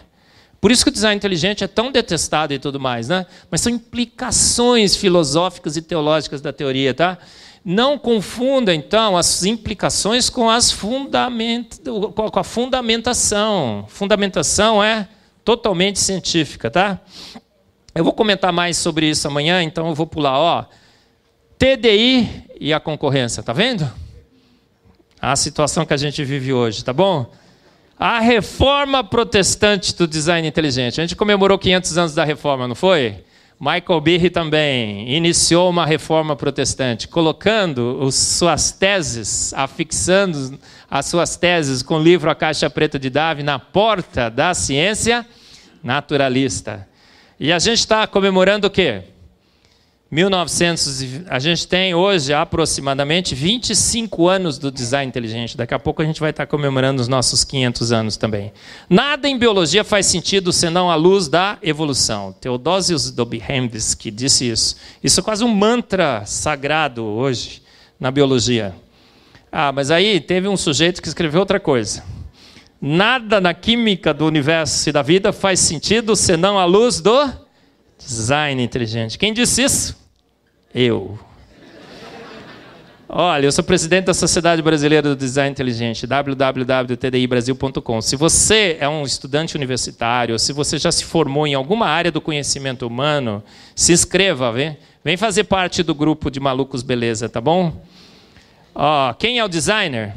Por 0.60 0.70
isso 0.70 0.84
que 0.84 0.90
o 0.90 0.92
design 0.92 1.16
inteligente 1.16 1.64
é 1.64 1.66
tão 1.66 1.90
detestado 1.90 2.52
e 2.52 2.58
tudo 2.58 2.78
mais, 2.78 3.08
né? 3.08 3.24
Mas 3.50 3.62
são 3.62 3.72
implicações 3.72 4.94
filosóficas 4.94 5.76
e 5.76 5.82
teológicas 5.82 6.40
da 6.40 6.52
teoria, 6.52 6.92
tá? 6.92 7.16
Não 7.64 7.98
confunda, 7.98 8.74
então, 8.74 9.16
as 9.16 9.44
implicações 9.44 10.28
com, 10.28 10.50
as 10.50 10.70
fundament... 10.70 11.78
com 12.14 12.38
a 12.38 12.44
fundamentação. 12.44 13.86
Fundamentação 13.88 14.82
é 14.82 15.08
totalmente 15.44 15.98
científica, 15.98 16.70
tá? 16.70 17.00
Eu 17.94 18.04
vou 18.04 18.12
comentar 18.12 18.52
mais 18.52 18.76
sobre 18.76 19.08
isso 19.08 19.26
amanhã, 19.26 19.62
então 19.62 19.88
eu 19.88 19.94
vou 19.94 20.06
pular. 20.06 20.38
Ó, 20.38 20.64
TDI 21.58 22.44
e 22.60 22.72
a 22.72 22.80
concorrência, 22.80 23.42
tá 23.42 23.52
vendo? 23.52 23.90
A 25.20 25.34
situação 25.36 25.84
que 25.84 25.92
a 25.92 25.96
gente 25.96 26.22
vive 26.24 26.52
hoje, 26.52 26.84
tá 26.84 26.92
bom? 26.92 27.30
A 28.02 28.18
reforma 28.18 29.04
protestante 29.04 29.94
do 29.94 30.08
design 30.08 30.48
inteligente. 30.48 30.98
A 30.98 31.04
gente 31.04 31.14
comemorou 31.14 31.58
500 31.58 31.98
anos 31.98 32.14
da 32.14 32.24
reforma, 32.24 32.66
não 32.66 32.74
foi? 32.74 33.22
Michael 33.60 34.00
Behe 34.00 34.30
também 34.30 35.14
iniciou 35.14 35.68
uma 35.68 35.84
reforma 35.84 36.34
protestante, 36.34 37.06
colocando 37.06 38.00
as 38.02 38.14
suas 38.14 38.72
teses, 38.72 39.52
afixando 39.52 40.58
as 40.90 41.04
suas 41.04 41.36
teses 41.36 41.82
com 41.82 41.96
o 41.96 42.02
livro 42.02 42.30
A 42.30 42.34
Caixa 42.34 42.70
Preta 42.70 42.98
de 42.98 43.10
Davi 43.10 43.42
na 43.42 43.58
porta 43.58 44.30
da 44.30 44.54
ciência 44.54 45.26
naturalista. 45.84 46.88
E 47.38 47.52
a 47.52 47.58
gente 47.58 47.80
está 47.80 48.06
comemorando 48.06 48.66
o 48.66 48.70
quê? 48.70 49.02
1900, 50.10 51.24
a 51.28 51.38
gente 51.38 51.68
tem 51.68 51.94
hoje 51.94 52.34
aproximadamente 52.34 53.32
25 53.32 54.26
anos 54.26 54.58
do 54.58 54.68
design 54.68 55.08
inteligente. 55.08 55.56
Daqui 55.56 55.72
a 55.72 55.78
pouco 55.78 56.02
a 56.02 56.04
gente 56.04 56.18
vai 56.18 56.30
estar 56.30 56.46
comemorando 56.46 57.00
os 57.00 57.06
nossos 57.06 57.44
500 57.44 57.92
anos 57.92 58.16
também. 58.16 58.52
Nada 58.88 59.28
em 59.28 59.38
biologia 59.38 59.84
faz 59.84 60.06
sentido 60.06 60.52
senão 60.52 60.90
a 60.90 60.96
luz 60.96 61.28
da 61.28 61.58
evolução. 61.62 62.34
Theodosius 62.40 63.12
Dobzhansky 63.12 64.10
disse 64.10 64.50
isso. 64.50 64.74
Isso 65.00 65.20
é 65.20 65.22
quase 65.22 65.44
um 65.44 65.54
mantra 65.54 66.24
sagrado 66.26 67.04
hoje 67.04 67.62
na 68.00 68.10
biologia. 68.10 68.74
Ah, 69.52 69.70
mas 69.70 69.92
aí 69.92 70.18
teve 70.18 70.48
um 70.48 70.56
sujeito 70.56 71.00
que 71.00 71.06
escreveu 71.06 71.38
outra 71.38 71.60
coisa. 71.60 72.02
Nada 72.82 73.40
na 73.40 73.54
química 73.54 74.12
do 74.12 74.26
universo 74.26 74.88
e 74.88 74.92
da 74.92 75.02
vida 75.02 75.32
faz 75.32 75.60
sentido 75.60 76.16
senão 76.16 76.58
a 76.58 76.64
luz 76.64 77.00
do 77.00 77.30
design 78.00 78.62
inteligente. 78.62 79.18
Quem 79.18 79.32
disse 79.32 79.62
isso? 79.62 79.96
Eu. 80.74 81.18
Olha, 83.12 83.44
eu 83.44 83.50
sou 83.52 83.64
presidente 83.64 84.04
da 84.04 84.14
Sociedade 84.14 84.62
Brasileira 84.62 85.08
do 85.08 85.16
Design 85.16 85.50
Inteligente, 85.50 86.06
www.tdibrasil.com. 86.06 88.00
Se 88.00 88.14
você 88.14 88.76
é 88.78 88.88
um 88.88 89.02
estudante 89.02 89.56
universitário, 89.56 90.38
se 90.38 90.52
você 90.52 90.78
já 90.78 90.92
se 90.92 91.04
formou 91.04 91.44
em 91.44 91.54
alguma 91.54 91.86
área 91.86 92.12
do 92.12 92.20
conhecimento 92.20 92.86
humano, 92.86 93.42
se 93.74 93.92
inscreva, 93.92 94.52
vem, 94.52 94.76
vem 95.02 95.16
fazer 95.16 95.42
parte 95.44 95.82
do 95.82 95.92
grupo 95.92 96.30
de 96.30 96.38
malucos 96.38 96.84
beleza, 96.84 97.28
tá 97.28 97.40
bom? 97.40 97.82
Ó, 98.72 99.12
quem 99.14 99.40
é 99.40 99.44
o 99.44 99.48
designer? 99.48 100.14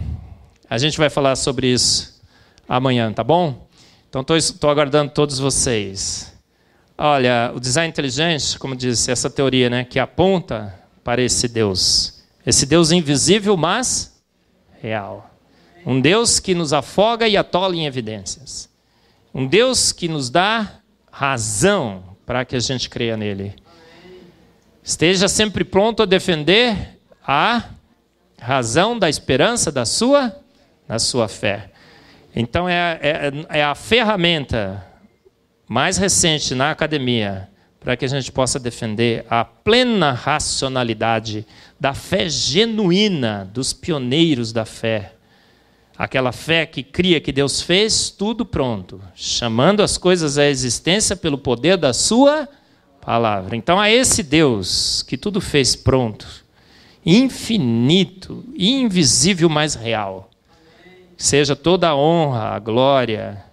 A 0.69 0.77
gente 0.77 0.97
vai 0.99 1.09
falar 1.09 1.35
sobre 1.35 1.65
isso 1.67 2.21
amanhã, 2.69 3.11
tá 3.11 3.23
bom? 3.23 3.67
Então 4.07 4.23
estou 4.37 4.69
aguardando 4.69 5.11
todos 5.11 5.39
vocês. 5.39 6.32
Olha, 6.97 7.51
o 7.55 7.59
design 7.59 7.89
inteligente, 7.89 8.57
como 8.59 8.75
disse, 8.75 9.11
essa 9.11 9.29
teoria, 9.29 9.69
né, 9.69 9.83
que 9.83 9.99
aponta 9.99 10.79
para 11.03 11.21
esse 11.21 11.47
Deus. 11.47 12.23
Esse 12.45 12.65
Deus 12.65 12.91
invisível, 12.91 13.57
mas 13.57 14.21
real. 14.81 15.31
Um 15.85 15.99
Deus 15.99 16.39
que 16.39 16.53
nos 16.53 16.71
afoga 16.71 17.27
e 17.27 17.35
atola 17.35 17.75
em 17.75 17.85
evidências. 17.85 18.69
Um 19.33 19.47
Deus 19.47 19.91
que 19.91 20.07
nos 20.07 20.29
dá 20.29 20.79
razão 21.11 22.15
para 22.25 22.45
que 22.45 22.55
a 22.55 22.59
gente 22.59 22.89
creia 22.89 23.17
nele. 23.17 23.55
Esteja 24.83 25.27
sempre 25.27 25.63
pronto 25.63 26.03
a 26.03 26.05
defender 26.05 26.99
a 27.25 27.63
razão 28.39 28.99
da 28.99 29.09
esperança 29.09 29.71
da 29.71 29.85
sua, 29.85 30.35
da 30.87 30.99
sua 30.99 31.27
fé. 31.27 31.71
Então 32.35 32.67
é, 32.67 32.99
é, 33.01 33.59
é 33.59 33.63
a 33.63 33.73
ferramenta 33.73 34.85
mais 35.67 35.97
recente 35.97 36.53
na 36.53 36.71
academia, 36.71 37.49
para 37.79 37.97
que 37.97 38.05
a 38.05 38.07
gente 38.07 38.31
possa 38.31 38.59
defender 38.59 39.25
a 39.29 39.43
plena 39.43 40.11
racionalidade 40.11 41.45
da 41.79 41.93
fé 41.93 42.29
genuína 42.29 43.49
dos 43.53 43.73
pioneiros 43.73 44.53
da 44.53 44.65
fé. 44.65 45.13
Aquela 45.97 46.31
fé 46.31 46.65
que 46.65 46.81
cria 46.81 47.19
que 47.19 47.31
Deus 47.31 47.61
fez 47.61 48.09
tudo 48.09 48.45
pronto, 48.45 49.01
chamando 49.13 49.83
as 49.83 49.97
coisas 49.97 50.37
à 50.37 50.45
existência 50.45 51.15
pelo 51.15 51.37
poder 51.37 51.77
da 51.77 51.93
Sua 51.93 52.47
palavra. 53.01 53.55
Então, 53.55 53.79
a 53.79 53.91
esse 53.91 54.23
Deus 54.23 55.03
que 55.03 55.17
tudo 55.17 55.41
fez 55.41 55.75
pronto, 55.75 56.25
infinito, 57.05 58.45
invisível, 58.55 59.49
mas 59.49 59.75
real, 59.75 60.31
seja 61.17 61.55
toda 61.55 61.89
a 61.89 61.95
honra, 61.95 62.55
a 62.55 62.59
glória, 62.59 63.43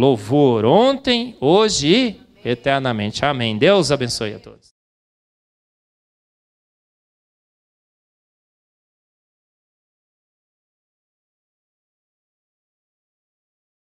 louvor 0.00 0.64
ontem, 0.64 1.36
hoje 1.40 2.16
e 2.44 2.48
eternamente. 2.48 3.24
Amém. 3.24 3.58
Deus 3.58 3.92
abençoe 3.92 4.34
a 4.34 4.38
todos. 4.38 4.69